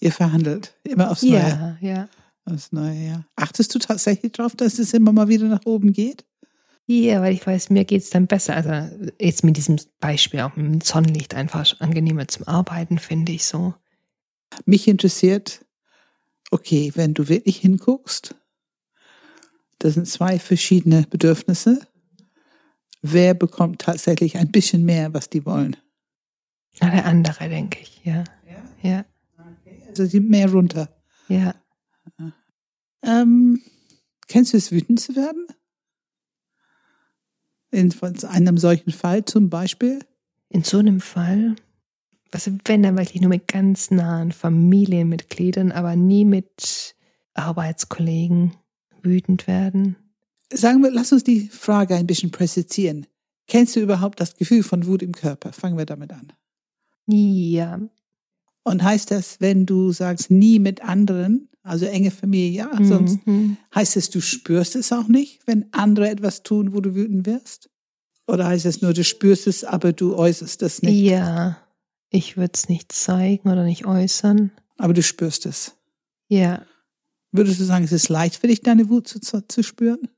Ihr 0.00 0.12
verhandelt 0.12 0.74
immer 0.84 1.10
aufs 1.10 1.22
Neue. 1.22 1.32
Ja, 1.32 1.76
ja. 1.80 2.08
Aufs 2.44 2.72
Neue, 2.72 3.06
ja. 3.06 3.24
Achtest 3.36 3.74
du 3.74 3.78
tatsächlich 3.78 4.32
darauf, 4.32 4.56
dass 4.56 4.78
es 4.78 4.92
immer 4.94 5.12
mal 5.12 5.28
wieder 5.28 5.46
nach 5.46 5.64
oben 5.64 5.92
geht? 5.92 6.24
Ja, 6.86 7.22
weil 7.22 7.34
ich 7.34 7.46
weiß, 7.46 7.70
mir 7.70 7.84
geht's 7.84 8.10
dann 8.10 8.26
besser. 8.26 8.56
Also 8.56 9.12
jetzt 9.20 9.44
mit 9.44 9.56
diesem 9.56 9.76
Beispiel 10.00 10.40
auch 10.40 10.56
mit 10.56 10.66
dem 10.66 10.80
Sonnenlicht 10.80 11.34
einfach 11.34 11.80
angenehmer 11.80 12.26
zum 12.26 12.48
Arbeiten, 12.48 12.98
finde 12.98 13.32
ich 13.32 13.44
so. 13.44 13.74
Mich 14.64 14.88
interessiert, 14.88 15.64
okay, 16.50 16.92
wenn 16.94 17.14
du 17.14 17.28
wirklich 17.28 17.58
hinguckst, 17.58 18.34
das 19.78 19.94
sind 19.94 20.06
zwei 20.06 20.38
verschiedene 20.38 21.06
Bedürfnisse. 21.08 21.80
Wer 23.02 23.34
bekommt 23.34 23.80
tatsächlich 23.80 24.36
ein 24.38 24.50
bisschen 24.52 24.84
mehr, 24.84 25.12
was 25.12 25.28
die 25.28 25.44
wollen? 25.44 25.76
Na, 26.80 26.88
der 26.90 27.04
andere, 27.04 27.48
denke 27.48 27.80
ich, 27.80 28.00
ja. 28.04 28.24
Ja, 28.82 29.04
Also 29.88 30.06
die 30.06 30.20
mehr 30.20 30.50
runter. 30.50 30.88
ja. 31.28 31.54
Ähm, 33.04 33.60
kennst 34.28 34.52
du 34.52 34.56
es, 34.56 34.70
wütend 34.70 35.00
zu 35.00 35.16
werden? 35.16 35.46
In 37.72 37.90
von 37.90 38.16
einem 38.24 38.58
solchen 38.58 38.92
Fall 38.92 39.24
zum 39.24 39.50
Beispiel? 39.50 40.00
In 40.48 40.62
so 40.62 40.78
einem 40.78 41.00
Fall, 41.00 41.56
also 42.30 42.52
wenn 42.64 42.82
dann 42.82 42.96
wirklich 42.96 43.20
nur 43.20 43.30
mit 43.30 43.48
ganz 43.48 43.90
nahen 43.90 44.30
Familienmitgliedern, 44.30 45.72
aber 45.72 45.96
nie 45.96 46.24
mit 46.24 46.94
Arbeitskollegen 47.34 48.54
wütend 49.02 49.46
werden. 49.46 49.96
Sagen 50.54 50.82
wir, 50.82 50.90
lass 50.90 51.12
uns 51.12 51.24
die 51.24 51.48
Frage 51.48 51.94
ein 51.96 52.06
bisschen 52.06 52.30
präzisieren. 52.30 53.06
Kennst 53.48 53.76
du 53.76 53.80
überhaupt 53.80 54.20
das 54.20 54.34
Gefühl 54.36 54.62
von 54.62 54.86
Wut 54.86 55.02
im 55.02 55.12
Körper? 55.12 55.52
Fangen 55.52 55.76
wir 55.78 55.86
damit 55.86 56.12
an. 56.12 56.32
Ja, 57.06 57.80
Und 58.64 58.82
heißt 58.84 59.10
das, 59.10 59.40
wenn 59.40 59.66
du 59.66 59.90
sagst, 59.92 60.30
nie 60.30 60.58
mit 60.60 60.82
anderen, 60.82 61.48
also 61.64 61.84
enge 61.86 62.10
Familie, 62.12 62.50
ja, 62.58 62.70
sonst 62.84 63.26
Mhm. 63.26 63.56
heißt 63.74 63.96
es, 63.96 64.08
du 64.10 64.20
spürst 64.20 64.76
es 64.76 64.92
auch 64.92 65.08
nicht, 65.08 65.40
wenn 65.46 65.66
andere 65.72 66.08
etwas 66.08 66.42
tun, 66.44 66.72
wo 66.72 66.80
du 66.80 66.94
wütend 66.94 67.26
wirst? 67.26 67.70
Oder 68.28 68.46
heißt 68.46 68.66
es 68.66 68.80
nur, 68.80 68.92
du 68.92 69.02
spürst 69.02 69.48
es, 69.48 69.64
aber 69.64 69.92
du 69.92 70.14
äußerst 70.16 70.62
es 70.62 70.80
nicht? 70.82 71.00
Ja, 71.00 71.58
ich 72.10 72.36
würde 72.36 72.52
es 72.54 72.68
nicht 72.68 72.92
zeigen 72.92 73.50
oder 73.50 73.64
nicht 73.64 73.84
äußern. 73.84 74.52
Aber 74.78 74.92
du 74.94 75.02
spürst 75.02 75.44
es. 75.46 75.74
Ja, 76.28 76.64
Würdest 77.34 77.58
du 77.60 77.64
sagen, 77.64 77.84
es 77.84 77.92
ist 77.92 78.10
leicht 78.10 78.36
für 78.36 78.46
dich, 78.46 78.60
deine 78.60 78.90
Wut 78.90 79.08
zu, 79.08 79.18
zu 79.48 79.62
spüren? 79.62 80.08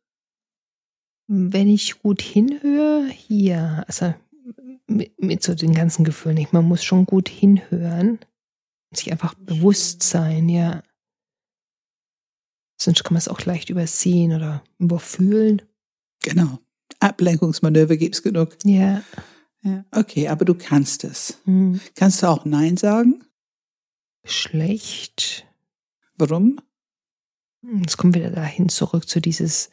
Wenn 1.27 1.69
ich 1.69 2.01
gut 2.01 2.21
hinhöre, 2.21 3.11
ja, 3.29 3.83
also 3.87 4.15
mit, 4.87 5.21
mit 5.21 5.43
so 5.43 5.55
den 5.55 5.75
ganzen 5.75 6.05
Gefühlen 6.05 6.37
nicht. 6.37 6.53
Man 6.53 6.67
muss 6.67 6.85
schon 6.85 7.07
gut 7.07 7.29
hinhören, 7.29 8.19
sich 8.93 9.11
einfach 9.11 9.35
bewusst 9.35 10.03
sein, 10.03 10.49
ja. 10.49 10.83
Sonst 12.77 13.05
kann 13.05 13.15
man 13.15 13.19
es 13.19 13.29
auch 13.29 13.41
leicht 13.45 13.71
übersehen 13.71 14.33
oder 14.35 14.63
überfühlen. 14.79 15.63
Genau. 16.23 16.59
Ablenkungsmanöver 17.01 17.97
gibt's 17.97 18.23
genug. 18.23 18.57
Ja. 18.65 19.03
Ja. 19.63 19.85
Okay, 19.91 20.29
aber 20.29 20.45
du 20.45 20.55
kannst 20.55 21.05
es. 21.05 21.39
Hm. 21.45 21.81
Kannst 21.95 22.23
du 22.23 22.27
auch 22.27 22.45
Nein 22.45 22.77
sagen? 22.77 23.25
Schlecht. 24.25 25.47
Warum? 26.17 26.61
Es 27.87 27.97
kommt 27.97 28.15
wieder 28.15 28.31
dahin 28.31 28.69
zurück 28.69 29.09
zu 29.09 29.21
dieses, 29.21 29.71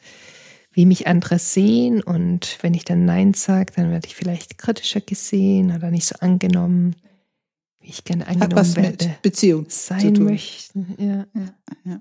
wie 0.72 0.86
mich 0.86 1.06
andere 1.06 1.38
sehen 1.38 2.02
und 2.02 2.58
wenn 2.62 2.74
ich 2.74 2.84
dann 2.84 3.04
Nein 3.04 3.34
sage, 3.34 3.72
dann 3.76 3.90
werde 3.90 4.06
ich 4.06 4.14
vielleicht 4.14 4.58
kritischer 4.58 5.00
gesehen 5.00 5.74
oder 5.74 5.90
nicht 5.90 6.06
so 6.06 6.16
angenommen, 6.20 6.96
wie 7.80 7.90
ich 7.90 8.04
gerne 8.04 8.26
angenommen 8.26 8.52
Hat 8.52 8.58
was 8.58 8.76
werde. 8.76 9.06
mit 9.06 9.22
Beziehung 9.22 9.66
sein 9.68 10.12
möchten. 10.14 10.94
Ja. 10.98 11.26
Ja, 11.34 11.54
ja. 11.84 12.00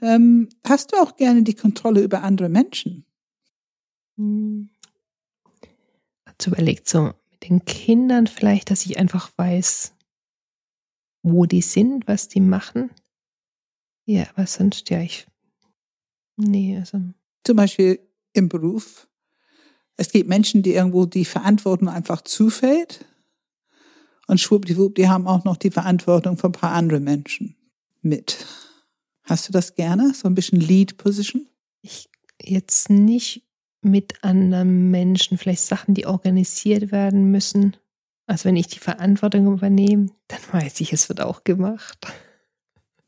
Ähm, 0.00 0.48
hast 0.64 0.92
du 0.92 0.96
auch 0.96 1.16
gerne 1.16 1.42
die 1.42 1.54
Kontrolle 1.54 2.02
über 2.02 2.22
andere 2.22 2.48
Menschen? 2.48 3.04
Hm. 4.16 4.70
Dazu 6.24 6.50
überlegt 6.50 6.88
so 6.88 7.12
mit 7.30 7.48
den 7.48 7.64
Kindern 7.64 8.26
vielleicht, 8.26 8.70
dass 8.70 8.86
ich 8.86 8.98
einfach 8.98 9.30
weiß, 9.36 9.94
wo 11.22 11.46
die 11.46 11.62
sind, 11.62 12.06
was 12.06 12.28
die 12.28 12.40
machen. 12.40 12.90
Ja, 14.04 14.28
aber 14.30 14.46
sonst, 14.46 14.88
ja, 14.90 15.00
ich. 15.00 15.26
Nee, 16.36 16.76
also. 16.78 17.00
Zum 17.46 17.54
Beispiel 17.54 18.00
im 18.32 18.48
Beruf. 18.48 19.06
Es 19.96 20.10
gibt 20.10 20.28
Menschen, 20.28 20.64
die 20.64 20.74
irgendwo 20.74 21.06
die 21.06 21.24
Verantwortung 21.24 21.88
einfach 21.88 22.22
zufällt. 22.22 23.04
Und 24.26 24.40
schwuppdiwupp, 24.40 24.96
die 24.96 25.08
haben 25.08 25.28
auch 25.28 25.44
noch 25.44 25.56
die 25.56 25.70
Verantwortung 25.70 26.38
für 26.38 26.48
ein 26.48 26.52
paar 26.52 26.72
andere 26.72 26.98
Menschen 26.98 27.54
mit. 28.02 28.44
Hast 29.22 29.46
du 29.46 29.52
das 29.52 29.76
gerne? 29.76 30.12
So 30.12 30.26
ein 30.26 30.34
bisschen 30.34 30.58
Lead 30.58 30.96
Position? 30.96 31.46
Ich 31.82 32.08
jetzt 32.42 32.90
nicht 32.90 33.46
mit 33.80 34.24
anderen 34.24 34.90
Menschen, 34.90 35.38
vielleicht 35.38 35.62
Sachen, 35.62 35.94
die 35.94 36.06
organisiert 36.06 36.90
werden 36.90 37.30
müssen. 37.30 37.76
Also 38.26 38.46
wenn 38.46 38.56
ich 38.56 38.66
die 38.66 38.80
Verantwortung 38.80 39.52
übernehme, 39.52 40.08
dann 40.26 40.40
weiß 40.50 40.80
ich, 40.80 40.92
es 40.92 41.08
wird 41.08 41.20
auch 41.20 41.44
gemacht. 41.44 42.08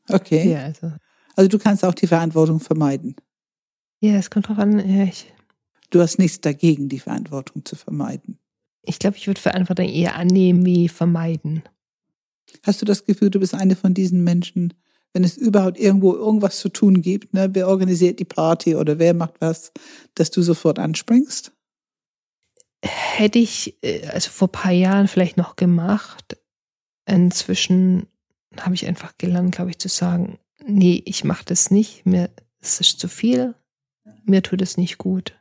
Okay. 0.09 0.53
Ja, 0.53 0.61
also. 0.61 0.93
Also 1.35 1.49
du 1.49 1.59
kannst 1.59 1.85
auch 1.85 1.95
die 1.95 2.07
Verantwortung 2.07 2.61
vermeiden. 2.61 3.17
Ja, 4.01 4.15
es 4.15 4.31
kommt 4.31 4.49
drauf 4.49 4.59
an. 4.59 4.79
Ja, 4.79 5.05
ich 5.05 5.33
Du 5.91 6.01
hast 6.01 6.19
nichts 6.19 6.41
dagegen, 6.41 6.89
die 6.89 6.99
Verantwortung 6.99 7.65
zu 7.65 7.75
vermeiden. 7.75 8.39
ich 8.83 8.99
glaube, 8.99 9.17
ich 9.17 9.27
würde 9.27 9.41
Verantwortung 9.41 9.89
eher 9.89 10.17
annehmen 10.17 10.65
wie 10.67 10.89
vermeiden. 10.89 11.63
Hast 12.63 12.81
du 12.83 12.87
das 12.87 13.05
Gefühl, 13.05 13.31
du 13.31 13.41
bist 13.41 13.55
eine 13.55 13.77
von 13.77 13.95
diesen 13.95 14.23
Menschen, 14.25 14.75
wenn 15.13 15.25
es 15.25 15.37
überhaupt 15.37 15.79
irgendwo 15.79 16.15
irgendwas 16.15 16.59
zu 16.61 16.69
tun 16.69 17.01
gibt, 17.01 17.33
ne, 17.35 17.49
wer 17.53 17.69
organisiert 17.69 18.21
die 18.21 18.25
Party 18.25 18.77
oder 18.77 18.99
wer 18.99 19.15
macht 19.15 19.41
was, 19.41 19.73
dass 20.15 20.31
du 20.31 20.43
sofort 20.43 20.79
anspringst? 20.79 21.53
Hätte 22.83 23.39
ich, 23.39 23.83
äh, 23.83 24.07
also 24.09 24.31
vor 24.31 24.49
ein 24.49 24.53
paar 24.53 24.73
Jahren 24.73 25.09
vielleicht 25.09 25.37
noch 25.37 25.57
gemacht. 25.57 26.37
Inzwischen 27.07 28.07
habe 28.59 28.75
ich 28.75 28.87
einfach 28.87 29.17
gelernt, 29.19 29.55
glaube 29.55 29.71
ich, 29.71 29.79
zu 29.79 29.89
sagen, 29.89 30.39
nee, 30.67 31.03
ich 31.05 31.25
mache 31.25 31.45
das 31.47 31.71
nicht. 31.71 32.05
Mir 32.07 32.31
es 32.61 32.81
ist 32.81 33.01
zu 33.01 33.09
viel. 33.09 33.55
Mir 34.25 34.43
tut 34.43 34.63
es 34.63 34.77
nicht 34.77 34.99
gut. 34.99 35.35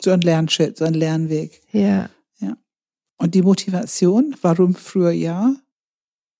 So 0.00 0.10
ein 0.10 0.20
Lernschritt, 0.20 0.76
so 0.78 0.84
ein 0.84 0.94
Lernweg. 0.94 1.60
Ja, 1.72 2.10
Und 3.16 3.34
die 3.34 3.42
Motivation, 3.42 4.36
warum 4.42 4.74
früher 4.74 5.10
ja? 5.10 5.54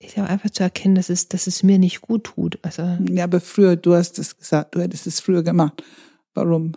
ich 0.01 0.17
habe 0.17 0.29
einfach 0.29 0.51
zu 0.51 0.63
erkennen, 0.63 0.95
dass 0.95 1.09
es, 1.09 1.29
dass 1.29 1.47
es 1.47 1.63
mir 1.63 1.79
nicht 1.79 2.01
gut 2.01 2.25
tut. 2.25 2.59
Also, 2.63 2.83
Ja, 3.11 3.25
aber 3.25 3.41
früher, 3.41 3.77
du 3.77 3.95
hast 3.95 4.19
es 4.19 4.37
gesagt, 4.37 4.75
du 4.75 4.81
hättest 4.81 5.07
es 5.07 5.21
früher 5.21 5.43
gemacht. 5.43 5.83
Warum? 6.35 6.73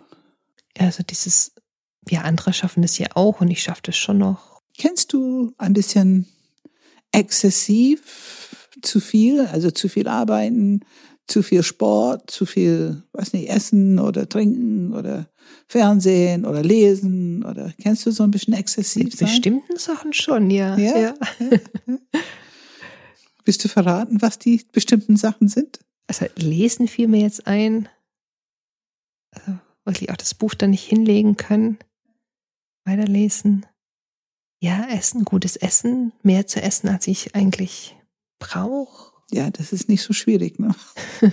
also 0.78 1.02
dieses, 1.02 1.52
ja, 2.08 2.22
andere 2.22 2.52
schaffen 2.52 2.82
das 2.82 2.98
ja 2.98 3.08
auch 3.14 3.40
und 3.40 3.50
ich 3.50 3.62
schaffe 3.62 3.82
das 3.84 3.96
schon 3.96 4.18
noch. 4.18 4.62
Kennst 4.76 5.12
du 5.12 5.52
ein 5.58 5.74
bisschen 5.74 6.26
exzessiv 7.12 8.68
zu 8.80 9.00
viel, 9.00 9.42
also 9.42 9.70
zu 9.70 9.88
viel 9.88 10.08
arbeiten, 10.08 10.80
zu 11.26 11.42
viel 11.42 11.62
Sport, 11.62 12.30
zu 12.30 12.46
viel, 12.46 13.02
weiß 13.12 13.32
nicht, 13.32 13.48
essen 13.48 13.98
oder 13.98 14.28
trinken 14.28 14.92
oder 14.94 15.28
Fernsehen 15.66 16.44
oder 16.44 16.62
lesen 16.62 17.44
oder 17.44 17.72
kennst 17.80 18.04
du 18.06 18.10
so 18.10 18.22
ein 18.22 18.30
bisschen 18.30 18.54
exzessiv 18.54 19.04
Mit 19.04 19.16
sein? 19.16 19.28
bestimmten 19.28 19.76
Sachen 19.76 20.12
schon, 20.12 20.50
ja. 20.50 20.76
Ja? 20.76 20.98
ja. 20.98 21.14
Willst 23.44 23.64
du 23.64 23.68
verraten, 23.68 24.22
was 24.22 24.38
die 24.38 24.64
bestimmten 24.72 25.16
Sachen 25.16 25.48
sind? 25.48 25.80
Also 26.06 26.26
lesen 26.36 26.88
fiel 26.88 27.08
mir 27.08 27.22
jetzt 27.22 27.46
ein, 27.46 27.88
also 29.30 29.58
wirklich 29.84 30.10
auch 30.10 30.16
das 30.16 30.34
Buch 30.34 30.54
dann 30.54 30.70
nicht 30.70 30.84
hinlegen 30.84 31.36
können, 31.36 31.78
weiterlesen. 32.84 33.66
Ja, 34.60 34.86
Essen, 34.90 35.24
gutes 35.24 35.56
Essen, 35.56 36.12
mehr 36.22 36.46
zu 36.46 36.62
essen, 36.62 36.88
als 36.88 37.08
ich 37.08 37.34
eigentlich 37.34 37.96
brauche. 38.38 39.11
Ja, 39.32 39.50
das 39.50 39.72
ist 39.72 39.88
nicht 39.88 40.02
so 40.02 40.12
schwierig, 40.12 40.58
ne? 40.58 40.74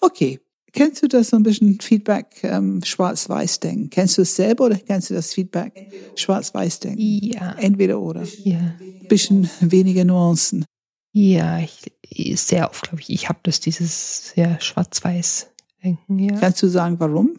okay. 0.00 0.40
Kennst 0.72 1.04
du 1.04 1.06
das 1.08 1.28
so 1.30 1.36
ein 1.36 1.44
bisschen 1.44 1.80
Feedback 1.80 2.40
ähm, 2.42 2.82
Schwarz-Weiß-Denken? 2.84 3.90
Kennst 3.90 4.18
du 4.18 4.22
es 4.22 4.34
selber 4.34 4.64
oder 4.66 4.76
kennst 4.76 5.08
du 5.08 5.14
das 5.14 5.32
Feedback 5.32 5.88
Schwarz-Weiß-Denken? 6.16 7.00
Ja, 7.00 7.52
Entweder 7.52 8.00
oder. 8.00 8.24
ja, 8.42 8.74
Bisschen 9.08 9.48
weniger 9.60 10.04
Nuancen. 10.04 10.64
ja, 11.12 11.60
ich, 11.60 12.40
sehr 12.40 12.68
oft, 12.70 12.88
glaube 12.88 13.02
ich, 13.02 13.10
ich 13.10 13.28
habe 13.28 13.38
das 13.44 13.60
dieses 13.60 14.32
ja, 14.34 14.60
Schwarz-Weiß-Denken, 14.60 16.18
ja. 16.18 16.40
Kannst 16.40 16.60
du 16.62 16.66
sagen, 16.66 16.98
warum? 16.98 17.36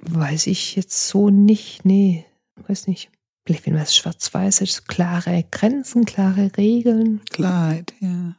Weiß 0.00 0.48
ich 0.48 0.74
jetzt 0.74 1.06
so 1.06 1.30
nicht, 1.30 1.84
nee, 1.84 2.24
weiß 2.66 2.88
nicht. 2.88 3.10
Vielleicht, 3.48 3.64
wenn 3.64 3.76
was 3.76 3.96
schwarz-weiß 3.96 4.60
ist, 4.60 4.88
klare 4.88 5.42
Grenzen, 5.50 6.04
klare 6.04 6.50
Regeln, 6.58 7.22
Klarheit, 7.30 7.94
ja. 7.98 8.36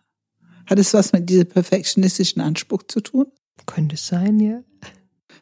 Hat 0.68 0.78
es 0.78 0.94
was 0.94 1.14
mit 1.14 1.28
diesem 1.28 1.48
perfektionistischen 1.48 2.44
Anspruch 2.44 2.84
zu 2.84 3.00
tun? 3.02 3.26
könnte 3.66 3.96
es 3.96 4.06
sein, 4.06 4.40
ja. 4.40 4.62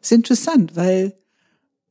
Ist 0.02 0.14
interessant, 0.14 0.78
weil 0.78 1.18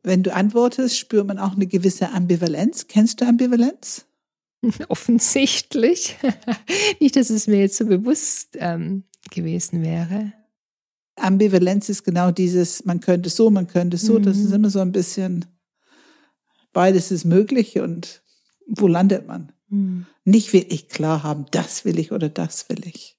wenn 0.02 0.22
du 0.22 0.32
antwortest, 0.32 0.96
spürt 0.96 1.26
man 1.26 1.38
auch 1.38 1.54
eine 1.54 1.66
gewisse 1.66 2.12
Ambivalenz. 2.12 2.86
Kennst 2.88 3.20
du 3.20 3.26
Ambivalenz? 3.26 4.06
Offensichtlich. 4.88 6.16
Nicht, 7.00 7.16
dass 7.16 7.28
es 7.28 7.46
mir 7.46 7.58
jetzt 7.60 7.76
so 7.76 7.84
bewusst 7.84 8.56
ähm, 8.58 9.04
gewesen 9.30 9.82
wäre. 9.82 10.32
Ambivalenz 11.16 11.90
ist 11.90 12.04
genau 12.04 12.30
dieses, 12.30 12.86
man 12.86 13.00
könnte 13.00 13.28
so, 13.28 13.50
man 13.50 13.66
könnte 13.66 13.98
so. 13.98 14.18
Das 14.18 14.38
ist 14.38 14.48
Mhm. 14.48 14.54
immer 14.54 14.70
so 14.70 14.80
ein 14.80 14.92
bisschen, 14.92 15.44
beides 16.76 17.10
ist 17.10 17.24
möglich 17.24 17.78
und 17.78 18.22
wo 18.66 18.86
landet 18.86 19.26
man? 19.26 19.50
Hm. 19.70 20.04
Nicht 20.26 20.52
wirklich 20.52 20.90
klar 20.90 21.22
haben, 21.22 21.46
das 21.50 21.86
will 21.86 21.98
ich 21.98 22.12
oder 22.12 22.28
das 22.28 22.68
will 22.68 22.86
ich. 22.86 23.16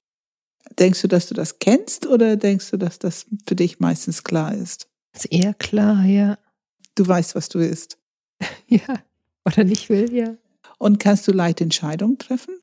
Denkst 0.78 1.02
du, 1.02 1.08
dass 1.08 1.26
du 1.26 1.34
das 1.34 1.58
kennst 1.58 2.06
oder 2.06 2.36
denkst 2.36 2.70
du, 2.70 2.76
dass 2.76 3.00
das 3.00 3.26
für 3.48 3.56
dich 3.56 3.80
meistens 3.80 4.22
klar 4.22 4.54
ist? 4.54 4.88
Ist 5.12 5.32
eher 5.32 5.54
klar, 5.54 6.04
ja. 6.04 6.38
Du 6.94 7.08
weißt, 7.08 7.34
was 7.34 7.48
du 7.48 7.58
willst. 7.58 7.98
Ja. 8.68 9.02
Oder 9.44 9.64
nicht 9.64 9.88
will, 9.88 10.14
ja. 10.14 10.36
Und 10.78 11.00
kannst 11.00 11.26
du 11.26 11.32
leicht 11.32 11.60
Entscheidungen 11.60 12.18
treffen? 12.18 12.60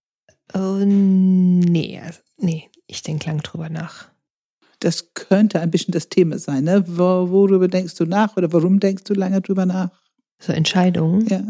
Oh, 0.53 0.77
nee, 0.85 1.99
also, 1.99 2.19
nee, 2.37 2.69
ich 2.87 3.01
denke 3.01 3.25
lang 3.25 3.39
drüber 3.39 3.67
nach. 3.67 4.11
Das 4.79 5.13
könnte 5.13 5.59
ein 5.59 5.71
bisschen 5.71 5.91
das 5.91 6.07
Thema 6.07 6.37
sein. 6.39 6.63
Ne? 6.63 6.85
Wo, 6.87 7.29
worüber 7.31 7.67
denkst 7.67 7.95
du 7.95 8.05
nach 8.05 8.37
oder 8.37 8.53
warum 8.53 8.79
denkst 8.79 9.03
du 9.03 9.13
lange 9.13 9.41
drüber 9.41 9.65
nach? 9.65 10.04
So 10.39 10.53
Entscheidungen. 10.53 11.25
Ja. 11.27 11.43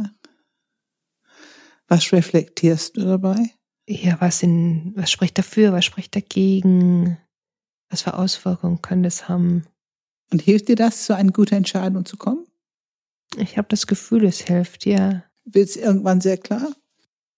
Was 1.88 2.12
reflektierst 2.12 2.98
du 2.98 3.02
dabei? 3.02 3.52
Ja, 3.88 4.20
was, 4.20 4.42
in, 4.42 4.94
was 4.96 5.12
spricht 5.12 5.38
dafür, 5.38 5.72
was 5.72 5.86
spricht 5.86 6.16
dagegen? 6.16 7.18
Was 7.90 8.02
für 8.02 8.16
Auswirkungen 8.16 8.82
kann 8.82 9.04
das 9.04 9.30
haben? 9.30 9.66
Und 10.32 10.42
hilft 10.42 10.68
dir 10.70 10.76
das, 10.76 11.06
zu 11.06 11.16
einer 11.16 11.32
guten 11.32 11.56
Entscheidung 11.56 12.06
zu 12.06 12.18
kommen? 12.18 12.48
Ich 13.38 13.58
habe 13.58 13.68
das 13.70 13.86
Gefühl, 13.86 14.26
es 14.26 14.42
hilft, 14.42 14.86
ja. 14.86 15.24
Wird 15.44 15.70
es 15.70 15.76
irgendwann 15.76 16.22
sehr 16.22 16.38
klar? 16.38 16.76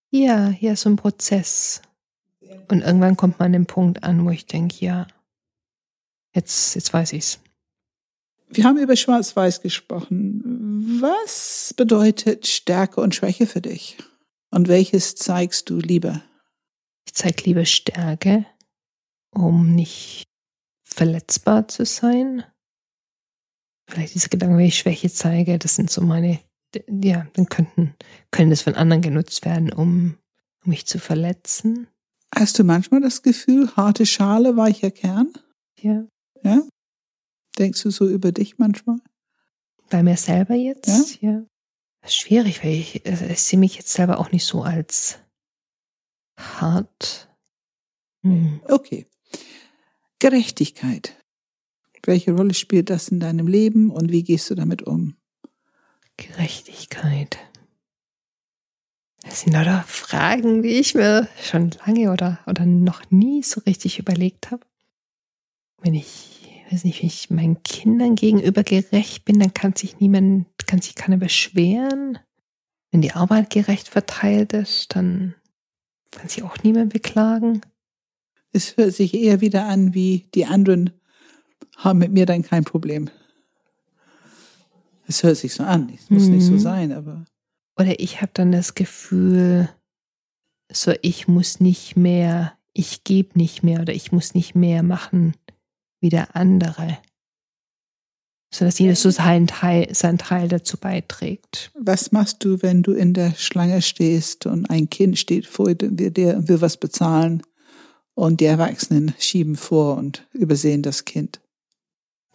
Ja, 0.10 0.52
ja, 0.60 0.76
so 0.76 0.89
ein 0.89 0.95
Prozess. 0.95 1.82
Und 2.70 2.82
irgendwann 2.82 3.18
kommt 3.18 3.39
man 3.39 3.48
an 3.48 3.54
den 3.54 3.66
Punkt 3.66 4.04
an, 4.04 4.26
wo 4.26 4.30
ich 4.30 4.45
denke, 4.45 4.78
ja, 4.86 5.08
jetzt, 6.34 6.76
jetzt 6.76 6.93
weiß 6.93 7.12
ich's. 7.14 7.39
Wir 8.50 8.64
haben 8.64 8.78
über 8.78 8.95
Schwarz-Weiß 8.95 9.62
gesprochen. 9.62 11.02
Was 11.02 11.74
bedeutet 11.76 12.48
Stärke 12.48 13.02
und 13.02 13.14
Schwäche 13.14 13.45
für 13.45 13.62
dich? 13.62 13.98
Und 14.52 14.68
welches 14.68 15.16
zeigst 15.16 15.70
du 15.70 15.78
lieber? 15.80 16.24
Ich 17.06 17.14
zeige 17.14 17.43
lieber 17.43 17.66
Stärke, 17.66 18.45
um 19.32 19.76
nicht 19.76 20.24
verletzbar 20.84 21.68
zu 21.68 21.86
sein. 21.86 22.43
Vielleicht 23.89 24.16
diese 24.16 24.30
Gedanken, 24.30 24.58
wenn 24.58 24.66
ich 24.66 24.78
Schwäche 24.78 25.12
zeige, 25.12 25.58
das 25.60 25.76
sind 25.76 25.89
so 25.89 26.02
meine, 26.02 26.39
ja, 26.89 27.28
dann 27.34 27.48
könnten, 27.48 27.95
können 28.32 28.50
das 28.50 28.62
von 28.62 28.76
anderen 28.76 29.02
genutzt 29.02 29.45
werden, 29.45 29.72
um, 29.72 30.18
um 30.64 30.70
mich 30.70 30.86
zu 30.86 31.00
verletzen. 31.00 31.88
Hast 32.36 32.60
du 32.60 32.64
manchmal 32.64 33.02
das 33.02 33.22
Gefühl, 33.22 33.70
harte 33.76 34.06
Schale, 34.06 34.58
weicher 34.58 34.91
Kern? 34.91 35.34
Ja. 35.80 36.06
Ja? 36.43 36.62
Denkst 37.58 37.84
du 37.84 37.89
so 37.89 38.08
über 38.08 38.32
dich 38.32 38.58
manchmal? 38.58 38.97
Bei 39.89 40.03
mir 40.03 40.18
selber 40.18 40.53
jetzt, 40.53 41.22
ja. 41.22 41.43
Das 42.01 42.12
ist 42.12 42.18
schwierig, 42.18 42.64
weil 42.64 42.74
ich, 42.74 43.05
also 43.05 43.26
ich 43.26 43.41
sehe 43.41 43.60
mich 43.60 43.76
jetzt 43.76 43.91
selber 43.91 44.20
auch 44.20 44.32
nicht 44.32 44.45
so 44.45 44.64
als 44.64 45.20
hart. 46.38 47.30
Hm. 48.24 48.62
Okay. 48.68 49.08
Gerechtigkeit. 50.20 51.16
Welche 52.03 52.32
Rolle 52.32 52.53
spielt 52.53 52.89
das 52.89 53.10
in 53.10 53.20
deinem 53.20 53.47
Leben 53.47 53.89
und 53.89 54.12
wie 54.12 54.24
gehst 54.24 54.49
du 54.49 54.55
damit 54.55 54.84
um? 54.84 55.18
Gerechtigkeit. 56.16 57.38
Das 59.24 59.41
sind 59.41 59.51
lauter 59.51 59.84
Fragen, 59.84 60.64
die 60.64 60.80
ich 60.80 60.95
mir 60.95 61.28
schon 61.41 61.72
lange 61.86 62.12
oder, 62.12 62.39
oder 62.47 62.66
noch 62.66 63.12
nie 63.12 63.43
so 63.43 63.60
richtig 63.62 63.99
überlegt 63.99 64.51
habe. 64.51 64.66
Wenn 65.82 65.95
ich, 65.95 66.36
weiß 66.72 66.84
nicht, 66.84 67.01
wenn 67.01 67.07
ich 67.07 67.30
meinen 67.30 67.63
Kindern 67.63 68.15
gegenüber 68.15 68.63
gerecht 68.63 69.26
bin, 69.26 69.39
dann 69.39 69.53
kann 69.53 69.76
sich 69.76 69.99
niemand, 69.99 70.47
kann 70.65 70.82
sich 70.82 70.95
keiner 70.95 71.18
beschweren. 71.18 72.20
Wenn 72.91 73.01
die 73.01 73.13
Arbeit 73.13 73.49
gerecht 73.49 73.88
verteilt 73.88 74.53
ist, 74.53 74.95
dann 74.95 75.36
kann 76.11 76.30
sich 76.30 76.43
auch 76.43 76.57
niemand 76.63 76.93
beklagen. 76.93 77.61
Es 78.51 78.78
hört 78.78 78.93
sich 78.93 79.13
eher 79.13 79.41
wieder 79.41 79.65
an, 79.65 79.93
wie 79.93 80.28
die 80.34 80.45
anderen 80.45 80.91
haben 81.76 81.99
mit 81.99 82.11
mir 82.11 82.26
dann 82.26 82.41
kein 82.41 82.63
Problem. 82.63 83.09
Es 85.07 85.24
hört 85.24 85.38
sich 85.38 85.53
so 85.53 85.63
an. 85.63 85.91
Es 85.93 86.09
muss 86.09 86.24
mhm. 86.24 86.36
nicht 86.36 86.45
so 86.45 86.53
mhm. 86.53 86.59
sein, 86.59 86.91
aber. 86.91 87.26
Oder 87.78 87.99
ich 87.99 88.22
habe 88.22 88.32
dann 88.34 88.51
das 88.51 88.74
Gefühl, 88.74 89.70
so 90.72 90.93
ich 91.01 91.28
muss 91.28 91.59
nicht 91.59 91.95
mehr, 91.95 92.53
ich 92.74 93.03
gebe 93.03 93.38
nicht 93.38 93.63
mehr 93.63 93.82
oder 93.82 93.93
ich 93.93 94.11
muss 94.11 94.34
nicht 94.34 94.55
mehr 94.55 94.82
machen 94.84 95.34
wie 96.00 96.10
der 96.10 96.36
andere. 96.36 96.98
So 98.54 98.64
dass 98.64 98.80
jeder 98.80 98.95
so 98.95 99.10
seinen 99.10 99.48
Teil, 99.48 99.93
seinen 99.93 100.18
Teil 100.18 100.48
dazu 100.48 100.78
beiträgt. 100.78 101.72
Was 101.78 102.12
machst 102.12 102.43
du, 102.43 102.62
wenn 102.62 102.82
du 102.82 102.93
in 102.93 103.14
der 103.14 103.34
Schlange 103.36 103.82
stehst 103.82 104.45
und 104.45 104.70
ein 104.70 104.89
Kind 104.89 105.20
steht 105.20 105.45
vor 105.45 105.74
dir 105.74 106.38
und 106.38 106.48
will 106.48 106.62
was 106.62 106.78
bezahlen 106.78 107.43
und 108.14 108.39
die 108.39 108.45
Erwachsenen 108.45 109.14
schieben 109.20 109.56
vor 109.58 109.98
und 109.98 110.26
übersehen 110.32 110.82
das 110.82 111.04
Kind? 111.04 111.41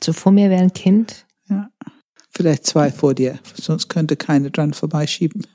So 0.04 0.12
vor 0.12 0.32
mir 0.32 0.50
wäre 0.50 0.62
ein 0.62 0.72
Kind? 0.72 1.26
Ja. 1.48 1.70
Vielleicht 2.30 2.66
zwei 2.66 2.90
vor 2.90 3.14
dir, 3.14 3.38
sonst 3.54 3.88
könnte 3.88 4.16
keine 4.16 4.50
dran 4.50 4.74
vorbeischieben. 4.74 5.46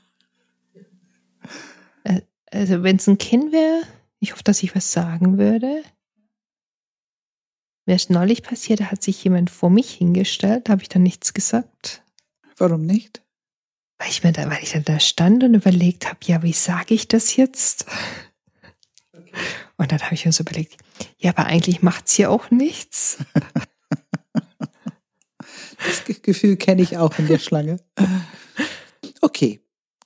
Äh, 2.04 2.22
also 2.50 2.82
wenn 2.82 2.96
es 2.96 3.08
ein 3.08 3.18
Kind 3.18 3.52
wäre, 3.52 3.82
ich 4.20 4.32
hoffe, 4.32 4.44
dass 4.44 4.62
ich 4.62 4.74
was 4.74 4.92
sagen 4.92 5.38
würde. 5.38 5.82
Mir 7.88 7.94
ist 7.94 8.10
neulich 8.10 8.42
passiert, 8.42 8.80
da 8.80 8.90
hat 8.90 9.02
sich 9.02 9.24
jemand 9.24 9.48
vor 9.48 9.70
mich 9.70 9.90
hingestellt, 9.92 10.68
da 10.68 10.72
habe 10.72 10.82
ich 10.82 10.90
dann 10.90 11.02
nichts 11.02 11.32
gesagt. 11.32 12.02
Warum 12.58 12.84
nicht? 12.84 13.22
Weil 13.96 14.10
ich 14.10 14.22
mir 14.22 14.32
da, 14.32 14.50
weil 14.50 14.62
ich 14.62 14.72
dann 14.72 14.84
da 14.84 15.00
stand 15.00 15.42
und 15.42 15.54
überlegt 15.54 16.06
habe, 16.06 16.18
ja, 16.24 16.42
wie 16.42 16.52
sage 16.52 16.92
ich 16.92 17.08
das 17.08 17.36
jetzt? 17.36 17.86
Und 19.78 19.90
dann 19.90 20.02
habe 20.02 20.14
ich 20.14 20.26
mir 20.26 20.32
so 20.32 20.42
überlegt, 20.42 20.76
ja, 21.16 21.30
aber 21.30 21.46
eigentlich 21.46 21.80
macht 21.80 22.08
es 22.08 22.12
hier 22.12 22.30
auch 22.30 22.50
nichts. 22.50 23.24
Das 25.78 26.04
Gefühl 26.20 26.56
kenne 26.56 26.82
ich 26.82 26.98
auch 26.98 27.18
in 27.18 27.26
der 27.26 27.38
Schlange. 27.38 27.78
Okay. 29.22 29.60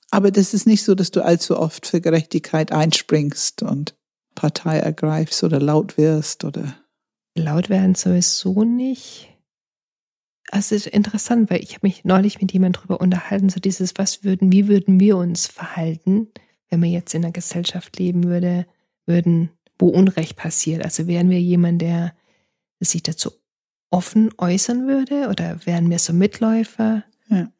Aber 0.09 0.31
das 0.31 0.53
ist 0.53 0.67
nicht 0.67 0.85
so, 0.85 0.95
dass 0.95 1.11
du 1.11 1.21
allzu 1.21 1.59
oft 1.59 1.85
für 1.85 1.99
Gerechtigkeit 1.99 2.71
einspringst 2.71 3.61
und 3.61 3.93
Partei 4.35 4.77
ergreifst 4.77 5.43
oder 5.43 5.59
laut 5.59 5.97
wirst 5.97 6.45
oder. 6.45 6.77
Laut 7.35 7.69
werden 7.69 7.95
sowieso 7.95 8.63
nicht. 8.63 9.29
Also 10.51 10.75
es 10.75 10.85
ist 10.85 10.93
interessant, 10.93 11.49
weil 11.49 11.63
ich 11.63 11.75
habe 11.75 11.87
mich 11.87 12.05
neulich 12.05 12.39
mit 12.39 12.53
jemandem 12.53 12.81
drüber 12.81 13.01
unterhalten, 13.01 13.49
so 13.49 13.59
dieses, 13.59 13.93
was 13.97 14.23
würden, 14.23 14.51
wie 14.51 14.67
würden 14.67 14.99
wir 14.99 15.17
uns 15.17 15.47
verhalten, 15.47 16.27
wenn 16.69 16.81
wir 16.81 16.89
jetzt 16.89 17.15
in 17.15 17.23
einer 17.23 17.31
Gesellschaft 17.31 17.97
leben 17.97 18.25
würde, 18.25 18.67
würden, 19.05 19.49
wo 19.79 19.87
Unrecht 19.87 20.35
passiert. 20.35 20.83
Also 20.83 21.07
wären 21.07 21.29
wir 21.29 21.41
jemand, 21.41 21.81
der 21.81 22.13
sich 22.79 23.01
dazu 23.01 23.31
offen 23.89 24.31
äußern 24.37 24.87
würde 24.87 25.29
oder 25.29 25.65
wären 25.65 25.89
wir 25.89 25.99
so 25.99 26.13
Mitläufer? 26.13 27.03
Ja. 27.29 27.51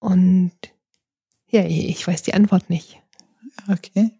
Und 0.00 0.52
ja, 1.50 1.64
ich 1.64 2.06
weiß 2.06 2.22
die 2.22 2.34
Antwort 2.34 2.68
nicht. 2.68 3.00
Okay. 3.68 4.17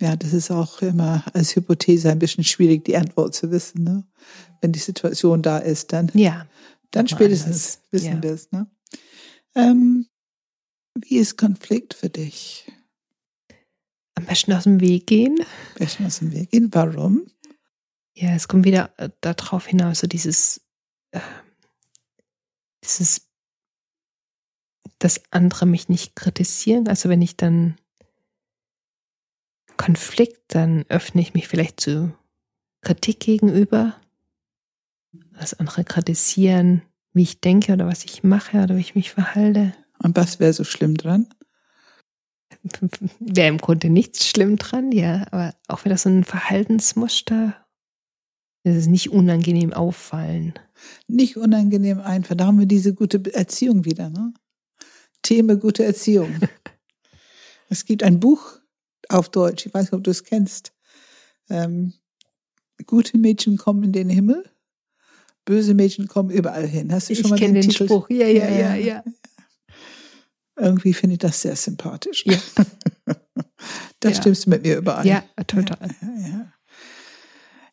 Ja, 0.00 0.14
das 0.14 0.34
ist 0.34 0.50
auch 0.50 0.82
immer 0.82 1.24
als 1.32 1.56
Hypothese 1.56 2.10
ein 2.10 2.18
bisschen 2.18 2.44
schwierig, 2.44 2.84
die 2.84 2.96
Antwort 2.96 3.34
zu 3.34 3.50
wissen. 3.50 3.82
Ne? 3.82 4.04
Wenn 4.60 4.72
die 4.72 4.78
Situation 4.78 5.42
da 5.42 5.58
ist, 5.58 5.92
dann, 5.92 6.10
ja, 6.12 6.46
dann 6.90 7.08
spätestens 7.08 7.76
anders. 7.76 7.82
wissen 7.92 8.16
ja. 8.16 8.22
wir 8.22 8.30
es. 8.32 8.52
Ne? 8.52 8.66
Ähm, 9.54 10.06
wie 10.98 11.16
ist 11.16 11.38
Konflikt 11.38 11.94
für 11.94 12.10
dich? 12.10 12.70
Am 14.14 14.24
besten 14.24 14.52
aus 14.52 14.64
dem 14.64 14.80
Weg 14.80 15.06
gehen. 15.06 15.38
Am 15.40 15.78
besten 15.78 16.06
aus 16.06 16.18
dem 16.18 16.32
Weg 16.32 16.50
gehen. 16.50 16.68
Warum? 16.72 17.26
Ja, 18.14 18.34
es 18.34 18.48
kommt 18.48 18.64
wieder 18.64 18.92
äh, 18.98 19.10
darauf 19.20 19.66
hinaus, 19.66 20.00
so 20.00 20.06
dieses, 20.06 20.62
äh, 21.10 21.20
dieses, 22.82 23.28
dass 24.98 25.20
andere 25.30 25.66
mich 25.66 25.88
nicht 25.88 26.16
kritisieren. 26.16 26.88
Also 26.88 27.08
wenn 27.08 27.20
ich 27.20 27.36
dann 27.36 27.76
Konflikt, 29.76 30.54
dann 30.54 30.84
öffne 30.88 31.20
ich 31.20 31.34
mich 31.34 31.48
vielleicht 31.48 31.80
zu 31.80 32.12
Kritik 32.82 33.20
gegenüber, 33.20 33.96
dass 35.38 35.54
andere 35.54 35.84
kritisieren, 35.84 36.82
wie 37.12 37.22
ich 37.22 37.40
denke 37.40 37.72
oder 37.72 37.86
was 37.86 38.04
ich 38.04 38.22
mache 38.22 38.62
oder 38.62 38.76
wie 38.76 38.80
ich 38.80 38.94
mich 38.94 39.10
verhalte. 39.10 39.74
Und 40.02 40.16
was 40.16 40.40
wäre 40.40 40.52
so 40.52 40.64
schlimm 40.64 40.96
dran? 40.96 41.26
Wäre 43.20 43.48
im 43.48 43.58
Grunde 43.58 43.90
nichts 43.90 44.26
schlimm 44.28 44.56
dran, 44.56 44.92
ja, 44.92 45.26
aber 45.30 45.54
auch 45.68 45.84
wieder 45.84 45.96
so 45.96 46.08
ein 46.08 46.24
Verhaltensmuster 46.24 47.54
es 48.66 48.76
ist 48.78 48.86
nicht 48.88 49.12
unangenehm 49.12 49.72
auffallen. 49.72 50.54
Nicht 51.06 51.36
unangenehm 51.36 52.00
einfach. 52.00 52.34
Da 52.34 52.46
haben 52.46 52.58
wir 52.58 52.66
diese 52.66 52.94
gute 52.94 53.32
Erziehung 53.32 53.84
wieder. 53.84 54.10
Ne? 54.10 54.34
Thema 55.22 55.54
gute 55.54 55.84
Erziehung. 55.84 56.34
es 57.68 57.84
gibt 57.84 58.02
ein 58.02 58.18
Buch 58.18 58.58
auf 59.08 59.28
Deutsch, 59.28 59.66
ich 59.66 59.74
weiß 59.74 59.84
nicht, 59.84 59.92
ob 59.92 60.04
du 60.04 60.10
es 60.10 60.24
kennst. 60.24 60.72
Ähm, 61.48 61.92
gute 62.86 63.18
Mädchen 63.18 63.56
kommen 63.56 63.84
in 63.84 63.92
den 63.92 64.08
Himmel, 64.08 64.44
böse 65.44 65.74
Mädchen 65.74 66.08
kommen 66.08 66.30
überall 66.30 66.66
hin. 66.66 66.92
Hast 66.92 67.10
du 67.10 67.14
schon 67.14 67.24
ich 67.26 67.30
mal 67.30 67.38
den, 67.38 67.54
den 67.54 67.62
Titel? 67.62 67.84
Spruch? 67.84 68.10
Ja, 68.10 68.26
ja, 68.26 68.48
ja, 68.48 68.74
ja. 68.74 69.04
Irgendwie 70.58 70.94
finde 70.94 71.14
ich 71.14 71.18
das 71.20 71.42
sehr 71.42 71.56
sympathisch. 71.56 72.24
Ja. 72.26 72.38
da 74.00 74.08
ja. 74.08 74.14
stimmst 74.14 74.46
du 74.46 74.50
mit 74.50 74.62
mir 74.62 74.78
überein. 74.78 75.06
Ja, 75.06 75.24
total. 75.46 75.88
Ja, 76.02 76.28
ja. 76.28 76.52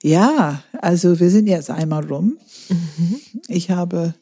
Ja, 0.05 0.63
also 0.79 1.21
wir 1.21 1.29
sind 1.29 1.47
jetzt 1.47 1.69
einmal 1.69 2.05
rum. 2.05 2.37
Mhm. 2.67 3.21
Ich 3.47 3.71
habe, 3.71 4.13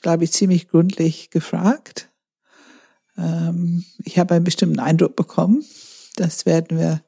glaube 0.00 0.24
ich, 0.24 0.32
ziemlich 0.32 0.68
gründlich 0.68 1.28
gefragt. 1.28 2.08
Ähm, 3.18 3.84
ich 4.04 4.18
habe 4.18 4.34
einen 4.34 4.44
bestimmten 4.44 4.80
Eindruck 4.80 5.16
bekommen. 5.16 5.66
Das 6.18 6.46
werden 6.46 6.78
wir 6.78 7.00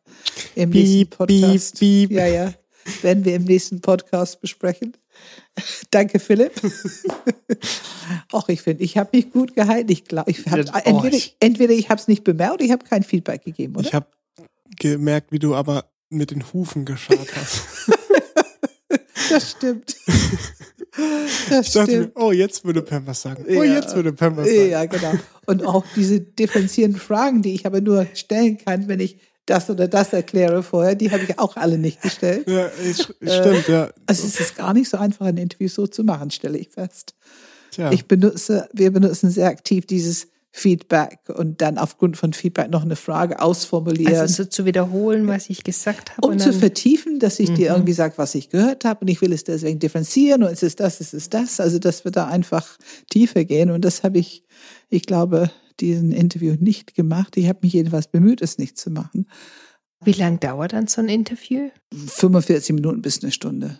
im 0.54 0.70
beep, 0.70 0.84
nächsten 0.84 1.10
Podcast. 1.10 1.80
Beep, 1.80 2.08
beep. 2.10 2.18
Ja, 2.18 2.26
ja, 2.26 2.54
werden 3.02 3.24
wir 3.24 3.34
im 3.34 3.44
nächsten 3.44 3.80
Podcast 3.80 4.40
besprechen. 4.40 4.96
Danke, 5.90 6.20
Philipp. 6.20 6.52
Auch 8.30 8.48
ich 8.48 8.62
finde, 8.62 8.84
ich 8.84 8.96
habe 8.96 9.10
mich 9.12 9.32
gut 9.32 9.56
gehalten. 9.56 9.90
Ich 9.90 10.04
glaube, 10.04 10.30
ich 10.30 10.46
habe 10.46 10.64
entweder, 10.84 11.18
entweder 11.40 11.72
ich 11.72 11.90
habe 11.90 12.00
es 12.00 12.06
nicht 12.06 12.22
bemerkt, 12.22 12.62
ich 12.62 12.70
habe 12.70 12.84
kein 12.84 13.02
Feedback 13.02 13.44
gegeben, 13.44 13.74
oder? 13.76 13.86
Ich 13.86 13.94
habe 13.94 14.06
gemerkt, 14.78 15.32
wie 15.32 15.40
du 15.40 15.56
aber 15.56 15.90
mit 16.08 16.30
den 16.30 16.52
Hufen 16.52 16.84
geschaut 16.84 17.28
hast. 17.34 17.90
Das 19.28 19.52
stimmt. 19.52 19.96
Das 21.48 21.68
ich 21.68 21.72
dachte 21.72 21.92
stimmt. 21.92 22.16
Mir, 22.16 22.22
oh, 22.22 22.32
jetzt 22.32 22.64
würde 22.64 22.82
Pam 22.82 23.06
was 23.06 23.22
sagen. 23.22 23.44
Oh, 23.46 23.62
ja. 23.62 23.74
jetzt 23.76 23.94
würde 23.94 24.12
Pam 24.12 24.36
was 24.36 24.48
sagen. 24.48 24.70
Ja, 24.70 24.84
genau. 24.86 25.12
Und 25.50 25.64
auch 25.64 25.84
diese 25.96 26.20
differenzierenden 26.20 27.00
Fragen, 27.00 27.42
die 27.42 27.54
ich 27.54 27.66
aber 27.66 27.80
nur 27.80 28.06
stellen 28.14 28.56
kann, 28.58 28.86
wenn 28.86 29.00
ich 29.00 29.18
das 29.46 29.68
oder 29.68 29.88
das 29.88 30.12
erkläre 30.12 30.62
vorher, 30.62 30.94
die 30.94 31.10
habe 31.10 31.24
ich 31.24 31.40
auch 31.40 31.56
alle 31.56 31.76
nicht 31.76 32.00
gestellt. 32.02 32.48
Ja, 32.48 32.70
stimmt, 32.70 33.68
äh, 33.68 33.72
ja. 33.72 33.90
Also 34.06 34.28
es 34.28 34.38
ist 34.38 34.56
gar 34.56 34.72
nicht 34.72 34.88
so 34.88 34.96
einfach, 34.96 35.26
ein 35.26 35.38
Interview 35.38 35.66
so 35.66 35.88
zu 35.88 36.04
machen, 36.04 36.30
stelle 36.30 36.56
ich 36.56 36.68
fest. 36.70 37.16
Tja. 37.72 37.90
Ich 37.90 38.06
benutze, 38.06 38.68
wir 38.72 38.92
benutzen 38.92 39.30
sehr 39.30 39.48
aktiv 39.48 39.86
dieses 39.86 40.28
Feedback 40.52 41.20
und 41.28 41.60
dann 41.60 41.78
aufgrund 41.78 42.16
von 42.16 42.32
Feedback 42.32 42.70
noch 42.70 42.82
eine 42.82 42.96
Frage 42.96 43.40
ausformulieren. 43.40 44.16
Also 44.16 44.42
so 44.42 44.48
zu 44.48 44.64
wiederholen, 44.64 45.28
was 45.28 45.48
ich 45.48 45.62
gesagt 45.62 46.16
habe. 46.16 46.26
Um 46.26 46.38
zu 46.38 46.52
vertiefen, 46.52 47.20
dass 47.20 47.38
ich 47.38 47.50
mhm. 47.50 47.54
dir 47.54 47.70
irgendwie 47.70 47.92
sage, 47.92 48.14
was 48.16 48.34
ich 48.34 48.50
gehört 48.50 48.84
habe 48.84 49.02
und 49.02 49.08
ich 49.08 49.20
will 49.20 49.32
es 49.32 49.44
deswegen 49.44 49.78
differenzieren 49.78 50.42
und 50.42 50.50
es 50.50 50.62
ist 50.62 50.80
das, 50.80 51.00
es 51.00 51.14
ist 51.14 51.34
das. 51.34 51.60
Also 51.60 51.78
dass 51.78 52.04
wir 52.04 52.10
da 52.10 52.26
einfach 52.26 52.78
tiefer 53.10 53.44
gehen 53.44 53.70
und 53.70 53.84
das 53.84 54.02
habe 54.02 54.18
ich, 54.18 54.44
ich 54.88 55.02
glaube, 55.02 55.50
diesen 55.78 56.12
Interview 56.12 56.56
nicht 56.58 56.94
gemacht. 56.94 57.36
Ich 57.36 57.48
habe 57.48 57.60
mich 57.62 57.72
jedenfalls 57.72 58.08
bemüht, 58.08 58.42
es 58.42 58.58
nicht 58.58 58.76
zu 58.76 58.90
machen. 58.90 59.26
Wie 60.02 60.12
lang 60.12 60.40
dauert 60.40 60.72
dann 60.72 60.88
so 60.88 61.00
ein 61.00 61.08
Interview? 61.08 61.70
45 61.92 62.74
Minuten 62.74 63.02
bis 63.02 63.22
eine 63.22 63.32
Stunde. 63.32 63.78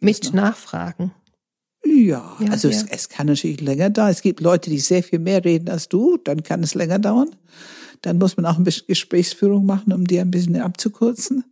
Mit 0.00 0.34
Nachfragen? 0.34 1.12
Ja, 1.84 2.36
ja 2.38 2.50
also 2.50 2.68
ja. 2.68 2.76
Es, 2.76 2.84
es 2.88 3.08
kann 3.08 3.26
natürlich 3.26 3.60
länger 3.60 3.90
dauern. 3.90 4.10
Es 4.10 4.22
gibt 4.22 4.40
Leute, 4.40 4.70
die 4.70 4.78
sehr 4.78 5.02
viel 5.02 5.18
mehr 5.18 5.44
reden 5.44 5.68
als 5.68 5.88
du, 5.88 6.16
dann 6.16 6.42
kann 6.42 6.62
es 6.62 6.74
länger 6.74 6.98
dauern. 6.98 7.30
Dann 8.02 8.18
muss 8.18 8.36
man 8.36 8.46
auch 8.46 8.58
ein 8.58 8.64
bisschen 8.64 8.86
Gesprächsführung 8.88 9.64
machen, 9.64 9.92
um 9.92 10.06
die 10.06 10.18
ein 10.18 10.30
bisschen 10.30 10.56
abzukürzen. 10.56 11.44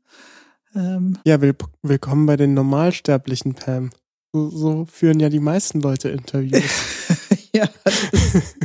Ähm, 0.74 1.18
ja, 1.24 1.40
will, 1.40 1.54
willkommen 1.82 2.26
bei 2.26 2.36
den 2.36 2.54
Normalsterblichen, 2.54 3.54
Pam. 3.54 3.90
So, 4.32 4.48
so 4.50 4.86
führen 4.86 5.18
ja 5.18 5.28
die 5.28 5.40
meisten 5.40 5.80
Leute 5.80 6.08
Interviews. 6.08 6.62
ja, 7.54 7.68
ist, 7.84 8.56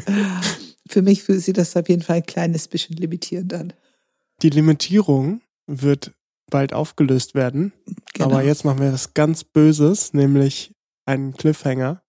für 0.88 1.02
mich 1.02 1.24
fühlt 1.24 1.42
sich 1.42 1.54
das 1.54 1.76
auf 1.76 1.90
jeden 1.90 2.04
Fall 2.04 2.18
ein 2.18 2.26
kleines 2.26 2.68
bisschen 2.68 2.96
limitierend 2.96 3.54
an. 3.54 3.74
Die 4.42 4.50
Limitierung 4.50 5.42
wird 5.66 6.12
bald 6.50 6.74
aufgelöst 6.74 7.34
werden. 7.34 7.74
Genau. 8.14 8.30
Aber 8.30 8.44
jetzt 8.44 8.66
machen 8.66 8.80
wir 8.80 8.94
was 8.94 9.14
ganz 9.14 9.44
Böses, 9.44 10.14
nämlich 10.14 10.75
einen 11.06 11.34
Cliffhanger. 11.34 12.04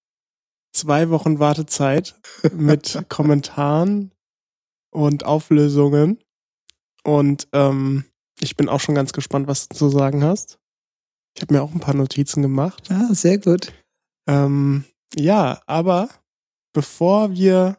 Zwei 0.72 1.10
Wochen 1.10 1.38
Wartezeit 1.38 2.20
mit 2.52 3.04
Kommentaren 3.08 4.12
und 4.90 5.24
Auflösungen. 5.24 6.18
Und 7.02 7.48
ähm, 7.52 8.04
ich 8.40 8.56
bin 8.56 8.68
auch 8.68 8.80
schon 8.80 8.94
ganz 8.94 9.12
gespannt, 9.12 9.46
was 9.46 9.68
du 9.68 9.76
zu 9.76 9.88
sagen 9.88 10.24
hast. 10.24 10.58
Ich 11.34 11.42
habe 11.42 11.54
mir 11.54 11.62
auch 11.62 11.72
ein 11.72 11.80
paar 11.80 11.94
Notizen 11.94 12.42
gemacht. 12.42 12.90
Ah, 12.90 13.12
sehr 13.12 13.38
gut. 13.38 13.72
Ähm, 14.26 14.84
ja, 15.14 15.60
aber 15.66 16.08
bevor 16.72 17.32
wir 17.32 17.78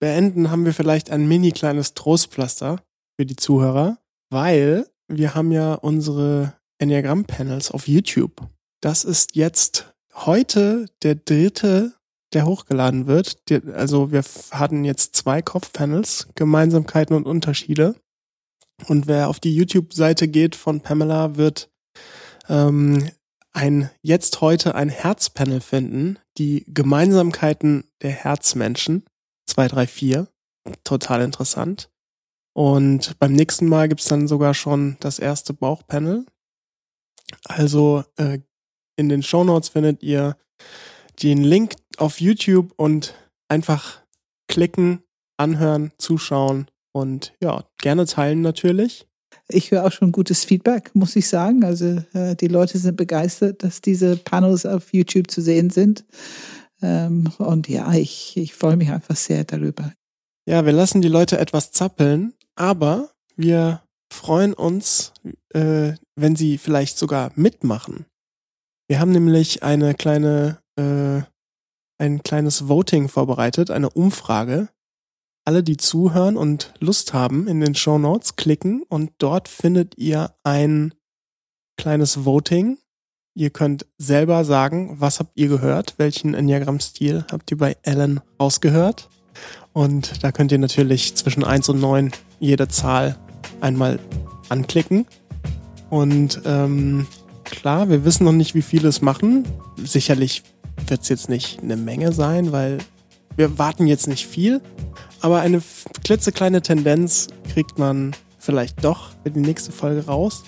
beenden, 0.00 0.50
haben 0.50 0.64
wir 0.64 0.74
vielleicht 0.74 1.10
ein 1.10 1.26
mini 1.26 1.52
kleines 1.52 1.94
Trostpflaster 1.94 2.82
für 3.16 3.26
die 3.26 3.36
Zuhörer, 3.36 3.98
weil 4.30 4.86
wir 5.08 5.34
haben 5.34 5.52
ja 5.52 5.74
unsere 5.74 6.54
Enneagramm-Panels 6.78 7.70
auf 7.70 7.88
YouTube. 7.88 8.48
Das 8.80 9.04
ist 9.04 9.34
jetzt 9.34 9.93
heute 10.14 10.86
der 11.02 11.14
dritte, 11.16 11.94
der 12.32 12.46
hochgeladen 12.46 13.06
wird. 13.06 13.38
Also 13.72 14.12
wir 14.12 14.22
hatten 14.50 14.84
jetzt 14.84 15.16
zwei 15.16 15.42
Kopfpanels, 15.42 16.28
Gemeinsamkeiten 16.34 17.16
und 17.16 17.26
Unterschiede. 17.26 17.94
Und 18.88 19.06
wer 19.06 19.28
auf 19.28 19.40
die 19.40 19.54
YouTube-Seite 19.54 20.28
geht 20.28 20.56
von 20.56 20.80
Pamela, 20.80 21.36
wird 21.36 21.70
ähm, 22.48 23.08
ein 23.52 23.90
jetzt 24.02 24.40
heute 24.40 24.74
ein 24.74 24.88
Herzpanel 24.88 25.60
finden, 25.60 26.18
die 26.38 26.64
Gemeinsamkeiten 26.66 27.84
der 28.02 28.10
Herzmenschen 28.10 29.04
2, 29.46 29.68
3, 29.68 29.86
4. 29.86 30.28
Total 30.82 31.22
interessant. 31.22 31.90
Und 32.52 33.18
beim 33.18 33.32
nächsten 33.32 33.68
Mal 33.68 33.88
gibt's 33.88 34.06
dann 34.06 34.28
sogar 34.28 34.54
schon 34.54 34.96
das 35.00 35.18
erste 35.18 35.54
Bauchpanel. 35.54 36.26
Also 37.44 38.04
äh, 38.16 38.40
in 38.96 39.08
den 39.08 39.22
Show 39.22 39.44
Notes 39.44 39.68
findet 39.68 40.02
ihr 40.02 40.36
den 41.22 41.42
Link 41.42 41.74
auf 41.96 42.20
YouTube 42.20 42.72
und 42.76 43.14
einfach 43.48 44.00
klicken, 44.48 45.02
anhören, 45.36 45.92
zuschauen 45.98 46.66
und 46.92 47.34
ja, 47.40 47.64
gerne 47.78 48.06
teilen 48.06 48.40
natürlich. 48.40 49.06
Ich 49.48 49.70
höre 49.70 49.84
auch 49.84 49.92
schon 49.92 50.12
gutes 50.12 50.44
Feedback, 50.44 50.90
muss 50.94 51.16
ich 51.16 51.28
sagen. 51.28 51.64
Also 51.64 52.02
äh, 52.14 52.34
die 52.36 52.48
Leute 52.48 52.78
sind 52.78 52.96
begeistert, 52.96 53.62
dass 53.62 53.80
diese 53.80 54.16
Panels 54.16 54.64
auf 54.64 54.92
YouTube 54.92 55.30
zu 55.30 55.42
sehen 55.42 55.70
sind. 55.70 56.04
Ähm, 56.82 57.30
und 57.38 57.68
ja, 57.68 57.92
ich, 57.92 58.36
ich 58.36 58.54
freue 58.54 58.76
mich 58.76 58.90
einfach 58.90 59.16
sehr 59.16 59.44
darüber. 59.44 59.92
Ja, 60.46 60.64
wir 60.64 60.72
lassen 60.72 61.02
die 61.02 61.08
Leute 61.08 61.38
etwas 61.38 61.72
zappeln, 61.72 62.34
aber 62.54 63.10
wir 63.36 63.82
freuen 64.12 64.54
uns, 64.54 65.12
äh, 65.50 65.92
wenn 66.16 66.36
sie 66.36 66.58
vielleicht 66.58 66.98
sogar 66.98 67.32
mitmachen. 67.34 68.06
Wir 68.86 69.00
haben 69.00 69.12
nämlich 69.12 69.62
eine 69.62 69.94
kleine, 69.94 70.58
äh, 70.76 71.22
ein 71.98 72.22
kleines 72.22 72.68
Voting 72.68 73.08
vorbereitet, 73.08 73.70
eine 73.70 73.88
Umfrage, 73.88 74.68
alle, 75.46 75.62
die 75.62 75.76
zuhören 75.76 76.36
und 76.36 76.74
Lust 76.80 77.12
haben, 77.12 77.48
in 77.48 77.60
den 77.60 77.74
Show 77.74 77.98
Notes 77.98 78.36
klicken 78.36 78.82
und 78.88 79.12
dort 79.18 79.48
findet 79.48 79.96
ihr 79.98 80.34
ein 80.42 80.94
kleines 81.76 82.24
Voting. 82.24 82.78
Ihr 83.34 83.50
könnt 83.50 83.86
selber 83.98 84.44
sagen, 84.44 85.00
was 85.00 85.18
habt 85.18 85.32
ihr 85.34 85.48
gehört, 85.48 85.94
welchen 85.98 86.34
Enneagramm-Stil 86.34 87.26
habt 87.30 87.50
ihr 87.50 87.58
bei 87.58 87.76
Ellen 87.82 88.20
rausgehört. 88.40 89.08
Und 89.72 90.22
da 90.22 90.30
könnt 90.30 90.52
ihr 90.52 90.58
natürlich 90.58 91.14
zwischen 91.16 91.42
eins 91.42 91.68
und 91.68 91.80
neun 91.80 92.12
jede 92.38 92.68
Zahl 92.68 93.18
einmal 93.60 93.98
anklicken. 94.48 95.06
Und 95.90 96.42
ähm, 96.44 97.06
klar, 97.56 97.88
wir 97.88 98.04
wissen 98.04 98.24
noch 98.24 98.32
nicht, 98.32 98.54
wie 98.54 98.62
viele 98.62 98.88
es 98.88 99.02
machen. 99.02 99.44
Sicherlich 99.82 100.42
wird 100.86 101.02
es 101.02 101.08
jetzt 101.08 101.28
nicht 101.28 101.62
eine 101.62 101.76
Menge 101.76 102.12
sein, 102.12 102.52
weil 102.52 102.78
wir 103.36 103.58
warten 103.58 103.86
jetzt 103.86 104.06
nicht 104.06 104.26
viel. 104.26 104.60
Aber 105.20 105.40
eine 105.40 105.62
klitzekleine 106.04 106.62
Tendenz 106.62 107.28
kriegt 107.52 107.78
man 107.78 108.14
vielleicht 108.38 108.84
doch 108.84 109.10
für 109.22 109.30
die 109.30 109.40
nächste 109.40 109.72
Folge 109.72 110.06
raus. 110.06 110.44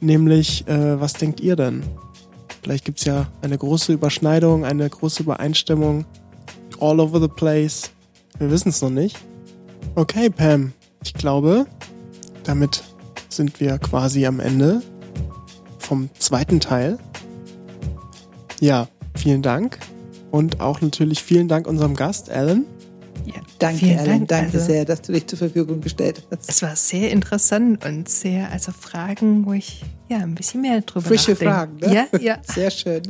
Nämlich, 0.00 0.66
äh, 0.68 1.00
was 1.00 1.14
denkt 1.14 1.40
ihr 1.40 1.56
denn? 1.56 1.82
Vielleicht 2.62 2.84
gibt's 2.84 3.04
ja 3.04 3.26
eine 3.40 3.56
große 3.56 3.92
Überschneidung, 3.92 4.64
eine 4.64 4.88
große 4.88 5.22
Übereinstimmung. 5.22 6.04
All 6.80 7.00
over 7.00 7.20
the 7.20 7.28
place. 7.28 7.90
Wir 8.38 8.50
wissen 8.50 8.68
es 8.68 8.82
noch 8.82 8.90
nicht. 8.90 9.16
Okay, 9.94 10.30
Pam. 10.30 10.72
Ich 11.02 11.14
glaube, 11.14 11.66
damit 12.44 12.82
sind 13.28 13.60
wir 13.60 13.78
quasi 13.78 14.26
am 14.26 14.40
Ende 14.40 14.82
vom 15.88 16.10
zweiten 16.18 16.60
Teil. 16.60 16.98
Ja, 18.60 18.88
vielen 19.16 19.42
Dank. 19.42 19.78
Und 20.30 20.60
auch 20.60 20.82
natürlich 20.82 21.22
vielen 21.22 21.48
Dank 21.48 21.66
unserem 21.66 21.96
Gast, 21.96 22.30
Alan. 22.30 22.66
Ja, 23.24 23.40
danke, 23.58 23.78
Vielen 23.78 23.98
Ellen. 23.98 24.06
Dank. 24.06 24.28
Danke 24.28 24.58
also, 24.58 24.66
sehr, 24.66 24.84
dass 24.84 25.02
du 25.02 25.12
dich 25.12 25.26
zur 25.26 25.38
Verfügung 25.38 25.80
gestellt 25.80 26.22
hast. 26.30 26.48
Es 26.48 26.62
war 26.62 26.76
sehr 26.76 27.10
interessant 27.10 27.84
und 27.84 28.08
sehr, 28.08 28.50
also 28.50 28.72
Fragen, 28.72 29.46
wo 29.46 29.54
ich 29.54 29.82
ja 30.08 30.18
ein 30.18 30.34
bisschen 30.34 30.60
mehr 30.60 30.80
drüber 30.82 31.08
Frische 31.08 31.32
nachdenke. 31.32 31.54
Fragen, 31.54 31.76
ne? 31.78 32.08
Ja, 32.12 32.18
ja. 32.20 32.38
Sehr 32.42 32.70
schön. 32.70 33.02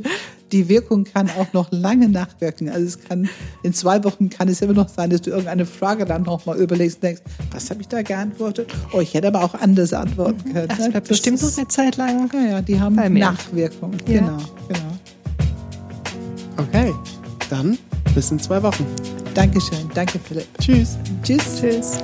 Die 0.51 0.67
Wirkung 0.69 1.03
kann 1.03 1.29
auch 1.37 1.53
noch 1.53 1.71
lange 1.71 2.09
nachwirken. 2.09 2.69
Also 2.69 2.85
es 2.85 2.99
kann, 3.01 3.29
in 3.63 3.73
zwei 3.73 4.03
Wochen 4.03 4.29
kann 4.29 4.47
es 4.47 4.61
immer 4.61 4.73
noch 4.73 4.89
sein, 4.89 5.09
dass 5.09 5.21
du 5.21 5.29
irgendeine 5.29 5.65
Frage 5.65 6.05
dann 6.05 6.23
nochmal 6.23 6.57
überlegst 6.57 6.97
und 6.97 7.03
denkst, 7.03 7.21
was 7.51 7.69
habe 7.69 7.81
ich 7.81 7.87
da 7.87 8.01
geantwortet? 8.01 8.73
Oh, 8.91 8.99
ich 8.99 9.13
hätte 9.13 9.27
aber 9.27 9.43
auch 9.43 9.53
anders 9.55 9.93
antworten 9.93 10.51
können. 10.51 10.67
Das 10.67 10.79
ne? 10.79 10.89
bleibt 10.89 11.07
bestimmt 11.07 11.41
noch 11.41 11.57
eine 11.57 11.67
Zeit 11.67 11.97
lang. 11.97 12.29
Ja, 12.33 12.39
ja, 12.39 12.61
die 12.61 12.79
haben 12.79 12.95
Nachwirkung. 13.13 13.93
Ja. 14.07 14.19
Genau, 14.19 14.37
genau. 14.67 14.89
Okay, 16.57 16.93
dann 17.49 17.77
bis 18.13 18.31
in 18.31 18.39
zwei 18.39 18.61
Wochen. 18.61 18.85
Dankeschön. 19.33 19.89
Danke, 19.93 20.19
Philipp. 20.19 20.47
Tschüss. 20.59 20.97
Tschüss. 21.23 21.61
Tschüss. 21.61 21.97